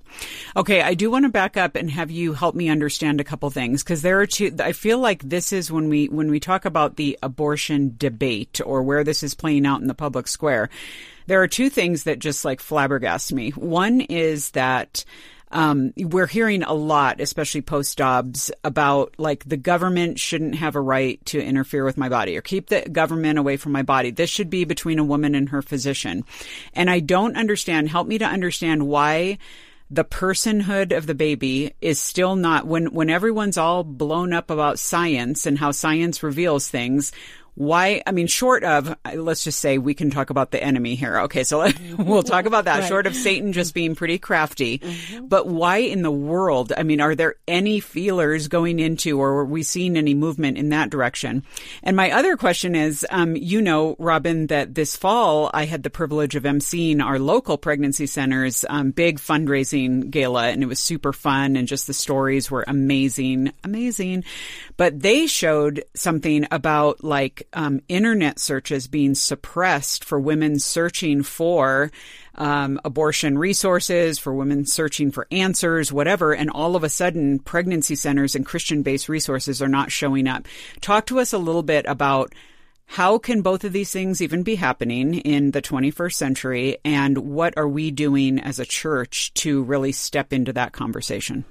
Okay, 0.56 0.82
I 0.82 0.94
do 0.94 1.10
want 1.10 1.26
to 1.26 1.30
back 1.30 1.58
up 1.58 1.76
and 1.76 1.90
have 1.90 2.12
you 2.12 2.34
help 2.34 2.56
me 2.56 2.70
understand 2.70 3.20
a 3.20 3.24
couple 3.24 3.50
things 3.50 3.84
because 3.84 4.02
there 4.02 4.20
are 4.20 4.28
two. 4.28 4.56
I 4.60 4.74
feel 4.74 5.00
like 5.00 5.24
this 5.24 5.52
is 5.52 5.72
when 5.72 5.90
we 5.90 6.08
when 6.08 6.30
we 6.30 6.40
talk 6.40 6.66
about 6.66 6.98
the 6.98 7.18
abortion 7.24 7.96
debate 7.98 8.62
or 8.64 8.84
where 8.84 9.04
this 9.04 9.24
is 9.24 9.34
playing 9.34 9.66
out 9.66 9.82
in 9.82 9.88
the 9.88 9.96
public 9.96 10.28
square. 10.28 10.70
There 11.26 11.42
are 11.42 11.48
two 11.48 11.70
things 11.70 12.04
that 12.04 12.20
just 12.20 12.44
like 12.44 12.60
flabbergast 12.60 13.32
me. 13.32 13.52
One 13.52 14.02
is 14.02 14.52
that 14.52 15.06
um, 15.52 15.94
we're 15.98 16.28
hearing 16.28 16.64
a 16.64 16.74
lot, 16.74 17.20
especially 17.20 17.62
post 17.62 17.98
Dobbs, 17.98 18.52
about 18.64 19.16
like 19.18 19.46
the 19.46 19.58
government 19.58 20.20
shouldn't 20.20 20.56
have 20.56 20.76
a 20.76 20.82
right 20.82 21.24
to 21.28 21.42
interfere 21.42 21.84
with 21.84 21.98
my 21.98 22.10
body 22.10 22.38
or 22.38 22.42
keep 22.42 22.68
the 22.68 22.82
government 22.82 23.40
away 23.40 23.58
from 23.58 23.72
my 23.72 23.82
body. 23.82 24.12
This 24.12 24.30
should 24.30 24.50
be 24.50 24.64
between 24.64 25.00
a 25.00 25.04
woman 25.04 25.34
and 25.36 25.50
her 25.50 25.62
physician. 25.62 26.24
And 26.74 26.90
I 26.90 27.00
don't 27.00 27.36
understand, 27.36 27.90
help 27.90 28.08
me 28.08 28.20
to 28.20 28.26
understand 28.26 28.88
why 28.88 29.40
the 29.92 30.06
personhood 30.06 30.96
of 30.96 31.08
the 31.08 31.16
baby 31.16 31.74
is 31.82 32.00
still 32.00 32.36
not 32.36 32.68
when 32.68 32.94
when 32.94 33.10
everyone's 33.10 33.58
all 33.58 33.84
blown 33.84 34.34
up 34.34 34.52
about 34.52 34.78
science 34.78 35.48
and 35.48 35.58
how 35.58 35.72
science 35.72 36.22
reveals 36.22 36.68
things 36.68 37.12
why 37.60 38.02
i 38.08 38.12
mean 38.12 38.26
short 38.26 38.64
of 38.64 38.96
let's 39.16 39.44
just 39.44 39.60
say 39.60 39.78
we 39.78 39.94
can 39.94 40.10
talk 40.10 40.30
about 40.30 40.52
the 40.52 40.64
enemy 40.64 40.96
here. 40.96 41.20
Okay 41.20 41.44
so 41.44 41.68
we'll 41.98 42.24
talk 42.24 42.46
about 42.46 42.66
that. 42.66 42.80
Right. 42.80 42.88
short 42.88 43.06
of 43.06 43.16
satan 43.16 43.52
just 43.52 43.74
being 43.74 43.96
pretty 43.96 44.18
crafty. 44.18 44.80
Mm-hmm. 44.80 45.28
but 45.28 45.48
why 45.48 45.78
in 45.78 46.02
the 46.02 46.12
world 46.12 46.72
i 46.78 46.84
mean 46.84 47.02
are 47.02 47.16
there 47.16 47.36
any 47.48 47.80
feelers 47.80 48.48
going 48.48 48.80
into 48.80 49.20
or 49.20 49.40
are 49.40 49.46
we 49.46 49.64
seeing 49.64 49.98
any 49.98 50.14
movement 50.14 50.58
in 50.58 50.70
that 50.70 50.90
direction? 50.90 51.44
And 51.84 51.96
my 51.96 52.12
other 52.12 52.38
question 52.38 52.76
is 52.76 53.06
um, 53.10 53.36
you 53.36 53.62
know 53.62 53.96
Robyn 54.00 54.48
that 54.48 54.74
this 54.74 54.96
fall 54.96 55.52
i 55.54 55.66
had 55.66 55.84
the 55.84 55.90
privilege 55.90 56.36
of 56.36 56.44
emceeing 56.44 57.04
our 57.04 57.20
local 57.20 57.58
pregnancy 57.58 58.08
center's 58.08 58.64
um, 58.70 58.92
big 58.92 59.20
fundraising 59.20 60.10
gala 60.10 60.48
and 60.48 60.64
it 60.64 60.68
was 60.68 60.80
super 60.80 61.12
fun 61.12 61.56
and 61.56 61.68
just 61.68 61.88
the 61.88 61.94
stories 61.94 62.50
were 62.50 62.64
amazing 62.68 63.52
amazing. 63.64 64.24
But 64.78 65.02
they 65.02 65.28
showed 65.28 65.84
something 65.96 66.48
about 66.52 67.04
like 67.04 67.48
um, 67.54 67.82
internet 67.88 68.40
searches 68.40 68.88
being 68.88 69.16
suppressed 69.16 70.04
for 70.04 70.20
women 70.20 70.60
searching 70.60 71.24
for 71.24 71.92
um, 72.36 72.80
abortion 72.86 73.38
resources, 73.38 74.18
for 74.18 74.34
women 74.34 74.66
searching 74.66 75.12
for 75.12 75.28
answers, 75.32 75.92
whatever. 75.92 76.34
And 76.34 76.50
all 76.50 76.76
of 76.76 76.84
a 76.84 76.90
sudden, 76.90 77.40
pregnancy 77.40 77.96
centers 77.96 78.36
and 78.36 78.46
Christian 78.46 78.82
based 78.82 79.10
resources 79.10 79.62
are 79.62 79.68
not 79.68 79.92
showing 79.92 80.28
up. 80.28 80.48
Talk 80.82 81.06
to 81.08 81.20
us 81.20 81.34
a 81.34 81.38
little 81.38 81.64
bit 81.64 81.86
about 81.88 82.34
How 82.86 83.18
can 83.18 83.42
both 83.42 83.64
of 83.64 83.74
these 83.74 83.92
things 83.92 84.22
even 84.22 84.44
be 84.44 84.56
happening 84.56 85.16
in 85.16 85.52
the 85.52 85.62
21st 85.62 86.14
century? 86.14 86.78
And 86.84 87.18
what 87.18 87.56
are 87.58 87.68
we 87.68 87.92
doing 87.92 88.40
as 88.40 88.60
a 88.60 88.66
church 88.66 89.34
to 89.36 89.62
really 89.64 89.92
step 89.92 90.34
into 90.34 90.54
that 90.54 90.72
conversation? 90.72 91.46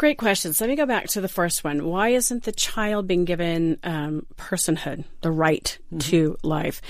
Great 0.00 0.16
questions. 0.16 0.62
Let 0.62 0.70
me 0.70 0.76
go 0.76 0.86
back 0.86 1.08
to 1.08 1.20
the 1.20 1.28
first 1.28 1.62
one. 1.62 1.84
Why 1.84 2.08
isn't 2.08 2.44
the 2.44 2.52
child 2.52 3.06
being 3.06 3.26
given 3.26 3.76
um, 3.84 4.24
personhood, 4.38 5.04
the 5.20 5.30
right 5.30 5.76
mm-hmm. 5.88 5.98
to 5.98 6.38
life? 6.42 6.80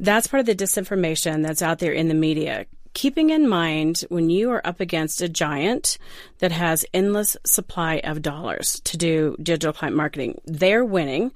That's 0.00 0.28
part 0.28 0.40
of 0.40 0.46
the 0.46 0.54
disinformation 0.54 1.42
that's 1.42 1.60
out 1.60 1.78
there 1.78 1.92
in 1.92 2.08
the 2.08 2.14
media. 2.14 2.64
Keeping 2.94 3.28
in 3.28 3.46
mind 3.46 4.06
when 4.08 4.30
you 4.30 4.50
are 4.50 4.66
up 4.66 4.80
against 4.80 5.20
a 5.20 5.28
giant 5.28 5.98
that 6.38 6.52
has 6.52 6.86
endless 6.94 7.36
supply 7.44 7.96
of 8.02 8.22
dollars 8.22 8.80
to 8.84 8.96
do 8.96 9.36
digital 9.42 9.74
client 9.74 9.94
marketing, 9.94 10.40
they're 10.46 10.86
winning 10.86 11.32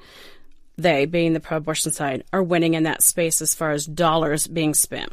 they, 0.78 1.04
being 1.04 1.34
the 1.34 1.40
pro 1.40 1.58
abortion 1.58 1.92
side, 1.92 2.24
are 2.32 2.42
winning 2.42 2.72
in 2.72 2.84
that 2.84 3.02
space 3.02 3.42
as 3.42 3.54
far 3.54 3.72
as 3.72 3.84
dollars 3.84 4.46
being 4.46 4.72
spent. 4.72 5.12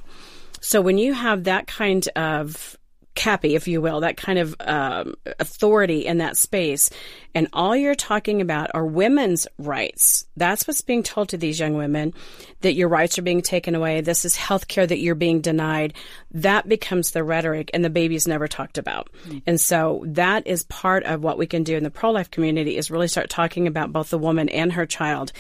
So 0.62 0.80
when 0.80 0.98
you 0.98 1.12
have 1.12 1.44
that 1.44 1.68
kind 1.68 2.08
of 2.16 2.78
cappy, 3.16 3.56
if 3.56 3.68
you 3.68 3.82
will, 3.82 4.02
that 4.02 4.18
kind 4.18 4.38
of 4.38 4.56
um, 4.60 5.16
authority 5.40 6.06
in 6.06 6.20
that 6.20 6.38
space. 6.38 6.90
And 7.34 7.48
all 7.54 7.76
you're 7.76 7.96
talking 7.96 8.42
about 8.42 8.72
are 8.74 8.86
women's 8.86 9.48
rights. 9.58 10.26
That's 10.38 10.68
what's 10.68 10.82
being 10.82 11.04
told 11.04 11.30
to 11.30 11.38
these 11.38 11.60
young 11.60 11.76
women 11.76 12.14
that 12.62 12.74
your 12.74 12.88
rights 12.88 13.18
are 13.18 13.24
being 13.24 13.42
taken 13.42 13.76
away. 13.76 14.02
This 14.02 14.26
is 14.26 14.36
health 14.36 14.68
care 14.68 14.86
that 14.86 15.00
you're 15.00 15.16
being 15.16 15.42
denied. 15.42 15.94
That 16.32 16.68
becomes 16.68 17.12
the 17.12 17.24
rhetoric, 17.24 17.72
and 17.74 17.84
the 17.84 17.90
baby's 17.90 18.28
never 18.28 18.48
talked 18.48 18.78
about. 18.78 19.10
Mm-hmm. 19.24 19.40
And 19.48 19.60
so 19.60 20.04
that 20.08 20.48
is 20.48 20.64
part 20.64 21.04
of 21.04 21.24
what 21.24 21.38
we 21.38 21.48
can 21.48 21.64
do 21.64 21.76
in 21.76 21.84
the 21.84 21.92
pro 21.92 22.12
life 22.12 22.32
community 22.32 22.78
is 22.78 22.92
really 22.92 23.08
start 23.08 23.30
talking 23.30 23.68
about 23.68 23.92
both 23.92 24.10
the 24.10 24.18
woman 24.18 24.50
and 24.50 24.74
her 24.74 24.86
child. 24.86 25.32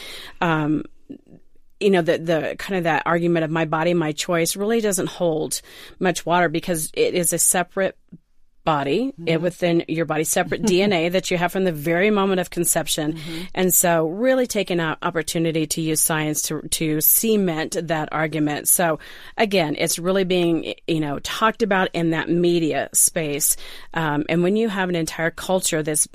Um, 0.41 0.83
you 1.79 1.89
know 1.89 2.01
the 2.01 2.17
the 2.17 2.55
kind 2.57 2.77
of 2.77 2.83
that 2.85 3.03
argument 3.05 3.43
of 3.43 3.51
my 3.51 3.65
body 3.65 3.93
my 3.93 4.11
choice 4.11 4.55
really 4.55 4.81
doesn't 4.81 5.07
hold 5.07 5.61
much 5.99 6.25
water 6.25 6.49
because 6.49 6.91
it 6.93 7.13
is 7.13 7.33
a 7.33 7.39
separate 7.39 7.97
body 8.63 9.13
mm-hmm. 9.19 9.43
within 9.43 9.83
your 9.87 10.05
body 10.05 10.23
separate 10.23 10.61
dna 10.63 11.11
that 11.11 11.29
you 11.29 11.37
have 11.37 11.51
from 11.51 11.65
the 11.65 11.71
very 11.71 12.09
moment 12.09 12.39
of 12.39 12.49
conception 12.49 13.13
mm-hmm. 13.13 13.41
and 13.53 13.73
so 13.73 14.07
really 14.07 14.47
taking 14.47 14.79
an 14.79 14.97
opportunity 15.03 15.67
to 15.67 15.81
use 15.81 16.01
science 16.01 16.41
to 16.41 16.61
to 16.69 16.99
cement 17.01 17.77
that 17.83 18.09
argument 18.11 18.67
so 18.67 18.97
again 19.37 19.75
it's 19.77 19.99
really 19.99 20.23
being 20.23 20.73
you 20.87 20.99
know 20.99 21.19
talked 21.19 21.61
about 21.61 21.89
in 21.93 22.09
that 22.11 22.29
media 22.29 22.89
space 22.93 23.55
um, 23.93 24.23
and 24.29 24.41
when 24.41 24.55
you 24.55 24.67
have 24.67 24.89
an 24.89 24.95
entire 24.95 25.31
culture 25.31 25.83
that's 25.83 26.07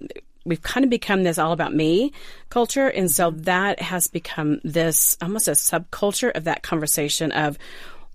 we've 0.45 0.63
kind 0.63 0.85
of 0.85 0.91
become 0.91 1.23
this 1.23 1.39
all 1.39 1.53
about 1.53 1.75
me 1.75 2.13
culture. 2.49 2.89
And 2.89 3.11
so 3.11 3.31
that 3.31 3.81
has 3.81 4.09
become 4.09 4.61
this 4.65 5.17
almost 5.21 5.49
a 5.49 5.53
subculture 5.53 6.35
of 6.35 6.45
that 6.45 6.63
conversation 6.63 7.33
of, 7.33 7.59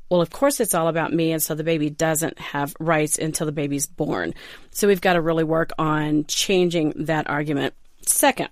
well, 0.09 0.21
of 0.21 0.29
course 0.29 0.59
it's 0.59 0.73
all 0.73 0.87
about 0.87 1.13
me. 1.13 1.31
And 1.31 1.41
so 1.41 1.55
the 1.55 1.63
baby 1.63 1.89
doesn't 1.89 2.39
have 2.39 2.75
rights 2.79 3.17
until 3.17 3.45
the 3.45 3.51
baby's 3.51 3.87
born. 3.87 4.33
So 4.71 4.87
we've 4.87 5.01
got 5.01 5.13
to 5.13 5.21
really 5.21 5.43
work 5.43 5.71
on 5.77 6.25
changing 6.25 6.93
that 7.05 7.29
argument. 7.29 7.73
Second, 8.05 8.49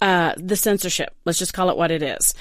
uh, 0.00 0.34
the 0.36 0.56
censorship. 0.56 1.14
Let's 1.24 1.38
just 1.38 1.54
call 1.54 1.70
it 1.70 1.76
what 1.76 1.90
it 1.90 2.02
is. 2.02 2.34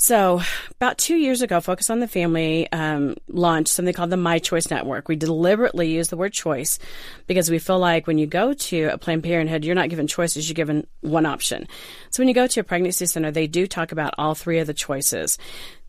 So, 0.00 0.40
about 0.70 0.96
two 0.96 1.16
years 1.16 1.42
ago, 1.42 1.60
Focus 1.60 1.90
on 1.90 1.98
the 1.98 2.06
Family 2.06 2.70
um, 2.70 3.16
launched 3.26 3.72
something 3.72 3.92
called 3.92 4.10
the 4.10 4.16
My 4.16 4.38
Choice 4.38 4.70
Network. 4.70 5.08
We 5.08 5.16
deliberately 5.16 5.90
use 5.90 6.06
the 6.06 6.16
word 6.16 6.32
choice 6.32 6.78
because 7.26 7.50
we 7.50 7.58
feel 7.58 7.80
like 7.80 8.06
when 8.06 8.16
you 8.16 8.28
go 8.28 8.52
to 8.52 8.84
a 8.92 8.96
Planned 8.96 9.24
Parenthood, 9.24 9.64
you're 9.64 9.74
not 9.74 9.88
given 9.88 10.06
choices, 10.06 10.48
you're 10.48 10.54
given 10.54 10.86
one 11.00 11.26
option. 11.26 11.66
So, 12.10 12.20
when 12.20 12.28
you 12.28 12.34
go 12.34 12.46
to 12.46 12.60
a 12.60 12.62
pregnancy 12.62 13.06
center, 13.06 13.32
they 13.32 13.48
do 13.48 13.66
talk 13.66 13.90
about 13.90 14.14
all 14.18 14.36
three 14.36 14.60
of 14.60 14.68
the 14.68 14.72
choices. 14.72 15.36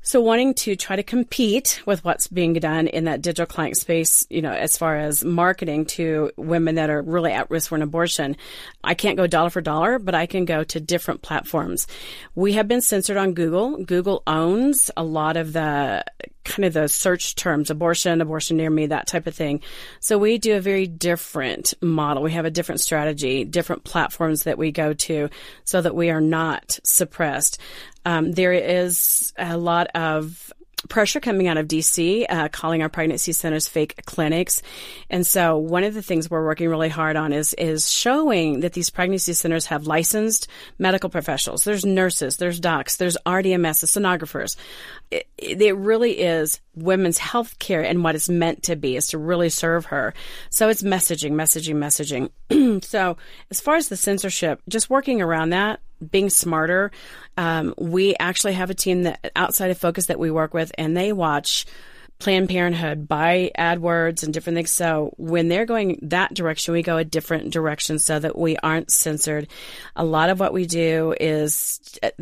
So 0.01 0.21
wanting 0.21 0.53
to 0.55 0.75
try 0.75 0.95
to 0.95 1.03
compete 1.03 1.81
with 1.85 2.03
what's 2.05 2.27
being 2.27 2.53
done 2.53 2.87
in 2.87 3.03
that 3.03 3.21
digital 3.21 3.45
client 3.45 3.77
space, 3.77 4.25
you 4.29 4.41
know, 4.41 4.51
as 4.51 4.77
far 4.77 4.95
as 4.95 5.25
marketing 5.25 5.85
to 5.87 6.31
women 6.37 6.75
that 6.75 6.89
are 6.89 7.01
really 7.01 7.31
at 7.31 7.51
risk 7.51 7.69
for 7.69 7.75
an 7.75 7.81
abortion, 7.81 8.37
I 8.83 8.93
can't 8.93 9.17
go 9.17 9.27
dollar 9.27 9.49
for 9.49 9.61
dollar, 9.61 9.99
but 9.99 10.15
I 10.15 10.25
can 10.25 10.45
go 10.45 10.63
to 10.63 10.79
different 10.79 11.21
platforms. 11.21 11.85
We 12.33 12.53
have 12.53 12.67
been 12.67 12.81
censored 12.81 13.17
on 13.17 13.33
Google. 13.33 13.83
Google 13.83 14.23
owns 14.25 14.89
a 14.95 15.03
lot 15.03 15.35
of 15.35 15.53
the 15.53 16.05
kind 16.49 16.65
of 16.65 16.73
the 16.73 16.87
search 16.89 17.35
terms, 17.35 17.69
abortion, 17.69 18.19
abortion 18.19 18.57
near 18.57 18.69
me, 18.69 18.87
that 18.87 19.07
type 19.07 19.27
of 19.27 19.35
thing. 19.35 19.61
So 19.99 20.17
we 20.17 20.37
do 20.37 20.57
a 20.57 20.61
very 20.61 20.87
different 20.87 21.73
model. 21.81 22.23
We 22.23 22.33
have 22.33 22.45
a 22.45 22.51
different 22.51 22.81
strategy, 22.81 23.45
different 23.45 23.83
platforms 23.83 24.43
that 24.43 24.57
we 24.57 24.71
go 24.71 24.93
to 24.93 25.29
so 25.63 25.81
that 25.81 25.95
we 25.95 26.09
are 26.09 26.21
not 26.21 26.79
suppressed. 26.83 27.59
Um, 28.03 28.31
there 28.31 28.53
is 28.53 29.31
a 29.37 29.57
lot 29.57 29.87
of 29.95 30.51
pressure 30.87 31.19
coming 31.19 31.47
out 31.47 31.57
of 31.57 31.67
DC, 31.67 32.25
uh, 32.29 32.47
calling 32.49 32.81
our 32.81 32.89
pregnancy 32.89 33.33
centers 33.33 33.67
fake 33.67 34.01
clinics. 34.05 34.61
And 35.09 35.25
so 35.25 35.57
one 35.57 35.83
of 35.83 35.93
the 35.93 36.01
things 36.01 36.29
we're 36.29 36.45
working 36.45 36.69
really 36.69 36.89
hard 36.89 37.15
on 37.15 37.33
is, 37.33 37.53
is 37.55 37.91
showing 37.91 38.61
that 38.61 38.73
these 38.73 38.89
pregnancy 38.89 39.33
centers 39.33 39.65
have 39.67 39.87
licensed 39.87 40.47
medical 40.77 41.09
professionals. 41.09 41.63
There's 41.63 41.85
nurses, 41.85 42.37
there's 42.37 42.59
docs, 42.59 42.97
there's 42.97 43.17
RDMS, 43.25 43.83
sonographers. 43.85 44.55
It, 45.11 45.27
it 45.37 45.75
really 45.75 46.21
is 46.21 46.61
women's 46.75 47.17
health 47.17 47.59
care 47.59 47.81
and 47.81 48.03
what 48.03 48.15
it's 48.15 48.29
meant 48.29 48.63
to 48.63 48.75
be 48.75 48.95
is 48.95 49.07
to 49.07 49.17
really 49.17 49.49
serve 49.49 49.85
her. 49.85 50.13
So 50.49 50.69
it's 50.69 50.83
messaging, 50.83 51.31
messaging, 51.31 52.29
messaging. 52.49 52.83
so 52.83 53.17
as 53.49 53.59
far 53.59 53.75
as 53.75 53.89
the 53.89 53.97
censorship, 53.97 54.61
just 54.69 54.89
working 54.89 55.21
around 55.21 55.49
that, 55.49 55.81
being 56.11 56.29
smarter. 56.29 56.91
Um, 57.37 57.73
we 57.77 58.15
actually 58.19 58.53
have 58.53 58.69
a 58.69 58.75
team 58.75 59.03
that 59.03 59.31
outside 59.35 59.71
of 59.71 59.77
Focus 59.77 60.07
that 60.07 60.19
we 60.19 60.31
work 60.31 60.53
with, 60.53 60.71
and 60.77 60.95
they 60.95 61.13
watch 61.13 61.65
Planned 62.19 62.49
Parenthood 62.49 63.07
buy 63.07 63.49
AdWords 63.57 64.23
and 64.23 64.33
different 64.33 64.57
things. 64.57 64.71
So 64.71 65.13
when 65.15 65.47
they're 65.47 65.65
going 65.65 65.99
that 66.01 66.33
direction, 66.33 66.73
we 66.73 66.83
go 66.83 66.97
a 66.97 67.05
different 67.05 67.53
direction 67.53 67.97
so 67.97 68.19
that 68.19 68.37
we 68.37 68.57
aren't 68.57 68.91
censored. 68.91 69.47
A 69.95 70.03
lot 70.03 70.29
of 70.29 70.37
what 70.37 70.51
we 70.51 70.65
do 70.65 71.15
is 71.17 71.79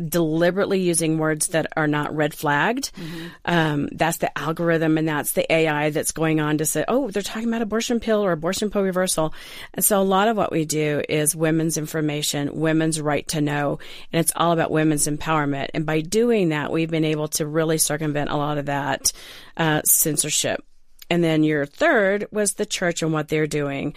deliberately 0.08 0.80
using 0.80 1.18
words 1.18 1.48
that 1.48 1.66
are 1.76 1.88
not 1.88 2.14
red 2.14 2.32
flagged. 2.32 2.92
Mm-hmm. 2.94 3.26
Um, 3.44 3.88
that's 3.90 4.18
the 4.18 4.36
algorithm 4.38 4.98
and 4.98 5.08
that's 5.08 5.32
the 5.32 5.52
AI 5.52 5.90
that's 5.90 6.12
going 6.12 6.38
on 6.38 6.58
to 6.58 6.66
say, 6.66 6.84
oh, 6.86 7.10
they're 7.10 7.20
talking 7.20 7.48
about 7.48 7.62
abortion 7.62 7.98
pill 7.98 8.24
or 8.24 8.30
abortion 8.30 8.70
pill 8.70 8.82
reversal. 8.82 9.34
And 9.74 9.84
so 9.84 10.00
a 10.00 10.04
lot 10.04 10.28
of 10.28 10.36
what 10.36 10.52
we 10.52 10.64
do 10.64 11.02
is 11.08 11.34
women's 11.34 11.76
information, 11.76 12.60
women's 12.60 13.00
right 13.00 13.26
to 13.28 13.40
know, 13.40 13.80
and 14.12 14.20
it's 14.20 14.32
all 14.36 14.52
about 14.52 14.70
women's 14.70 15.08
empowerment. 15.08 15.70
And 15.74 15.84
by 15.84 16.02
doing 16.02 16.50
that, 16.50 16.70
we've 16.70 16.90
been 16.90 17.04
able 17.04 17.26
to 17.28 17.46
really 17.46 17.78
circumvent 17.78 18.30
a 18.30 18.36
lot 18.36 18.58
of 18.58 18.66
that 18.66 19.12
uh, 19.58 19.82
censorship. 19.90 20.64
And 21.10 21.24
then 21.24 21.42
your 21.42 21.64
third 21.66 22.26
was 22.30 22.54
the 22.54 22.66
church 22.66 23.02
and 23.02 23.12
what 23.12 23.28
they're 23.28 23.46
doing. 23.46 23.94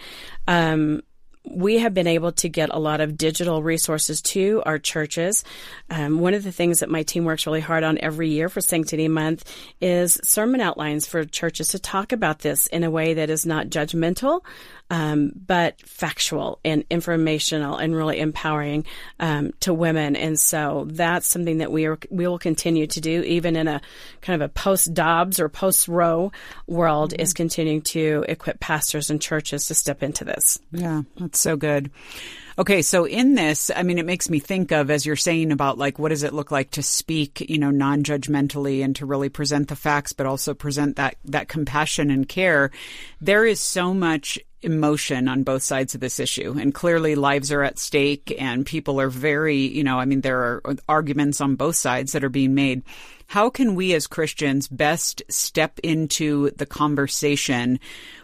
Um, 0.48 1.02
we 1.44 1.78
have 1.78 1.92
been 1.92 2.06
able 2.06 2.32
to 2.32 2.48
get 2.48 2.70
a 2.72 2.78
lot 2.78 3.00
of 3.00 3.16
digital 3.16 3.62
resources 3.62 4.22
to 4.22 4.62
our 4.64 4.78
churches. 4.78 5.44
Um, 5.90 6.20
one 6.20 6.34
of 6.34 6.44
the 6.44 6.52
things 6.52 6.80
that 6.80 6.88
my 6.88 7.02
team 7.02 7.24
works 7.24 7.46
really 7.46 7.60
hard 7.60 7.82
on 7.82 7.98
every 7.98 8.28
year 8.30 8.48
for 8.48 8.60
Sanctity 8.60 9.08
Month 9.08 9.50
is 9.80 10.20
sermon 10.22 10.60
outlines 10.60 11.06
for 11.06 11.24
churches 11.24 11.68
to 11.68 11.78
talk 11.78 12.12
about 12.12 12.40
this 12.40 12.68
in 12.68 12.84
a 12.84 12.90
way 12.90 13.14
that 13.14 13.28
is 13.28 13.44
not 13.44 13.68
judgmental, 13.68 14.42
um, 14.92 15.32
but 15.34 15.80
factual 15.80 16.60
and 16.66 16.84
informational 16.90 17.78
and 17.78 17.96
really 17.96 18.20
empowering 18.20 18.84
um, 19.18 19.52
to 19.60 19.72
women. 19.72 20.16
And 20.16 20.38
so 20.38 20.86
that's 20.90 21.26
something 21.26 21.58
that 21.58 21.72
we 21.72 21.86
are 21.86 21.98
we 22.10 22.28
will 22.28 22.38
continue 22.38 22.86
to 22.86 23.00
do, 23.00 23.22
even 23.22 23.56
in 23.56 23.68
a 23.68 23.80
kind 24.20 24.40
of 24.40 24.50
a 24.50 24.52
post 24.52 24.92
Dobbs 24.92 25.40
or 25.40 25.48
post 25.48 25.88
Roe 25.88 26.30
world, 26.66 27.12
mm-hmm. 27.12 27.22
is 27.22 27.32
continuing 27.32 27.80
to 27.82 28.26
equip 28.28 28.60
pastors 28.60 29.08
and 29.08 29.18
churches 29.18 29.66
to 29.68 29.74
step 29.74 30.02
into 30.02 30.26
this. 30.26 30.58
Yeah, 30.72 31.02
that's 31.16 31.40
so 31.40 31.56
good. 31.56 31.90
Okay, 32.58 32.82
so 32.82 33.06
in 33.06 33.34
this, 33.34 33.70
I 33.74 33.82
mean, 33.82 33.98
it 33.98 34.06
makes 34.06 34.28
me 34.28 34.38
think 34.38 34.72
of, 34.72 34.90
as 34.90 35.06
you're 35.06 35.16
saying 35.16 35.52
about 35.52 35.78
like, 35.78 35.98
what 35.98 36.10
does 36.10 36.22
it 36.22 36.34
look 36.34 36.50
like 36.50 36.72
to 36.72 36.82
speak, 36.82 37.40
you 37.48 37.58
know, 37.58 37.70
non-judgmentally 37.70 38.84
and 38.84 38.94
to 38.96 39.06
really 39.06 39.30
present 39.30 39.68
the 39.68 39.76
facts, 39.76 40.12
but 40.12 40.26
also 40.26 40.52
present 40.52 40.96
that, 40.96 41.16
that 41.24 41.48
compassion 41.48 42.10
and 42.10 42.28
care. 42.28 42.70
There 43.20 43.46
is 43.46 43.60
so 43.60 43.94
much 43.94 44.38
emotion 44.62 45.28
on 45.28 45.42
both 45.42 45.62
sides 45.62 45.94
of 45.94 46.00
this 46.00 46.20
issue. 46.20 46.56
And 46.58 46.74
clearly 46.74 47.14
lives 47.14 47.50
are 47.52 47.62
at 47.62 47.78
stake 47.78 48.34
and 48.38 48.64
people 48.64 49.00
are 49.00 49.08
very, 49.08 49.56
you 49.56 49.82
know, 49.82 49.98
I 49.98 50.04
mean, 50.04 50.20
there 50.20 50.38
are 50.38 50.62
arguments 50.88 51.40
on 51.40 51.56
both 51.56 51.76
sides 51.76 52.12
that 52.12 52.22
are 52.22 52.28
being 52.28 52.54
made. 52.54 52.82
How 53.26 53.50
can 53.50 53.74
we 53.74 53.94
as 53.94 54.06
Christians 54.06 54.68
best 54.68 55.22
step 55.28 55.78
into 55.82 56.50
the 56.50 56.66
conversation 56.66 57.80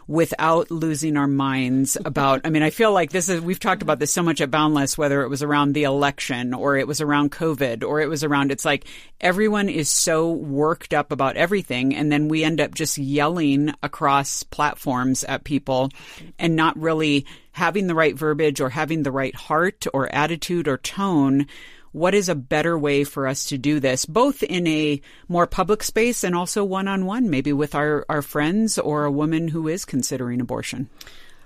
without 0.08 0.70
losing 0.70 1.16
our 1.16 1.28
minds 1.28 1.96
about, 2.04 2.40
I 2.44 2.50
mean, 2.50 2.62
I 2.62 2.70
feel 2.70 2.92
like 2.92 3.12
this 3.12 3.28
is, 3.28 3.40
we've 3.40 3.60
talked 3.60 3.82
about 3.82 4.00
this 4.00 4.12
so 4.12 4.22
much 4.22 4.40
at 4.40 4.50
Boundless, 4.50 4.98
whether 4.98 5.22
it 5.22 5.28
was 5.28 5.42
around 5.42 5.74
the 5.74 5.84
election 5.84 6.54
or 6.54 6.76
it 6.76 6.88
was 6.88 7.00
around 7.00 7.30
COVID 7.30 7.84
or 7.84 8.00
it 8.00 8.08
was 8.08 8.24
around, 8.24 8.50
it's 8.50 8.64
like 8.64 8.86
everyone 9.20 9.68
is 9.68 9.88
so 9.88 10.32
worked 10.32 10.92
up 10.92 11.12
about 11.12 11.36
everything. 11.36 11.94
And 11.94 12.10
then 12.10 12.26
we 12.26 12.42
end 12.42 12.60
up 12.60 12.74
just 12.74 12.98
yelling 12.98 13.72
across 13.82 14.42
platforms 14.42 15.22
at 15.24 15.44
people 15.44 15.90
and 16.38 16.56
not 16.56 16.76
really 16.78 17.26
having 17.52 17.86
the 17.86 17.94
right 17.94 18.16
verbiage 18.16 18.60
or 18.60 18.70
having 18.70 19.02
the 19.02 19.12
right 19.12 19.34
heart 19.34 19.86
or 19.92 20.12
attitude 20.14 20.68
or 20.68 20.78
tone 20.78 21.46
what 21.92 22.14
is 22.14 22.28
a 22.28 22.34
better 22.34 22.78
way 22.78 23.04
for 23.04 23.26
us 23.26 23.46
to 23.46 23.58
do 23.58 23.80
this, 23.80 24.04
both 24.04 24.42
in 24.42 24.66
a 24.66 25.00
more 25.28 25.46
public 25.46 25.82
space 25.82 26.24
and 26.24 26.34
also 26.34 26.64
one 26.64 26.88
on 26.88 27.06
one, 27.06 27.30
maybe 27.30 27.52
with 27.52 27.74
our, 27.74 28.04
our 28.08 28.22
friends 28.22 28.78
or 28.78 29.04
a 29.04 29.10
woman 29.10 29.48
who 29.48 29.68
is 29.68 29.84
considering 29.84 30.40
abortion? 30.40 30.88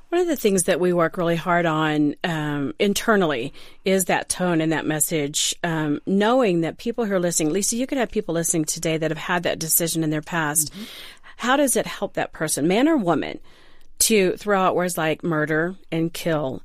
One 0.08 0.20
of 0.20 0.26
the 0.26 0.36
things 0.36 0.64
that 0.64 0.78
we 0.78 0.92
work 0.92 1.16
really 1.16 1.36
hard 1.36 1.64
on 1.64 2.16
um, 2.22 2.74
internally 2.78 3.54
is 3.86 4.04
that 4.04 4.28
tone 4.28 4.60
and 4.60 4.70
that 4.70 4.84
message, 4.84 5.54
um, 5.64 6.00
knowing 6.04 6.60
that 6.60 6.76
people 6.76 7.06
who 7.06 7.14
are 7.14 7.18
listening, 7.18 7.50
Lisa, 7.50 7.76
you 7.76 7.86
could 7.86 7.96
have 7.96 8.10
people 8.10 8.34
listening 8.34 8.66
today 8.66 8.98
that 8.98 9.10
have 9.10 9.16
had 9.16 9.44
that 9.44 9.58
decision 9.58 10.04
in 10.04 10.10
their 10.10 10.20
past. 10.20 10.70
Mm-hmm. 10.70 10.82
How 11.36 11.56
does 11.56 11.76
it 11.76 11.86
help 11.86 12.12
that 12.14 12.32
person, 12.32 12.68
man 12.68 12.88
or 12.88 12.96
woman, 12.98 13.40
to 14.00 14.36
throw 14.36 14.60
out 14.60 14.76
words 14.76 14.98
like 14.98 15.24
murder 15.24 15.76
and 15.90 16.12
kill? 16.12 16.62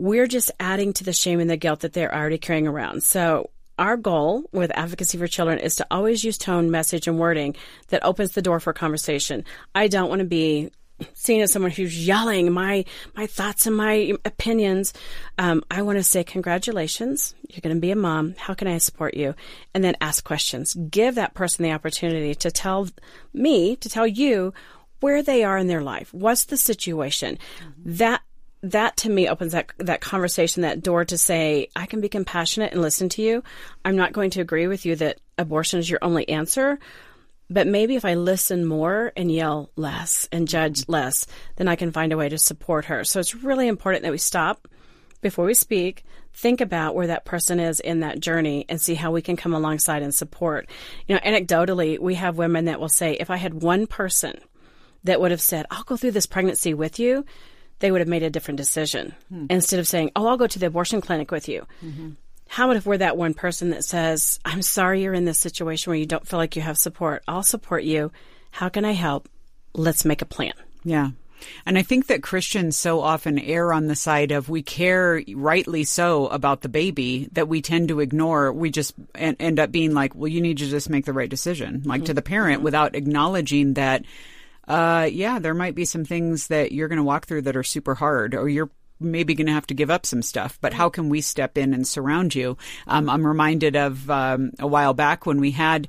We're 0.00 0.26
just 0.26 0.50
adding 0.58 0.94
to 0.94 1.04
the 1.04 1.12
shame 1.12 1.40
and 1.40 1.50
the 1.50 1.58
guilt 1.58 1.80
that 1.80 1.92
they're 1.92 2.14
already 2.14 2.38
carrying 2.38 2.66
around. 2.66 3.02
So 3.02 3.50
our 3.78 3.98
goal 3.98 4.44
with 4.50 4.70
advocacy 4.74 5.18
for 5.18 5.26
children 5.26 5.58
is 5.58 5.76
to 5.76 5.86
always 5.90 6.24
use 6.24 6.38
tone, 6.38 6.70
message, 6.70 7.06
and 7.06 7.18
wording 7.18 7.54
that 7.88 8.02
opens 8.02 8.32
the 8.32 8.40
door 8.40 8.60
for 8.60 8.72
conversation. 8.72 9.44
I 9.74 9.88
don't 9.88 10.08
want 10.08 10.20
to 10.20 10.24
be 10.24 10.70
seen 11.12 11.42
as 11.42 11.52
someone 11.52 11.70
who's 11.70 12.06
yelling 12.06 12.50
my 12.50 12.86
my 13.14 13.26
thoughts 13.26 13.66
and 13.66 13.76
my 13.76 14.14
opinions. 14.24 14.94
Um, 15.36 15.62
I 15.70 15.82
want 15.82 15.98
to 15.98 16.02
say 16.02 16.24
congratulations. 16.24 17.34
You're 17.50 17.60
going 17.60 17.76
to 17.76 17.80
be 17.80 17.90
a 17.90 17.96
mom. 17.96 18.36
How 18.38 18.54
can 18.54 18.68
I 18.68 18.78
support 18.78 19.14
you? 19.14 19.34
And 19.74 19.84
then 19.84 19.96
ask 20.00 20.24
questions. 20.24 20.72
Give 20.72 21.14
that 21.16 21.34
person 21.34 21.62
the 21.62 21.72
opportunity 21.72 22.34
to 22.36 22.50
tell 22.50 22.88
me 23.34 23.76
to 23.76 23.88
tell 23.90 24.06
you 24.06 24.54
where 25.00 25.22
they 25.22 25.44
are 25.44 25.58
in 25.58 25.66
their 25.66 25.82
life. 25.82 26.12
What's 26.14 26.44
the 26.44 26.56
situation? 26.56 27.38
Mm-hmm. 27.62 27.94
That 27.96 28.22
that 28.62 28.96
to 28.98 29.10
me 29.10 29.28
opens 29.28 29.52
that 29.52 29.72
that 29.78 30.00
conversation, 30.00 30.62
that 30.62 30.82
door 30.82 31.04
to 31.04 31.16
say, 31.16 31.68
I 31.74 31.86
can 31.86 32.00
be 32.00 32.08
compassionate 32.08 32.72
and 32.72 32.82
listen 32.82 33.08
to 33.10 33.22
you. 33.22 33.42
I'm 33.84 33.96
not 33.96 34.12
going 34.12 34.30
to 34.30 34.40
agree 34.40 34.66
with 34.66 34.84
you 34.84 34.96
that 34.96 35.18
abortion 35.38 35.78
is 35.78 35.88
your 35.88 36.00
only 36.02 36.28
answer, 36.28 36.78
but 37.48 37.66
maybe 37.66 37.96
if 37.96 38.04
I 38.04 38.14
listen 38.14 38.66
more 38.66 39.12
and 39.16 39.32
yell 39.32 39.70
less 39.76 40.28
and 40.30 40.46
judge 40.46 40.82
mm-hmm. 40.82 40.92
less, 40.92 41.26
then 41.56 41.68
I 41.68 41.76
can 41.76 41.90
find 41.90 42.12
a 42.12 42.16
way 42.16 42.28
to 42.28 42.38
support 42.38 42.86
her. 42.86 43.04
So 43.04 43.18
it's 43.18 43.34
really 43.34 43.66
important 43.66 44.02
that 44.02 44.12
we 44.12 44.18
stop 44.18 44.68
before 45.20 45.44
we 45.44 45.54
speak, 45.54 46.04
think 46.32 46.60
about 46.60 46.94
where 46.94 47.08
that 47.08 47.24
person 47.24 47.60
is 47.60 47.80
in 47.80 48.00
that 48.00 48.20
journey 48.20 48.64
and 48.68 48.80
see 48.80 48.94
how 48.94 49.10
we 49.10 49.20
can 49.20 49.36
come 49.36 49.52
alongside 49.52 50.02
and 50.02 50.14
support. 50.14 50.68
You 51.06 51.14
know, 51.14 51.20
anecdotally, 51.20 51.98
we 51.98 52.14
have 52.14 52.38
women 52.38 52.66
that 52.66 52.80
will 52.80 52.88
say, 52.88 53.14
if 53.14 53.30
I 53.30 53.36
had 53.36 53.62
one 53.62 53.86
person 53.86 54.38
that 55.04 55.20
would 55.20 55.30
have 55.30 55.40
said, 55.40 55.66
I'll 55.70 55.82
go 55.82 55.96
through 55.96 56.12
this 56.12 56.26
pregnancy 56.26 56.72
with 56.72 56.98
you, 56.98 57.24
they 57.80 57.90
would 57.90 58.00
have 58.00 58.08
made 58.08 58.22
a 58.22 58.30
different 58.30 58.58
decision 58.58 59.14
hmm. 59.28 59.46
instead 59.50 59.80
of 59.80 59.88
saying, 59.88 60.12
Oh, 60.14 60.26
I'll 60.26 60.36
go 60.36 60.46
to 60.46 60.58
the 60.58 60.66
abortion 60.66 61.00
clinic 61.00 61.30
with 61.30 61.48
you. 61.48 61.66
Mm-hmm. 61.84 62.10
How 62.48 62.64
about 62.64 62.76
if 62.76 62.86
we're 62.86 62.98
that 62.98 63.16
one 63.16 63.34
person 63.34 63.70
that 63.70 63.84
says, 63.84 64.40
I'm 64.44 64.62
sorry 64.62 65.02
you're 65.02 65.14
in 65.14 65.24
this 65.24 65.38
situation 65.38 65.90
where 65.90 65.98
you 65.98 66.06
don't 66.06 66.26
feel 66.26 66.38
like 66.38 66.56
you 66.56 66.62
have 66.62 66.76
support. 66.76 67.22
I'll 67.28 67.44
support 67.44 67.84
you. 67.84 68.10
How 68.50 68.68
can 68.68 68.84
I 68.84 68.92
help? 68.92 69.28
Let's 69.72 70.04
make 70.04 70.20
a 70.20 70.26
plan. 70.26 70.54
Yeah. 70.82 71.10
And 71.64 71.78
I 71.78 71.82
think 71.82 72.08
that 72.08 72.22
Christians 72.22 72.76
so 72.76 73.00
often 73.00 73.38
err 73.38 73.72
on 73.72 73.86
the 73.86 73.94
side 73.94 74.32
of 74.32 74.48
we 74.48 74.62
care 74.62 75.22
rightly 75.34 75.84
so 75.84 76.26
about 76.26 76.62
the 76.62 76.68
baby 76.68 77.28
that 77.32 77.48
we 77.48 77.62
tend 77.62 77.88
to 77.88 78.00
ignore. 78.00 78.52
We 78.52 78.70
just 78.70 78.94
end 79.14 79.60
up 79.60 79.70
being 79.70 79.94
like, 79.94 80.14
well, 80.14 80.28
you 80.28 80.40
need 80.40 80.58
to 80.58 80.68
just 80.68 80.90
make 80.90 81.04
the 81.04 81.12
right 81.12 81.30
decision, 81.30 81.82
like 81.84 82.00
mm-hmm. 82.00 82.06
to 82.06 82.14
the 82.14 82.22
parent 82.22 82.56
mm-hmm. 82.56 82.64
without 82.64 82.94
acknowledging 82.94 83.74
that, 83.74 84.04
uh, 84.70 85.04
yeah, 85.10 85.40
there 85.40 85.52
might 85.52 85.74
be 85.74 85.84
some 85.84 86.04
things 86.04 86.46
that 86.46 86.70
you're 86.70 86.86
going 86.86 86.98
to 86.98 87.02
walk 87.02 87.26
through 87.26 87.42
that 87.42 87.56
are 87.56 87.64
super 87.64 87.96
hard 87.96 88.36
or 88.36 88.48
you're 88.48 88.70
maybe 89.00 89.34
going 89.34 89.48
to 89.48 89.52
have 89.52 89.66
to 89.66 89.74
give 89.74 89.90
up 89.90 90.06
some 90.06 90.22
stuff, 90.22 90.58
but 90.60 90.72
how 90.72 90.88
can 90.88 91.08
we 91.08 91.20
step 91.20 91.58
in 91.58 91.74
and 91.74 91.88
surround 91.88 92.34
you? 92.34 92.56
Um, 92.86 93.10
I'm 93.10 93.26
reminded 93.26 93.74
of 93.74 94.08
um, 94.08 94.52
a 94.60 94.68
while 94.68 94.94
back 94.94 95.26
when 95.26 95.40
we 95.40 95.50
had 95.50 95.88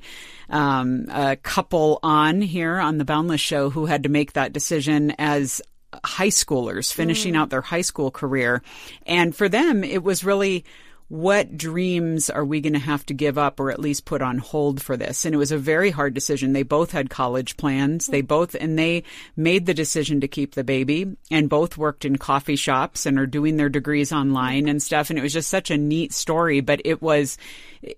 um, 0.50 1.06
a 1.10 1.36
couple 1.36 2.00
on 2.02 2.40
here 2.40 2.78
on 2.78 2.98
the 2.98 3.04
Boundless 3.04 3.40
Show 3.40 3.70
who 3.70 3.86
had 3.86 4.02
to 4.02 4.08
make 4.08 4.32
that 4.32 4.52
decision 4.52 5.14
as 5.16 5.62
high 6.02 6.28
schoolers 6.28 6.92
finishing 6.92 7.34
mm. 7.34 7.36
out 7.36 7.50
their 7.50 7.60
high 7.60 7.82
school 7.82 8.10
career. 8.10 8.62
And 9.06 9.36
for 9.36 9.48
them, 9.48 9.84
it 9.84 10.02
was 10.02 10.24
really 10.24 10.64
what 11.12 11.58
dreams 11.58 12.30
are 12.30 12.42
we 12.42 12.62
going 12.62 12.72
to 12.72 12.78
have 12.78 13.04
to 13.04 13.12
give 13.12 13.36
up 13.36 13.60
or 13.60 13.70
at 13.70 13.78
least 13.78 14.06
put 14.06 14.22
on 14.22 14.38
hold 14.38 14.80
for 14.80 14.96
this? 14.96 15.26
And 15.26 15.34
it 15.34 15.38
was 15.38 15.52
a 15.52 15.58
very 15.58 15.90
hard 15.90 16.14
decision. 16.14 16.54
They 16.54 16.62
both 16.62 16.90
had 16.90 17.10
college 17.10 17.58
plans. 17.58 18.06
They 18.06 18.22
both, 18.22 18.56
and 18.58 18.78
they 18.78 19.02
made 19.36 19.66
the 19.66 19.74
decision 19.74 20.22
to 20.22 20.28
keep 20.28 20.54
the 20.54 20.64
baby 20.64 21.14
and 21.30 21.50
both 21.50 21.76
worked 21.76 22.06
in 22.06 22.16
coffee 22.16 22.56
shops 22.56 23.04
and 23.04 23.18
are 23.18 23.26
doing 23.26 23.58
their 23.58 23.68
degrees 23.68 24.10
online 24.10 24.66
and 24.66 24.82
stuff. 24.82 25.10
And 25.10 25.18
it 25.18 25.22
was 25.22 25.34
just 25.34 25.50
such 25.50 25.70
a 25.70 25.76
neat 25.76 26.14
story, 26.14 26.62
but 26.62 26.80
it 26.86 27.02
was, 27.02 27.36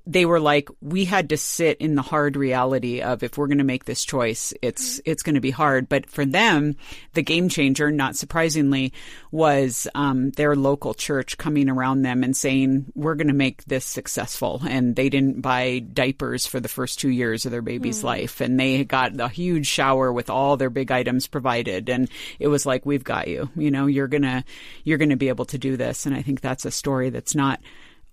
they 0.07 0.25
were 0.25 0.41
like, 0.41 0.69
we 0.81 1.05
had 1.05 1.29
to 1.29 1.37
sit 1.37 1.79
in 1.79 1.95
the 1.95 2.03
hard 2.03 2.37
reality 2.37 3.03
of 3.03 3.23
if 3.23 3.37
we're 3.37 3.49
going 3.49 3.59
to 3.59 3.65
make 3.65 3.85
this 3.85 4.05
choice, 4.05 4.55
it's, 4.63 5.01
it's 5.05 5.23
going 5.23 5.35
to 5.35 5.43
be 5.43 5.51
hard. 5.51 5.89
But 5.89 6.09
for 6.09 6.25
them, 6.25 6.77
the 7.13 7.23
game 7.23 7.51
changer, 7.51 7.91
not 7.91 8.17
surprisingly, 8.17 8.95
was, 9.31 9.87
um, 9.95 10.31
their 10.31 10.57
local 10.57 10.95
church 10.95 11.37
coming 11.37 11.69
around 11.69 12.03
them 12.03 12.25
and 12.25 12.35
saying, 12.35 12.93
we're 12.95 13.15
going 13.15 13.29
to 13.29 13.35
make 13.35 13.65
this 13.65 13.85
successful. 13.85 14.63
And 14.67 14.97
they 14.97 15.11
didn't 15.11 15.43
buy 15.43 15.81
diapers 15.81 16.47
for 16.47 16.61
the 16.61 16.69
first 16.69 16.99
two 16.99 17.11
years 17.11 17.45
of 17.45 17.53
their 17.53 17.61
baby's 17.61 18.01
mm. 18.01 18.05
life. 18.05 18.41
And 18.41 18.59
they 18.59 18.85
got 18.85 19.21
a 19.21 19.29
huge 19.29 19.67
shower 19.67 20.13
with 20.13 20.31
all 20.31 20.57
their 20.57 20.71
big 20.71 20.91
items 20.93 21.27
provided. 21.27 21.91
And 21.91 22.09
it 22.39 22.49
was 22.49 22.65
like, 22.65 22.87
we've 22.87 23.05
got 23.05 23.29
you, 23.29 23.51
you 23.55 23.71
know, 23.71 23.87
you're 23.87 24.09
going 24.09 24.23
to, 24.23 24.45
you're 24.83 24.99
going 24.99 25.11
to 25.11 25.17
be 25.17 25.29
able 25.29 25.45
to 25.47 25.59
do 25.59 25.77
this. 25.77 26.07
And 26.07 26.15
I 26.15 26.23
think 26.23 26.41
that's 26.41 26.65
a 26.65 26.71
story 26.71 27.11
that's 27.11 27.35
not 27.35 27.61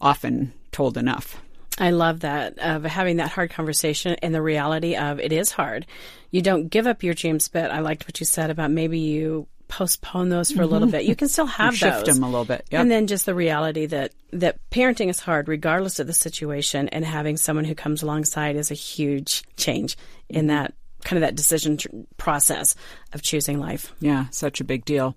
often 0.01 0.51
told 0.71 0.97
enough. 0.97 1.41
I 1.77 1.91
love 1.91 2.21
that 2.21 2.59
of 2.59 2.83
having 2.83 3.17
that 3.17 3.29
hard 3.29 3.51
conversation 3.51 4.15
and 4.21 4.35
the 4.35 4.41
reality 4.41 4.95
of 4.95 5.19
it 5.19 5.31
is 5.31 5.51
hard. 5.51 5.85
You 6.29 6.41
don't 6.41 6.67
give 6.67 6.85
up 6.85 7.03
your 7.03 7.13
dreams, 7.13 7.47
but 7.47 7.71
I 7.71 7.79
liked 7.79 8.07
what 8.07 8.19
you 8.19 8.25
said 8.25 8.49
about 8.49 8.71
maybe 8.71 8.99
you 8.99 9.47
postpone 9.71 10.29
those 10.29 10.51
for 10.51 10.55
mm-hmm. 10.55 10.63
a 10.63 10.67
little 10.67 10.87
mm-hmm. 10.87 10.97
bit. 10.97 11.05
You 11.05 11.15
can 11.15 11.29
still 11.29 11.45
have 11.45 11.75
shift 11.75 12.05
those. 12.05 12.15
them 12.15 12.23
a 12.23 12.29
little 12.29 12.45
bit, 12.45 12.65
yep. 12.71 12.81
and 12.81 12.91
then 12.91 13.07
just 13.07 13.25
the 13.25 13.33
reality 13.33 13.85
that 13.87 14.11
that 14.33 14.57
parenting 14.69 15.09
is 15.09 15.19
hard, 15.19 15.47
regardless 15.47 15.99
of 15.99 16.07
the 16.07 16.13
situation, 16.13 16.89
and 16.89 17.05
having 17.05 17.37
someone 17.37 17.65
who 17.65 17.73
comes 17.73 18.03
alongside 18.03 18.57
is 18.57 18.69
a 18.69 18.75
huge 18.75 19.43
change 19.55 19.97
in 20.29 20.47
that 20.47 20.73
kind 21.03 21.17
of 21.17 21.27
that 21.27 21.35
decision 21.35 21.77
tr- 21.77 21.87
process 22.17 22.75
of 23.13 23.21
choosing 23.21 23.59
life. 23.59 23.93
Yeah, 24.01 24.25
such 24.31 24.59
a 24.59 24.63
big 24.63 24.85
deal. 24.85 25.15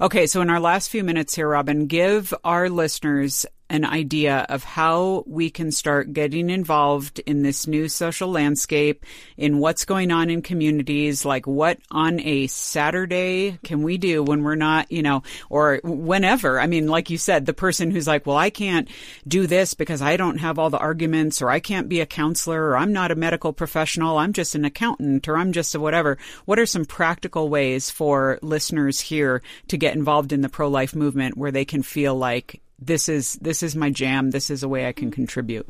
Okay, 0.00 0.26
so 0.26 0.40
in 0.40 0.50
our 0.50 0.60
last 0.60 0.90
few 0.90 1.04
minutes 1.04 1.34
here, 1.34 1.48
Robyn, 1.48 1.86
give 1.86 2.34
our 2.42 2.68
listeners 2.68 3.46
an 3.70 3.84
idea 3.84 4.44
of 4.48 4.64
how 4.64 5.24
we 5.26 5.48
can 5.48 5.70
start 5.70 6.12
getting 6.12 6.50
involved 6.50 7.20
in 7.20 7.42
this 7.42 7.66
new 7.66 7.88
social 7.88 8.28
landscape, 8.28 9.06
in 9.36 9.58
what's 9.58 9.84
going 9.84 10.10
on 10.10 10.28
in 10.28 10.42
communities, 10.42 11.24
like 11.24 11.46
what 11.46 11.78
on 11.90 12.20
a 12.20 12.48
Saturday 12.48 13.58
can 13.62 13.82
we 13.82 13.96
do 13.96 14.22
when 14.22 14.42
we're 14.42 14.56
not, 14.56 14.90
you 14.90 15.02
know, 15.02 15.22
or 15.48 15.80
whenever. 15.84 16.60
I 16.60 16.66
mean, 16.66 16.88
like 16.88 17.10
you 17.10 17.16
said, 17.16 17.46
the 17.46 17.54
person 17.54 17.90
who's 17.90 18.08
like, 18.08 18.26
well, 18.26 18.36
I 18.36 18.50
can't 18.50 18.88
do 19.26 19.46
this 19.46 19.74
because 19.74 20.02
I 20.02 20.16
don't 20.16 20.38
have 20.38 20.58
all 20.58 20.70
the 20.70 20.78
arguments, 20.78 21.40
or 21.40 21.48
I 21.48 21.60
can't 21.60 21.88
be 21.88 22.00
a 22.00 22.06
counselor, 22.06 22.70
or 22.70 22.76
I'm 22.76 22.92
not 22.92 23.12
a 23.12 23.16
medical 23.16 23.52
professional, 23.52 24.18
I'm 24.18 24.32
just 24.32 24.54
an 24.56 24.64
accountant, 24.64 25.28
or 25.28 25.36
I'm 25.36 25.52
just 25.52 25.74
a 25.74 25.80
whatever. 25.80 26.18
What 26.44 26.58
are 26.58 26.66
some 26.66 26.84
practical 26.84 27.48
ways 27.48 27.88
for 27.88 28.38
listeners 28.42 28.98
here 28.98 29.42
to 29.68 29.78
get 29.78 29.94
involved 29.94 30.32
in 30.32 30.40
the 30.40 30.48
pro 30.48 30.68
life 30.68 30.94
movement 30.94 31.36
where 31.36 31.52
they 31.52 31.64
can 31.64 31.82
feel 31.84 32.16
like 32.16 32.60
this 32.80 33.08
is 33.08 33.34
this 33.34 33.62
is 33.62 33.76
my 33.76 33.90
jam. 33.90 34.30
This 34.30 34.50
is 34.50 34.62
a 34.62 34.68
way 34.68 34.86
I 34.86 34.92
can 34.92 35.10
contribute. 35.10 35.68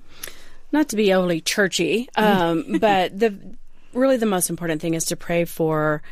Not 0.73 0.89
to 0.91 0.97
be 0.97 1.13
overly 1.13 1.41
churchy, 1.41 2.09
um, 2.17 2.79
but 2.81 3.19
the 3.19 3.37
really 3.93 4.17
the 4.17 4.27
most 4.27 4.51
important 4.51 4.81
thing 4.81 4.95
is 4.95 5.07
to 5.07 5.17
pray 5.17 5.45
for 5.45 6.03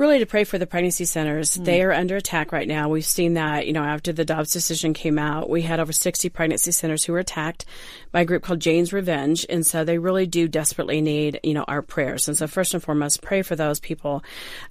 really 0.00 0.18
to 0.18 0.26
pray 0.26 0.44
for 0.44 0.56
the 0.56 0.66
pregnancy 0.66 1.04
centers. 1.04 1.58
Mm. 1.58 1.64
They 1.66 1.82
are 1.82 1.92
under 1.92 2.16
attack 2.16 2.52
right 2.52 2.66
now. 2.66 2.88
We've 2.88 3.04
seen 3.04 3.34
that, 3.34 3.66
you 3.66 3.74
know, 3.74 3.84
after 3.84 4.14
the 4.14 4.24
Dobbs 4.24 4.50
decision 4.50 4.94
came 4.94 5.18
out, 5.18 5.50
we 5.50 5.60
had 5.60 5.78
over 5.78 5.92
60 5.92 6.30
pregnancy 6.30 6.72
centers 6.72 7.04
who 7.04 7.12
were 7.12 7.18
attacked 7.18 7.66
by 8.10 8.22
a 8.22 8.24
group 8.24 8.42
called 8.42 8.60
Jane's 8.60 8.94
Revenge. 8.94 9.44
And 9.50 9.66
so 9.66 9.84
they 9.84 9.98
really 9.98 10.26
do 10.26 10.48
desperately 10.48 11.02
need, 11.02 11.38
you 11.42 11.52
know, 11.52 11.64
our 11.68 11.82
prayers. 11.82 12.28
And 12.28 12.36
so 12.36 12.46
first 12.46 12.72
and 12.72 12.82
foremost, 12.82 13.20
pray 13.20 13.42
for 13.42 13.56
those 13.56 13.78
people. 13.78 14.24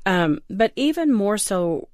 Um, 0.04 0.40
but 0.50 0.72
even 0.76 1.14
more 1.14 1.38
so, 1.38 1.89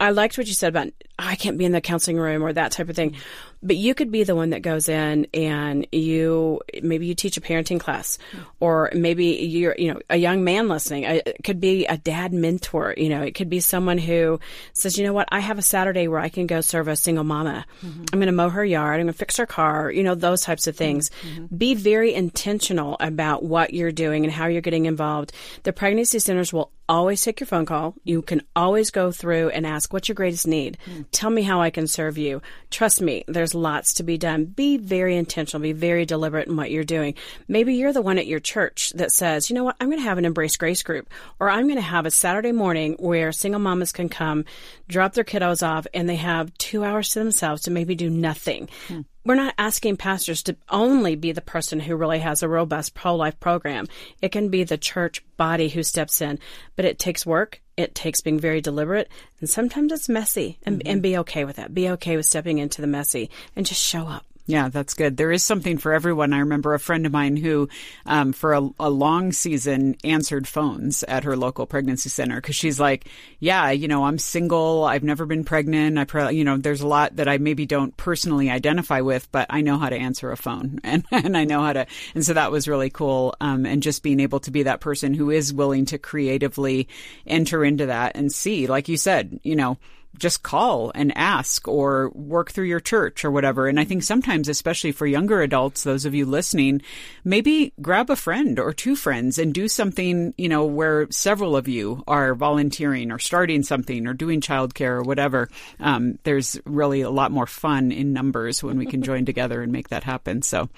I 0.00 0.10
liked 0.10 0.36
what 0.36 0.46
you 0.46 0.54
said 0.54 0.68
about 0.68 0.88
I 1.18 1.36
can't 1.36 1.56
be 1.56 1.64
in 1.64 1.72
the 1.72 1.80
counseling 1.80 2.18
room 2.18 2.42
or 2.42 2.52
that 2.52 2.72
type 2.72 2.88
of 2.88 2.96
thing. 2.96 3.16
But 3.64 3.76
you 3.76 3.94
could 3.94 4.12
be 4.12 4.22
the 4.22 4.36
one 4.36 4.50
that 4.50 4.60
goes 4.60 4.88
in 4.88 5.26
and 5.32 5.86
you 5.90 6.60
maybe 6.82 7.06
you 7.06 7.14
teach 7.14 7.36
a 7.36 7.40
parenting 7.40 7.80
class, 7.80 8.18
or 8.60 8.90
maybe 8.94 9.26
you're 9.26 9.74
you 9.76 9.92
know 9.92 10.00
a 10.10 10.16
young 10.16 10.44
man 10.44 10.68
listening. 10.68 11.04
It 11.04 11.38
could 11.42 11.60
be 11.60 11.86
a 11.86 11.96
dad 11.96 12.32
mentor. 12.32 12.94
You 12.96 13.08
know, 13.08 13.22
it 13.22 13.34
could 13.34 13.48
be 13.48 13.60
someone 13.60 13.98
who 13.98 14.38
says, 14.74 14.98
you 14.98 15.06
know 15.06 15.12
what, 15.12 15.28
I 15.32 15.40
have 15.40 15.58
a 15.58 15.62
Saturday 15.62 16.06
where 16.08 16.20
I 16.20 16.28
can 16.28 16.46
go 16.46 16.60
serve 16.60 16.88
a 16.88 16.96
single 16.96 17.24
mama. 17.24 17.64
Mm-hmm. 17.82 18.04
I'm 18.12 18.18
going 18.18 18.26
to 18.26 18.32
mow 18.32 18.50
her 18.50 18.64
yard. 18.64 19.00
I'm 19.00 19.06
going 19.06 19.14
to 19.14 19.18
fix 19.18 19.38
her 19.38 19.46
car. 19.46 19.90
You 19.90 20.02
know, 20.02 20.14
those 20.14 20.42
types 20.42 20.66
of 20.66 20.76
things. 20.76 21.10
Mm-hmm. 21.22 21.56
Be 21.56 21.74
very 21.74 22.12
intentional 22.12 22.96
about 23.00 23.42
what 23.42 23.72
you're 23.72 23.92
doing 23.92 24.24
and 24.24 24.32
how 24.32 24.46
you're 24.46 24.60
getting 24.60 24.84
involved. 24.86 25.32
The 25.62 25.72
pregnancy 25.72 26.18
centers 26.18 26.52
will 26.52 26.70
always 26.86 27.22
take 27.22 27.40
your 27.40 27.46
phone 27.46 27.64
call. 27.64 27.94
You 28.04 28.20
can 28.20 28.42
always 28.54 28.90
go 28.90 29.10
through 29.10 29.48
and 29.50 29.66
ask, 29.66 29.92
what's 29.92 30.08
your 30.08 30.14
greatest 30.14 30.46
need? 30.46 30.76
Tell 31.12 31.30
me 31.30 31.42
how 31.42 31.62
I 31.62 31.70
can 31.70 31.86
serve 31.86 32.18
you. 32.18 32.42
Trust 32.70 33.00
me, 33.00 33.24
there's 33.26 33.53
lots 33.54 33.94
to 33.94 34.02
be 34.02 34.18
done. 34.18 34.44
Be 34.44 34.76
very 34.76 35.16
intentional, 35.16 35.62
be 35.62 35.72
very 35.72 36.04
deliberate 36.04 36.48
in 36.48 36.56
what 36.56 36.70
you're 36.70 36.84
doing. 36.84 37.14
Maybe 37.48 37.74
you're 37.74 37.92
the 37.92 38.02
one 38.02 38.18
at 38.18 38.26
your 38.26 38.40
church 38.40 38.92
that 38.96 39.12
says, 39.12 39.48
you 39.48 39.54
know 39.54 39.64
what, 39.64 39.76
I'm 39.80 39.88
going 39.88 39.98
to 40.00 40.08
have 40.08 40.18
an 40.18 40.24
Embrace 40.24 40.56
Grace 40.56 40.82
group, 40.82 41.08
or 41.38 41.48
I'm 41.50 41.66
going 41.66 41.76
to 41.76 41.82
have 41.82 42.06
a 42.06 42.10
Saturday 42.10 42.52
morning 42.52 42.96
where 42.98 43.32
single 43.32 43.60
mamas 43.60 43.92
can 43.92 44.08
come, 44.08 44.44
drop 44.88 45.14
their 45.14 45.24
kiddos 45.24 45.66
off, 45.66 45.86
and 45.94 46.08
they 46.08 46.16
have 46.16 46.56
two 46.58 46.84
hours 46.84 47.10
to 47.10 47.18
themselves 47.18 47.62
to 47.62 47.70
maybe 47.70 47.94
do 47.94 48.10
nothing 48.10 48.68
hmm. 48.88 49.00
we're 49.24 49.34
not 49.34 49.54
asking 49.58 49.96
pastors 49.96 50.42
to 50.44 50.56
only 50.68 51.16
be 51.16 51.32
the 51.32 51.40
person 51.40 51.80
who 51.80 51.96
really 51.96 52.18
has 52.18 52.42
a 52.42 52.48
robust 52.48 52.94
pro 52.94 53.14
life 53.14 53.38
program. 53.40 53.86
It 54.20 54.32
can 54.32 54.48
be 54.48 54.64
the 54.64 54.78
church 54.78 55.24
body 55.36 55.68
who 55.68 55.82
steps 55.82 56.20
in, 56.20 56.38
but 56.76 56.84
it 56.84 56.98
takes 56.98 57.24
work. 57.26 57.60
It 57.76 57.94
takes 57.94 58.20
being 58.20 58.38
very 58.38 58.60
deliberate 58.60 59.08
and 59.40 59.48
sometimes 59.48 59.92
it's 59.92 60.08
messy 60.08 60.58
and, 60.64 60.82
and 60.86 61.02
be 61.02 61.16
okay 61.18 61.44
with 61.44 61.56
that. 61.56 61.74
Be 61.74 61.88
okay 61.90 62.16
with 62.16 62.26
stepping 62.26 62.58
into 62.58 62.80
the 62.80 62.86
messy 62.86 63.30
and 63.56 63.66
just 63.66 63.80
show 63.80 64.06
up. 64.06 64.24
Yeah, 64.46 64.68
that's 64.68 64.92
good. 64.92 65.16
There 65.16 65.32
is 65.32 65.42
something 65.42 65.78
for 65.78 65.94
everyone. 65.94 66.34
I 66.34 66.40
remember 66.40 66.74
a 66.74 66.78
friend 66.78 67.06
of 67.06 67.12
mine 67.12 67.36
who, 67.36 67.70
um, 68.04 68.34
for 68.34 68.52
a, 68.52 68.68
a, 68.78 68.90
long 68.90 69.32
season, 69.32 69.96
answered 70.04 70.46
phones 70.46 71.02
at 71.04 71.24
her 71.24 71.34
local 71.34 71.64
pregnancy 71.64 72.10
center 72.10 72.42
because 72.42 72.54
she's 72.54 72.78
like, 72.78 73.08
"Yeah, 73.40 73.70
you 73.70 73.88
know, 73.88 74.04
I'm 74.04 74.18
single. 74.18 74.84
I've 74.84 75.02
never 75.02 75.24
been 75.24 75.44
pregnant. 75.44 75.96
I, 75.96 76.04
pro- 76.04 76.28
you 76.28 76.44
know, 76.44 76.58
there's 76.58 76.82
a 76.82 76.86
lot 76.86 77.16
that 77.16 77.26
I 77.26 77.38
maybe 77.38 77.64
don't 77.64 77.96
personally 77.96 78.50
identify 78.50 79.00
with, 79.00 79.32
but 79.32 79.46
I 79.48 79.62
know 79.62 79.78
how 79.78 79.88
to 79.88 79.96
answer 79.96 80.30
a 80.30 80.36
phone, 80.36 80.78
and 80.84 81.04
and 81.10 81.38
I 81.38 81.44
know 81.44 81.62
how 81.62 81.72
to." 81.72 81.86
And 82.14 82.24
so 82.24 82.34
that 82.34 82.52
was 82.52 82.68
really 82.68 82.90
cool. 82.90 83.34
Um, 83.40 83.64
and 83.64 83.82
just 83.82 84.02
being 84.02 84.20
able 84.20 84.40
to 84.40 84.50
be 84.50 84.64
that 84.64 84.80
person 84.80 85.14
who 85.14 85.30
is 85.30 85.54
willing 85.54 85.86
to 85.86 85.96
creatively 85.96 86.88
enter 87.26 87.64
into 87.64 87.86
that 87.86 88.12
and 88.14 88.30
see, 88.30 88.66
like 88.66 88.90
you 88.90 88.98
said, 88.98 89.40
you 89.42 89.56
know 89.56 89.78
just 90.18 90.42
call 90.42 90.92
and 90.94 91.16
ask 91.16 91.66
or 91.66 92.10
work 92.10 92.50
through 92.50 92.66
your 92.66 92.80
church 92.80 93.24
or 93.24 93.30
whatever. 93.30 93.66
And 93.66 93.78
I 93.80 93.84
think 93.84 94.02
sometimes, 94.02 94.48
especially 94.48 94.92
for 94.92 95.06
younger 95.06 95.42
adults, 95.42 95.82
those 95.82 96.04
of 96.04 96.14
you 96.14 96.26
listening, 96.26 96.82
maybe 97.24 97.72
grab 97.80 98.10
a 98.10 98.16
friend 98.16 98.58
or 98.58 98.72
two 98.72 98.96
friends 98.96 99.38
and 99.38 99.52
do 99.52 99.68
something, 99.68 100.34
you 100.38 100.48
know, 100.48 100.64
where 100.64 101.10
several 101.10 101.56
of 101.56 101.68
you 101.68 102.02
are 102.06 102.34
volunteering 102.34 103.10
or 103.10 103.18
starting 103.18 103.62
something 103.62 104.06
or 104.06 104.14
doing 104.14 104.40
childcare 104.40 104.90
or 104.90 105.02
whatever. 105.02 105.48
Um, 105.80 106.18
there's 106.22 106.58
really 106.64 107.00
a 107.00 107.10
lot 107.10 107.32
more 107.32 107.46
fun 107.46 107.92
in 107.92 108.12
numbers 108.12 108.62
when 108.62 108.78
we 108.78 108.86
can 108.86 109.02
join 109.02 109.24
together 109.26 109.62
and 109.62 109.72
make 109.72 109.88
that 109.88 110.04
happen. 110.04 110.42
So, 110.42 110.68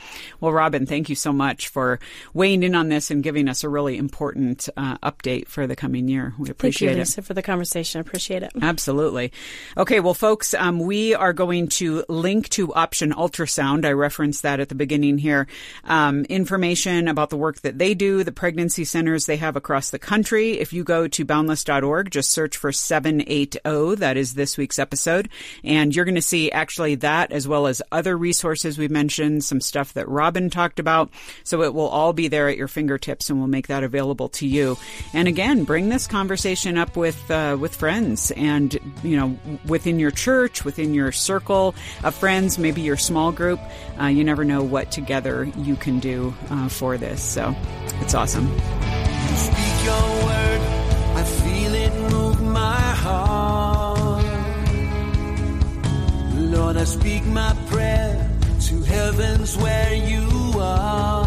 well, 0.40 0.52
Robyn, 0.52 0.86
thank 0.86 1.08
you 1.08 1.14
so 1.14 1.32
much 1.32 1.68
for 1.68 1.98
weighing 2.32 2.62
in 2.62 2.74
on 2.74 2.88
this 2.88 3.10
and 3.10 3.22
giving 3.22 3.48
us 3.48 3.64
a 3.64 3.68
really 3.68 3.96
important 3.96 4.68
uh, 4.76 4.98
update 4.98 5.48
for 5.48 5.66
the 5.66 5.76
coming 5.76 6.08
year. 6.08 6.34
We 6.38 6.50
appreciate 6.50 6.88
thank 6.88 6.96
you, 6.96 7.02
it. 7.02 7.06
Lisa, 7.06 7.22
for 7.22 7.34
the 7.34 7.42
conversation. 7.42 7.98
I 7.98 8.00
appreciate 8.00 8.42
it. 8.42 8.52
Absolutely. 8.60 9.25
Okay, 9.76 10.00
well, 10.00 10.14
folks, 10.14 10.54
um, 10.54 10.78
we 10.78 11.14
are 11.14 11.32
going 11.32 11.68
to 11.68 12.04
link 12.08 12.48
to 12.50 12.72
Option 12.74 13.12
Ultrasound. 13.12 13.84
I 13.84 13.92
referenced 13.92 14.42
that 14.42 14.60
at 14.60 14.68
the 14.68 14.74
beginning 14.74 15.18
here. 15.18 15.46
Um, 15.84 16.24
information 16.26 17.08
about 17.08 17.30
the 17.30 17.36
work 17.36 17.60
that 17.60 17.78
they 17.78 17.94
do, 17.94 18.24
the 18.24 18.32
pregnancy 18.32 18.84
centers 18.84 19.26
they 19.26 19.36
have 19.36 19.56
across 19.56 19.90
the 19.90 19.98
country. 19.98 20.58
If 20.58 20.72
you 20.72 20.84
go 20.84 21.08
to 21.08 21.24
boundless.org, 21.24 22.10
just 22.10 22.30
search 22.30 22.56
for 22.56 22.72
780. 22.72 23.96
That 23.96 24.16
is 24.16 24.34
this 24.34 24.56
week's 24.56 24.78
episode. 24.78 25.28
And 25.64 25.94
you're 25.94 26.04
going 26.04 26.14
to 26.14 26.22
see 26.22 26.50
actually 26.50 26.96
that 26.96 27.32
as 27.32 27.48
well 27.48 27.66
as 27.66 27.82
other 27.92 28.16
resources 28.16 28.78
we 28.78 28.88
mentioned, 28.88 29.44
some 29.44 29.60
stuff 29.60 29.92
that 29.94 30.08
Robyn 30.08 30.50
talked 30.50 30.78
about. 30.78 31.10
So 31.44 31.62
it 31.62 31.74
will 31.74 31.88
all 31.88 32.12
be 32.12 32.28
there 32.28 32.48
at 32.48 32.56
your 32.56 32.68
fingertips 32.68 33.30
and 33.30 33.38
we'll 33.38 33.48
make 33.48 33.68
that 33.68 33.84
available 33.84 34.28
to 34.30 34.46
you. 34.46 34.76
And 35.12 35.28
again, 35.28 35.64
bring 35.64 35.88
this 35.88 36.06
conversation 36.06 36.78
up 36.78 36.96
with, 36.96 37.30
uh, 37.30 37.56
with 37.58 37.74
friends 37.74 38.30
and, 38.32 38.78
you 39.02 39.15
within 39.66 39.98
your 39.98 40.10
church, 40.10 40.64
within 40.64 40.94
your 40.94 41.12
circle 41.12 41.74
of 42.02 42.14
friends, 42.14 42.58
maybe 42.58 42.82
your 42.82 42.96
small 42.96 43.32
group. 43.32 43.60
Uh, 44.00 44.06
you 44.06 44.24
never 44.24 44.44
know 44.44 44.62
what 44.62 44.90
together 44.90 45.44
you 45.56 45.76
can 45.76 45.98
do 45.98 46.34
uh, 46.50 46.68
for 46.68 46.96
this. 46.98 47.22
So 47.22 47.54
it's 48.00 48.14
awesome. 48.14 48.46
Lord, 56.56 56.76
I 56.76 56.84
speak 56.84 57.24
my 57.26 57.54
prayer 57.68 58.30
to 58.68 58.82
heavens 58.82 59.56
where 59.56 59.94
you 59.94 60.28
are. 60.58 61.25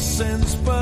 Since. 0.00 0.79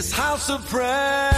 This 0.00 0.12
house 0.12 0.48
of 0.48 0.66
prayer. 0.70 1.30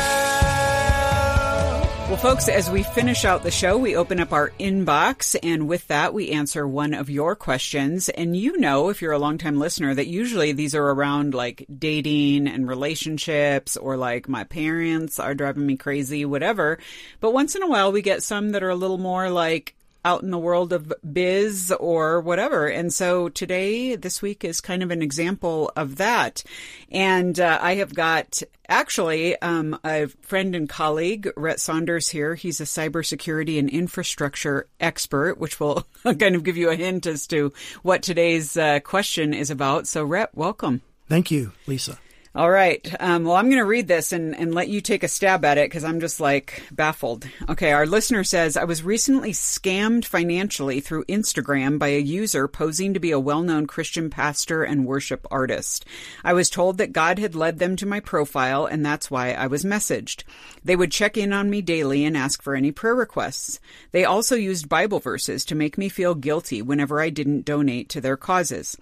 Well, 2.06 2.16
folks, 2.16 2.48
as 2.48 2.70
we 2.70 2.84
finish 2.84 3.24
out 3.24 3.42
the 3.42 3.50
show, 3.50 3.76
we 3.76 3.96
open 3.96 4.20
up 4.20 4.32
our 4.32 4.50
inbox, 4.60 5.34
and 5.42 5.66
with 5.66 5.88
that, 5.88 6.14
we 6.14 6.30
answer 6.30 6.64
one 6.68 6.94
of 6.94 7.10
your 7.10 7.34
questions. 7.34 8.08
And 8.08 8.36
you 8.36 8.58
know, 8.58 8.88
if 8.88 9.02
you're 9.02 9.10
a 9.10 9.18
longtime 9.18 9.58
listener, 9.58 9.96
that 9.96 10.06
usually 10.06 10.52
these 10.52 10.76
are 10.76 10.90
around 10.90 11.34
like 11.34 11.66
dating 11.76 12.46
and 12.46 12.68
relationships, 12.68 13.76
or 13.76 13.96
like 13.96 14.28
my 14.28 14.44
parents 14.44 15.18
are 15.18 15.34
driving 15.34 15.66
me 15.66 15.76
crazy, 15.76 16.24
whatever. 16.24 16.78
But 17.18 17.34
once 17.34 17.56
in 17.56 17.64
a 17.64 17.68
while, 17.68 17.90
we 17.90 18.00
get 18.00 18.22
some 18.22 18.50
that 18.50 18.62
are 18.62 18.70
a 18.70 18.76
little 18.76 18.98
more 18.98 19.28
like, 19.28 19.74
out 20.05 20.22
in 20.22 20.30
the 20.30 20.38
world 20.38 20.72
of 20.72 20.92
biz 21.12 21.72
or 21.78 22.20
whatever. 22.20 22.66
And 22.66 22.92
so 22.92 23.28
today, 23.28 23.96
this 23.96 24.20
week 24.20 24.44
is 24.44 24.61
kind 24.61 24.82
of 24.82 24.90
an 24.90 25.03
example 25.03 25.70
of 25.76 25.96
that. 25.96 26.42
And 26.90 27.38
uh, 27.38 27.59
I 27.61 27.76
have 27.76 27.94
got 27.94 28.42
actually 28.68 29.40
um, 29.40 29.78
a 29.84 30.07
friend 30.22 30.55
and 30.55 30.68
colleague, 30.68 31.30
Rhett 31.36 31.61
Saunders, 31.61 32.09
here. 32.09 32.34
He's 32.34 32.61
a 32.61 32.64
cybersecurity 32.64 33.59
and 33.59 33.70
infrastructure 33.70 34.66
expert, 34.80 35.38
which 35.38 35.61
will 35.61 35.86
kind 36.03 36.34
of 36.34 36.44
give 36.44 36.57
you 36.57 36.70
a 36.70 36.76
hint 36.76 37.07
as 37.07 37.26
to 37.28 37.53
what 37.82 38.03
today's 38.03 38.57
uh, 38.57 38.80
question 38.80 39.34
is 39.34 39.50
about. 39.50 39.86
So, 39.86 40.05
Rhett, 40.05 40.30
welcome. 40.34 40.82
Thank 41.09 41.30
you, 41.30 41.53
Lisa. 41.66 41.98
All 42.35 42.51
right. 42.51 42.95
Um, 42.99 43.24
well, 43.24 43.37
I'm 43.37 43.51
going 43.51 43.59
to 43.59 43.66
read 43.66 43.89
this 43.89 44.11
and, 44.11 44.35
and 44.35 44.55
let 44.55 44.68
you 44.68 44.80
take 44.80 45.03
a 45.03 45.09
stab 45.09 45.45
at 45.45 45.59
it 45.59 45.68
because 45.68 45.85
I'm 45.85 46.01
just 46.01 46.18
like 46.18 46.62
baffled. 46.72 47.28
Okay. 47.51 47.72
Our 47.72 47.85
listener 47.85 48.24
says 48.24 48.57
I 48.57 48.64
was 48.64 48.83
recently 48.83 49.33
scammed 49.33 50.07
financially 50.07 50.80
through 50.80 51.05
Instagram 51.05 51.78
by 51.78 51.89
a 51.89 51.99
user 51.99 52.49
posing 52.49 52.95
to 52.95 53.01
be 53.01 53.11
a 53.11 53.20
well 53.20 53.43
known 53.43 53.66
Christian 53.66 54.09
pastor 54.09 54.64
and 54.64 54.87
worship 54.87 55.26
artist. 55.30 55.85
I 56.24 56.33
was 56.33 56.49
told 56.49 56.78
that 56.78 56.95
God 56.95 57.18
had 57.18 57.35
led 57.35 57.59
them 57.59 57.76
to 57.76 57.87
my 57.87 58.01
profile 58.01 58.64
and 58.64 58.83
that's 58.83 59.11
why 59.11 59.33
I 59.33 59.47
was 59.47 59.62
messaged. 59.62 60.24
They 60.64 60.74
would 60.74 60.91
check 60.91 61.18
in 61.18 61.35
on 61.35 61.51
me 61.51 61.61
daily 61.61 62.03
and 62.03 62.16
ask 62.16 62.41
for 62.41 62.55
any 62.55 62.72
prayer 62.72 62.95
requests. 62.95 63.61
They 63.91 64.07
also 64.07 64.37
used 64.37 64.70
Bible 64.70 65.01
verses 65.01 65.45
to 65.45 65.55
make 65.55 65.76
me 65.76 65.91
feel 65.91 66.14
guilty 66.14 66.62
whenever 66.62 66.99
I 66.99 67.11
didn't 67.11 67.45
donate 67.45 67.91
to 67.91 68.01
their 68.01 68.16
causes. 68.16 68.78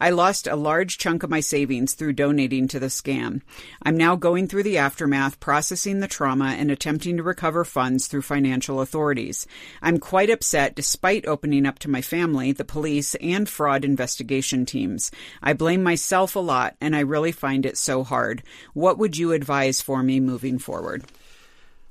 I 0.00 0.10
lost 0.10 0.46
a 0.46 0.56
large 0.56 0.98
chunk 0.98 1.22
of 1.22 1.30
my 1.30 1.40
savings 1.40 1.94
through 1.94 2.14
donating 2.14 2.68
to 2.68 2.80
the 2.80 2.86
scam. 2.86 3.42
I'm 3.82 3.96
now 3.96 4.16
going 4.16 4.48
through 4.48 4.64
the 4.64 4.78
aftermath, 4.78 5.38
processing 5.40 6.00
the 6.00 6.08
trauma, 6.08 6.56
and 6.58 6.70
attempting 6.70 7.16
to 7.16 7.22
recover 7.22 7.64
funds 7.64 8.06
through 8.06 8.22
financial 8.22 8.80
authorities. 8.80 9.46
I'm 9.80 9.98
quite 9.98 10.30
upset 10.30 10.74
despite 10.74 11.26
opening 11.26 11.64
up 11.64 11.78
to 11.80 11.90
my 11.90 12.00
family, 12.00 12.52
the 12.52 12.64
police, 12.64 13.14
and 13.16 13.48
fraud 13.48 13.84
investigation 13.84 14.66
teams. 14.66 15.10
I 15.42 15.52
blame 15.52 15.82
myself 15.82 16.34
a 16.34 16.40
lot, 16.40 16.76
and 16.80 16.96
I 16.96 17.00
really 17.00 17.32
find 17.32 17.64
it 17.64 17.78
so 17.78 18.02
hard. 18.02 18.42
What 18.72 18.98
would 18.98 19.16
you 19.16 19.32
advise 19.32 19.80
for 19.80 20.02
me 20.02 20.20
moving 20.20 20.58
forward? 20.58 21.04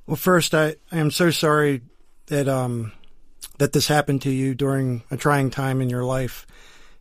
Well, 0.05 0.17
first, 0.17 0.53
I, 0.53 0.75
I 0.91 0.97
am 0.97 1.11
so 1.11 1.31
sorry 1.31 1.81
that 2.27 2.49
um, 2.49 2.91
that 3.57 3.73
this 3.73 3.87
happened 3.87 4.21
to 4.23 4.29
you 4.29 4.53
during 4.55 5.03
a 5.09 5.17
trying 5.17 5.49
time 5.49 5.81
in 5.81 5.89
your 5.89 6.03
life. 6.03 6.45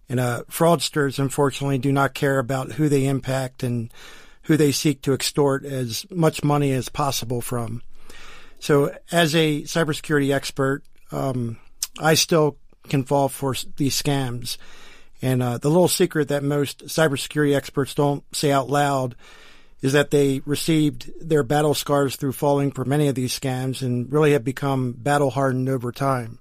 And 0.09 0.21
uh, 0.21 0.45
fraudsters, 0.51 1.19
unfortunately, 1.19 1.79
do 1.79 1.93
not 1.93 2.15
care 2.15 2.39
about 2.39 2.73
who 2.73 2.89
they 2.89 3.07
impact 3.07 3.63
and 3.63 3.93
who 4.43 4.57
they 4.57 4.73
seek 4.73 5.03
to 5.03 5.13
extort 5.13 5.65
as 5.65 6.05
much 6.11 6.45
money 6.45 6.73
as 6.73 6.89
possible 6.89 7.41
from. 7.41 7.83
So, 8.59 8.95
as 9.11 9.35
a 9.35 9.63
cybersecurity 9.63 10.33
expert, 10.33 10.83
um, 11.11 11.59
I 11.99 12.15
still 12.15 12.59
can 12.89 13.05
fall 13.05 13.29
for 13.29 13.55
these 13.77 14.01
scams. 14.01 14.57
And 15.21 15.43
uh, 15.43 15.59
the 15.59 15.69
little 15.69 15.89
secret 15.89 16.29
that 16.29 16.43
most 16.43 16.87
cybersecurity 16.87 17.55
experts 17.55 17.95
don't 17.95 18.25
say 18.35 18.51
out 18.51 18.69
loud 18.69 19.15
is 19.83 19.93
that 19.93 20.11
they 20.11 20.41
received 20.47 21.11
their 21.21 21.43
battle 21.43 21.75
scars 21.75 22.17
through 22.17 22.33
falling 22.33 22.71
for 22.71 22.85
many 22.85 23.09
of 23.09 23.15
these 23.15 23.39
scams 23.39 23.83
and 23.83 24.13
really 24.13 24.33
have 24.33 24.45
become 24.45 24.93
battle 24.93 25.31
hardened 25.31 25.69
over 25.69 25.91
time. 25.91 26.39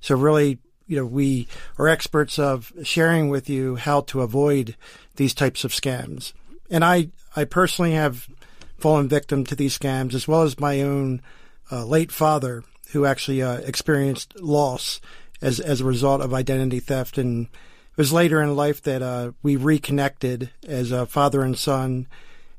So 0.00 0.16
really, 0.16 0.58
you 0.92 0.98
know, 0.98 1.06
we 1.06 1.48
are 1.78 1.88
experts 1.88 2.38
of 2.38 2.70
sharing 2.82 3.30
with 3.30 3.48
you 3.48 3.76
how 3.76 4.02
to 4.02 4.20
avoid 4.20 4.76
these 5.16 5.32
types 5.32 5.64
of 5.64 5.72
scams. 5.72 6.34
And 6.68 6.84
I, 6.84 7.08
I 7.34 7.44
personally 7.44 7.92
have 7.92 8.28
fallen 8.76 9.08
victim 9.08 9.44
to 9.44 9.54
these 9.54 9.78
scams 9.78 10.12
as 10.12 10.28
well 10.28 10.42
as 10.42 10.60
my 10.60 10.82
own 10.82 11.22
uh, 11.70 11.86
late 11.86 12.12
father 12.12 12.62
who 12.90 13.06
actually 13.06 13.42
uh, 13.42 13.56
experienced 13.60 14.38
loss 14.38 15.00
as, 15.40 15.60
as 15.60 15.80
a 15.80 15.86
result 15.86 16.20
of 16.20 16.34
identity 16.34 16.78
theft. 16.78 17.16
And 17.16 17.46
it 17.46 17.96
was 17.96 18.12
later 18.12 18.42
in 18.42 18.54
life 18.54 18.82
that 18.82 19.00
uh, 19.00 19.32
we 19.42 19.56
reconnected 19.56 20.50
as 20.68 20.92
a 20.92 21.06
father 21.06 21.40
and 21.40 21.56
son 21.56 22.06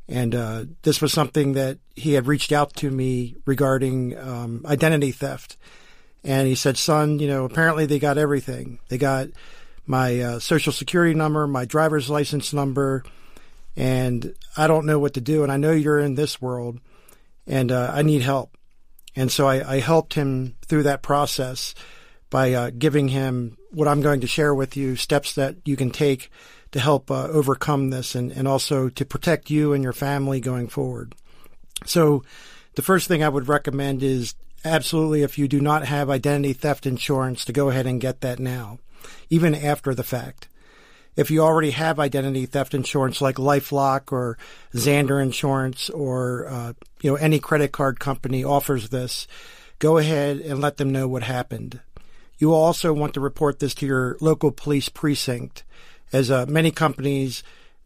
and 0.08 0.36
uh, 0.36 0.66
this 0.82 1.02
was 1.02 1.14
something 1.14 1.54
that 1.54 1.78
he 1.96 2.14
had 2.14 2.28
reached 2.28 2.52
out 2.52 2.76
to 2.76 2.92
me 2.92 3.38
regarding 3.46 4.18
um, 4.18 4.62
identity 4.66 5.12
theft. 5.12 5.56
And 6.24 6.48
he 6.48 6.56
said, 6.56 6.78
son, 6.78 7.20
you 7.20 7.28
know, 7.28 7.44
apparently 7.44 7.86
they 7.86 8.00
got 8.00 8.18
everything. 8.18 8.80
They 8.88 8.98
got 8.98 9.28
my 9.86 10.20
uh, 10.22 10.40
social 10.40 10.72
security 10.72 11.14
number, 11.14 11.46
my 11.48 11.66
driver's 11.66 12.10
license 12.10 12.54
number, 12.54 13.04
and 13.76 14.34
I 14.56 14.68
don't 14.68 14.86
know 14.86 15.00
what 15.00 15.16
to 15.16 15.22
do. 15.22 15.44
And 15.44 15.52
I 15.52 15.58
know 15.58 15.72
you're 15.72 16.00
in 16.00 16.16
this 16.16 16.42
world, 16.42 16.80
and 17.46 17.72
uh, 17.72 17.92
I 17.94 18.02
need 18.02 18.22
help. 18.22 18.58
And 19.16 19.32
so 19.32 19.48
I, 19.48 19.76
I, 19.76 19.80
helped 19.80 20.16
him 20.16 20.56
through 20.66 20.84
that 20.84 21.04
process 21.04 21.76
by 22.32 22.54
uh, 22.54 22.72
giving 22.76 23.10
him 23.10 23.58
what 23.70 23.88
I'm 23.88 24.02
going 24.02 24.22
to 24.22 24.28
share 24.28 24.56
with 24.56 24.76
you 24.76 24.96
steps 24.96 25.36
that 25.36 25.58
you 25.66 25.76
can 25.76 25.92
take 25.92 26.32
to 26.72 26.80
help 26.80 27.12
uh, 27.12 27.28
overcome 27.28 27.92
this 27.92 28.16
and, 28.16 28.32
and 28.32 28.48
also 28.48 28.90
to 28.90 29.06
protect 29.06 29.52
you 29.52 29.74
and 29.74 29.84
your 29.84 29.94
family 29.94 30.40
going 30.40 30.68
forward. 30.68 31.14
So, 31.86 32.24
the 32.76 32.82
first 32.82 33.08
thing 33.08 33.24
I 33.24 33.30
would 33.30 33.48
recommend 33.48 34.02
is 34.02 34.34
absolutely 34.66 35.24
if 35.24 35.38
you 35.38 35.48
do 35.48 35.60
not 35.60 35.86
have 35.86 36.10
identity 36.10 36.54
theft 36.54 36.86
insurance 36.86 37.46
to 37.46 37.54
go 37.54 37.70
ahead 37.70 37.86
and 37.86 38.02
get 38.02 38.22
that 38.22 38.40
now, 38.40 38.80
even 39.30 39.56
after 39.56 39.94
the 39.94 40.04
fact. 40.04 40.48
If 41.16 41.30
you 41.30 41.42
already 41.42 41.72
have 41.72 42.00
identity 42.00 42.46
theft 42.46 42.74
insurance 42.74 43.22
like 43.22 43.36
LifeLock 43.36 44.12
or 44.12 44.38
Zander 44.74 45.22
Insurance 45.22 45.90
or 45.92 46.48
uh, 46.48 46.74
you 47.02 47.12
know 47.12 47.18
any 47.18 47.40
credit 47.40 47.72
card 47.72 48.00
company 48.00 48.44
offers 48.44 48.90
this, 48.90 49.28
go 49.78 49.98
ahead 49.98 50.40
and 50.40 50.60
let 50.60 50.78
them 50.78 50.92
know 50.92 51.08
what 51.08 51.24
happened. 51.24 51.82
You 52.40 52.54
also 52.54 52.94
want 52.94 53.14
to 53.14 53.20
report 53.20 53.60
this 53.60 53.76
to 53.76 53.86
your 53.86 54.18
local 54.22 54.52
police 54.52 54.90
precinct 54.90 55.64
as 56.12 56.32
uh, 56.32 56.46
many 56.48 56.72
companies 56.72 57.44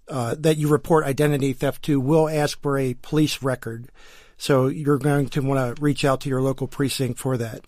uh, 0.08 0.36
that 0.40 0.58
you 0.58 0.70
report 0.70 1.06
identity 1.06 1.52
theft 1.54 1.84
to 1.84 2.00
will 2.00 2.30
ask 2.30 2.62
for 2.62 2.78
a 2.78 2.96
police 3.02 3.44
record. 3.44 3.90
So 4.38 4.68
you're 4.68 5.00
going 5.00 5.30
to 5.30 5.42
want 5.42 5.76
to 5.76 5.82
reach 5.82 6.06
out 6.06 6.22
to 6.22 6.30
your 6.30 6.42
local 6.42 6.68
precinct 6.68 7.20
for 7.20 7.38
that. 7.38 7.62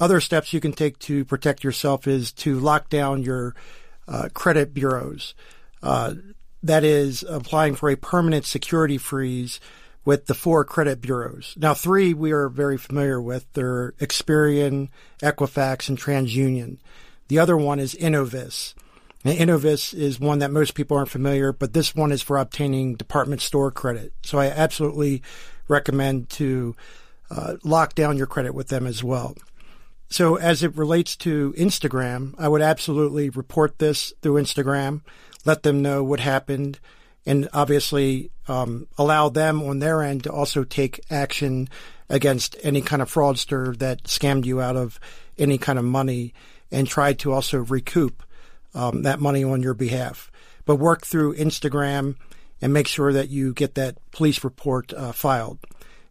Other 0.00 0.20
steps 0.20 0.52
you 0.52 0.60
can 0.60 0.72
take 0.72 0.98
to 1.00 1.24
protect 1.24 1.62
yourself 1.62 2.06
is 2.06 2.32
to 2.32 2.58
lock 2.58 2.88
down 2.88 3.22
your 3.22 3.54
uh, 4.08 4.28
credit 4.34 4.74
bureaus. 4.74 5.34
Uh, 5.82 6.14
that 6.62 6.82
is 6.82 7.22
applying 7.28 7.74
for 7.74 7.90
a 7.90 7.96
permanent 7.96 8.46
security 8.46 8.98
freeze 8.98 9.60
with 10.04 10.26
the 10.26 10.34
four 10.34 10.64
credit 10.64 11.00
bureaus. 11.00 11.54
Now, 11.56 11.74
three 11.74 12.12
we 12.12 12.32
are 12.32 12.48
very 12.48 12.76
familiar 12.76 13.20
with. 13.20 13.46
They're 13.52 13.92
Experian, 13.92 14.88
Equifax, 15.22 15.88
and 15.88 15.98
TransUnion. 15.98 16.78
The 17.28 17.38
other 17.38 17.56
one 17.56 17.78
is 17.78 17.94
Innovis. 17.94 18.74
Now, 19.24 19.32
Innovis 19.32 19.94
is 19.94 20.20
one 20.20 20.40
that 20.40 20.50
most 20.50 20.74
people 20.74 20.96
aren't 20.96 21.10
familiar, 21.10 21.52
but 21.52 21.72
this 21.72 21.94
one 21.94 22.12
is 22.12 22.20
for 22.20 22.36
obtaining 22.36 22.96
department 22.96 23.40
store 23.40 23.70
credit. 23.70 24.12
So 24.22 24.38
I 24.38 24.46
absolutely 24.46 25.22
recommend 25.68 26.28
to 26.30 26.74
uh, 27.30 27.54
lock 27.64 27.94
down 27.94 28.16
your 28.16 28.26
credit 28.26 28.54
with 28.54 28.68
them 28.68 28.86
as 28.86 29.02
well. 29.02 29.34
So 30.08 30.36
as 30.36 30.62
it 30.62 30.76
relates 30.76 31.16
to 31.16 31.54
Instagram, 31.56 32.34
I 32.38 32.48
would 32.48 32.62
absolutely 32.62 33.30
report 33.30 33.78
this 33.78 34.12
through 34.22 34.40
Instagram, 34.40 35.00
let 35.44 35.62
them 35.62 35.82
know 35.82 36.04
what 36.04 36.20
happened, 36.20 36.78
and 37.26 37.48
obviously 37.52 38.30
um, 38.46 38.86
allow 38.98 39.28
them 39.28 39.62
on 39.62 39.78
their 39.78 40.02
end 40.02 40.24
to 40.24 40.32
also 40.32 40.62
take 40.62 41.00
action 41.10 41.68
against 42.08 42.56
any 42.62 42.80
kind 42.80 43.00
of 43.02 43.12
fraudster 43.12 43.76
that 43.78 44.04
scammed 44.04 44.44
you 44.44 44.60
out 44.60 44.76
of 44.76 45.00
any 45.38 45.58
kind 45.58 45.78
of 45.78 45.84
money 45.84 46.34
and 46.70 46.86
try 46.86 47.12
to 47.14 47.32
also 47.32 47.58
recoup 47.58 48.22
um, 48.74 49.02
that 49.02 49.20
money 49.20 49.42
on 49.42 49.62
your 49.62 49.74
behalf. 49.74 50.30
But 50.66 50.76
work 50.76 51.06
through 51.06 51.36
Instagram 51.36 52.16
and 52.64 52.72
make 52.72 52.88
sure 52.88 53.12
that 53.12 53.28
you 53.28 53.52
get 53.52 53.74
that 53.74 53.98
police 54.10 54.42
report 54.42 54.90
uh, 54.94 55.12
filed. 55.12 55.58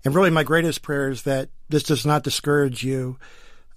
And 0.06 0.14
really, 0.14 0.30
my 0.30 0.44
greatest 0.44 0.84
prayer 0.84 1.10
is 1.10 1.24
that 1.24 1.50
this 1.68 1.82
does 1.82 2.06
not 2.06 2.24
discourage 2.24 2.84
you 2.84 3.18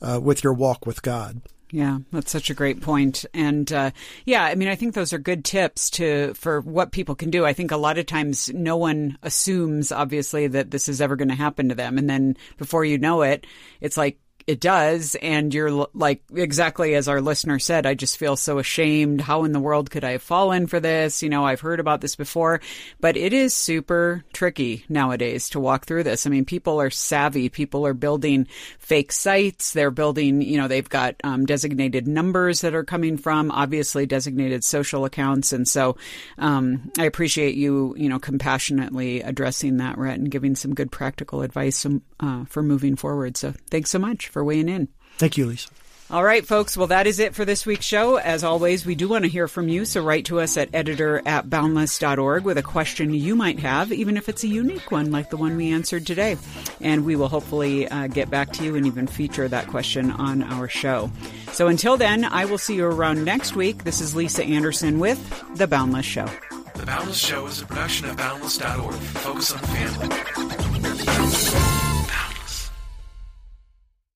uh, 0.03 0.21
with 0.23 0.45
your 0.45 0.53
walk 0.53 0.85
with 0.85 1.01
God. 1.01 1.41
Yeah, 1.71 2.01
that's 2.13 2.31
such 2.31 2.51
a 2.51 2.55
great 2.55 2.83
point. 2.83 3.25
And 3.33 3.73
uh, 3.73 3.93
yeah, 4.27 4.45
I 4.45 4.57
mean, 4.57 4.69
I 4.69 4.75
think 4.75 4.93
those 4.93 5.15
are 5.15 5.19
good 5.19 5.43
tips 5.43 5.89
to 5.91 6.35
for 6.35 6.61
what 6.61 6.93
people 6.93 7.15
can 7.15 7.31
do. 7.31 7.47
I 7.47 7.55
think 7.55 7.71
a 7.71 7.79
lot 7.79 7.97
of 7.97 8.05
times 8.05 8.53
no 8.53 8.77
one 8.77 9.17
assumes, 9.23 9.91
obviously, 9.91 10.47
that 10.49 10.71
this 10.71 10.87
is 10.87 11.01
ever 11.01 11.17
going 11.17 11.29
to 11.29 11.35
happen 11.35 11.71
to 11.71 11.75
them, 11.75 11.97
and 11.97 12.11
then 12.11 12.37
before 12.59 12.85
you 12.85 12.99
know 12.99 13.23
it, 13.23 13.47
it's 13.81 13.97
like 13.97 14.19
it 14.47 14.61
does. 14.61 15.17
And 15.17 15.53
you're 15.53 15.89
like, 15.93 16.23
exactly 16.35 16.95
as 16.95 17.09
our 17.09 17.21
listener 17.21 17.59
said, 17.59 17.85
I 17.85 17.95
just 17.95 18.17
feel 18.17 18.37
so 18.37 18.59
ashamed. 18.59 19.21
How 19.21 19.45
in 19.45 19.53
the 19.53 19.61
world 19.61 19.91
could 19.91 20.05
I 20.05 20.13
have 20.13 20.23
fallen 20.23 20.69
for 20.69 20.79
this? 20.79 21.23
You 21.23 21.29
know, 21.29 21.45
I've 21.45 21.61
heard 21.61 21.81
about 21.81 22.01
this 22.01 22.15
before, 22.15 22.61
but 23.01 23.17
it 23.17 23.33
is 23.33 23.55
super 23.55 24.25
tricky 24.33 24.85
nowadays 24.89 25.51
to 25.51 25.61
walk 25.61 25.87
through 25.87 26.05
this. 26.05 26.27
I 26.27 26.31
mean, 26.31 26.45
people 26.45 26.81
are 26.81 26.91
savvy. 26.91 27.49
People 27.49 27.87
are 27.87 27.95
building 27.95 28.47
fake 28.79 29.11
sites. 29.11 29.73
They're 29.73 29.91
building, 29.91 30.43
you 30.43 30.59
know, 30.59 30.69
they've 30.69 30.89
got 30.89 31.17
um, 31.25 31.45
designated 31.45 32.07
numbers 32.07 32.61
that 32.61 32.75
are 32.75 32.85
coming 32.85 33.17
from, 33.17 33.51
obviously 33.51 34.07
designated 34.07 34.63
social 34.63 35.05
accounts. 35.05 35.53
And 35.53 35.67
so 35.67 35.97
um, 36.39 36.93
I 36.99 37.05
appreciate 37.05 37.57
you, 37.57 37.95
you 37.99 38.09
know, 38.09 38.21
compassionately 38.21 39.23
addressing 39.23 39.79
that, 39.79 39.99
Rhett, 39.99 40.19
and 40.19 40.31
giving 40.31 40.55
some 40.55 40.73
good 40.73 40.93
practical 40.93 41.43
advice 41.43 41.85
um, 41.85 42.03
uh, 42.21 42.45
for 42.45 42.63
moving 42.63 42.95
forward. 42.95 43.37
So 43.37 43.53
thanks 43.71 43.91
so 43.91 43.99
much 43.99 44.29
for 44.37 44.45
weighing 44.45 44.69
in. 44.69 44.87
Thank 45.17 45.39
you, 45.39 45.47
Lisa. 45.47 45.71
All 46.11 46.23
right, 46.23 46.47
folks. 46.47 46.77
Well, 46.77 46.89
that 46.89 47.07
is 47.07 47.19
it 47.21 47.35
for 47.35 47.47
this 47.47 47.65
week's 47.65 47.87
show. 47.87 48.17
As 48.17 48.45
always, 48.45 48.85
we 48.85 48.95
do 48.95 49.09
want 49.09 49.25
to 49.25 49.31
hear 49.31 49.49
from 49.49 49.71
you, 49.71 49.87
so 49.87 50.05
write 50.05 50.27
to 50.27 50.41
us 50.41 50.59
at 50.59 50.69
editor 50.75 51.23
at 51.25 51.49
boundless.org 51.49 52.45
with 52.45 52.59
a 52.59 52.63
question 52.63 53.15
you 53.15 53.35
might 53.35 53.59
have, 53.61 53.91
even 53.93 54.19
if 54.19 54.29
it's 54.29 54.45
a 54.45 54.49
unique 54.49 54.91
one 54.93 55.11
like 55.11 55.31
the 55.31 55.39
one 55.39 55.57
we 55.57 55.73
answered 55.73 56.07
today. 56.07 56.37
And 56.83 57.07
we 57.07 57.17
will 57.17 57.29
hopefully 57.29 57.89
uh, 57.89 58.09
get 58.09 58.29
back 58.29 58.53
to 58.53 58.63
you 58.63 58.77
and 58.77 58.87
even 58.87 59.07
feature 59.07 59.49
that 59.49 59.69
question 59.69 60.11
on 60.11 60.43
our 60.43 60.69
show. 60.69 61.11
So 61.53 61.69
until 61.69 61.97
then, 61.97 62.27
I 62.27 62.45
will 62.45 62.59
see 62.59 62.75
you 62.75 62.85
around 62.85 63.25
next 63.25 63.57
week. 63.57 63.85
This 63.85 64.03
is 64.03 64.15
Lisa 64.15 64.45
Anderson 64.45 64.99
with 64.99 65.19
The 65.57 65.67
Boundless 65.67 66.05
Show. 66.05 66.29
The 66.75 66.85
Boundless 66.85 67.19
Show 67.19 67.47
is 67.47 67.63
a 67.63 67.67
production 67.67 68.11
of 68.11 68.19
boundless.org. 68.19 68.95
Focus 68.95 69.51
on 69.51 69.61
family. 69.61 70.15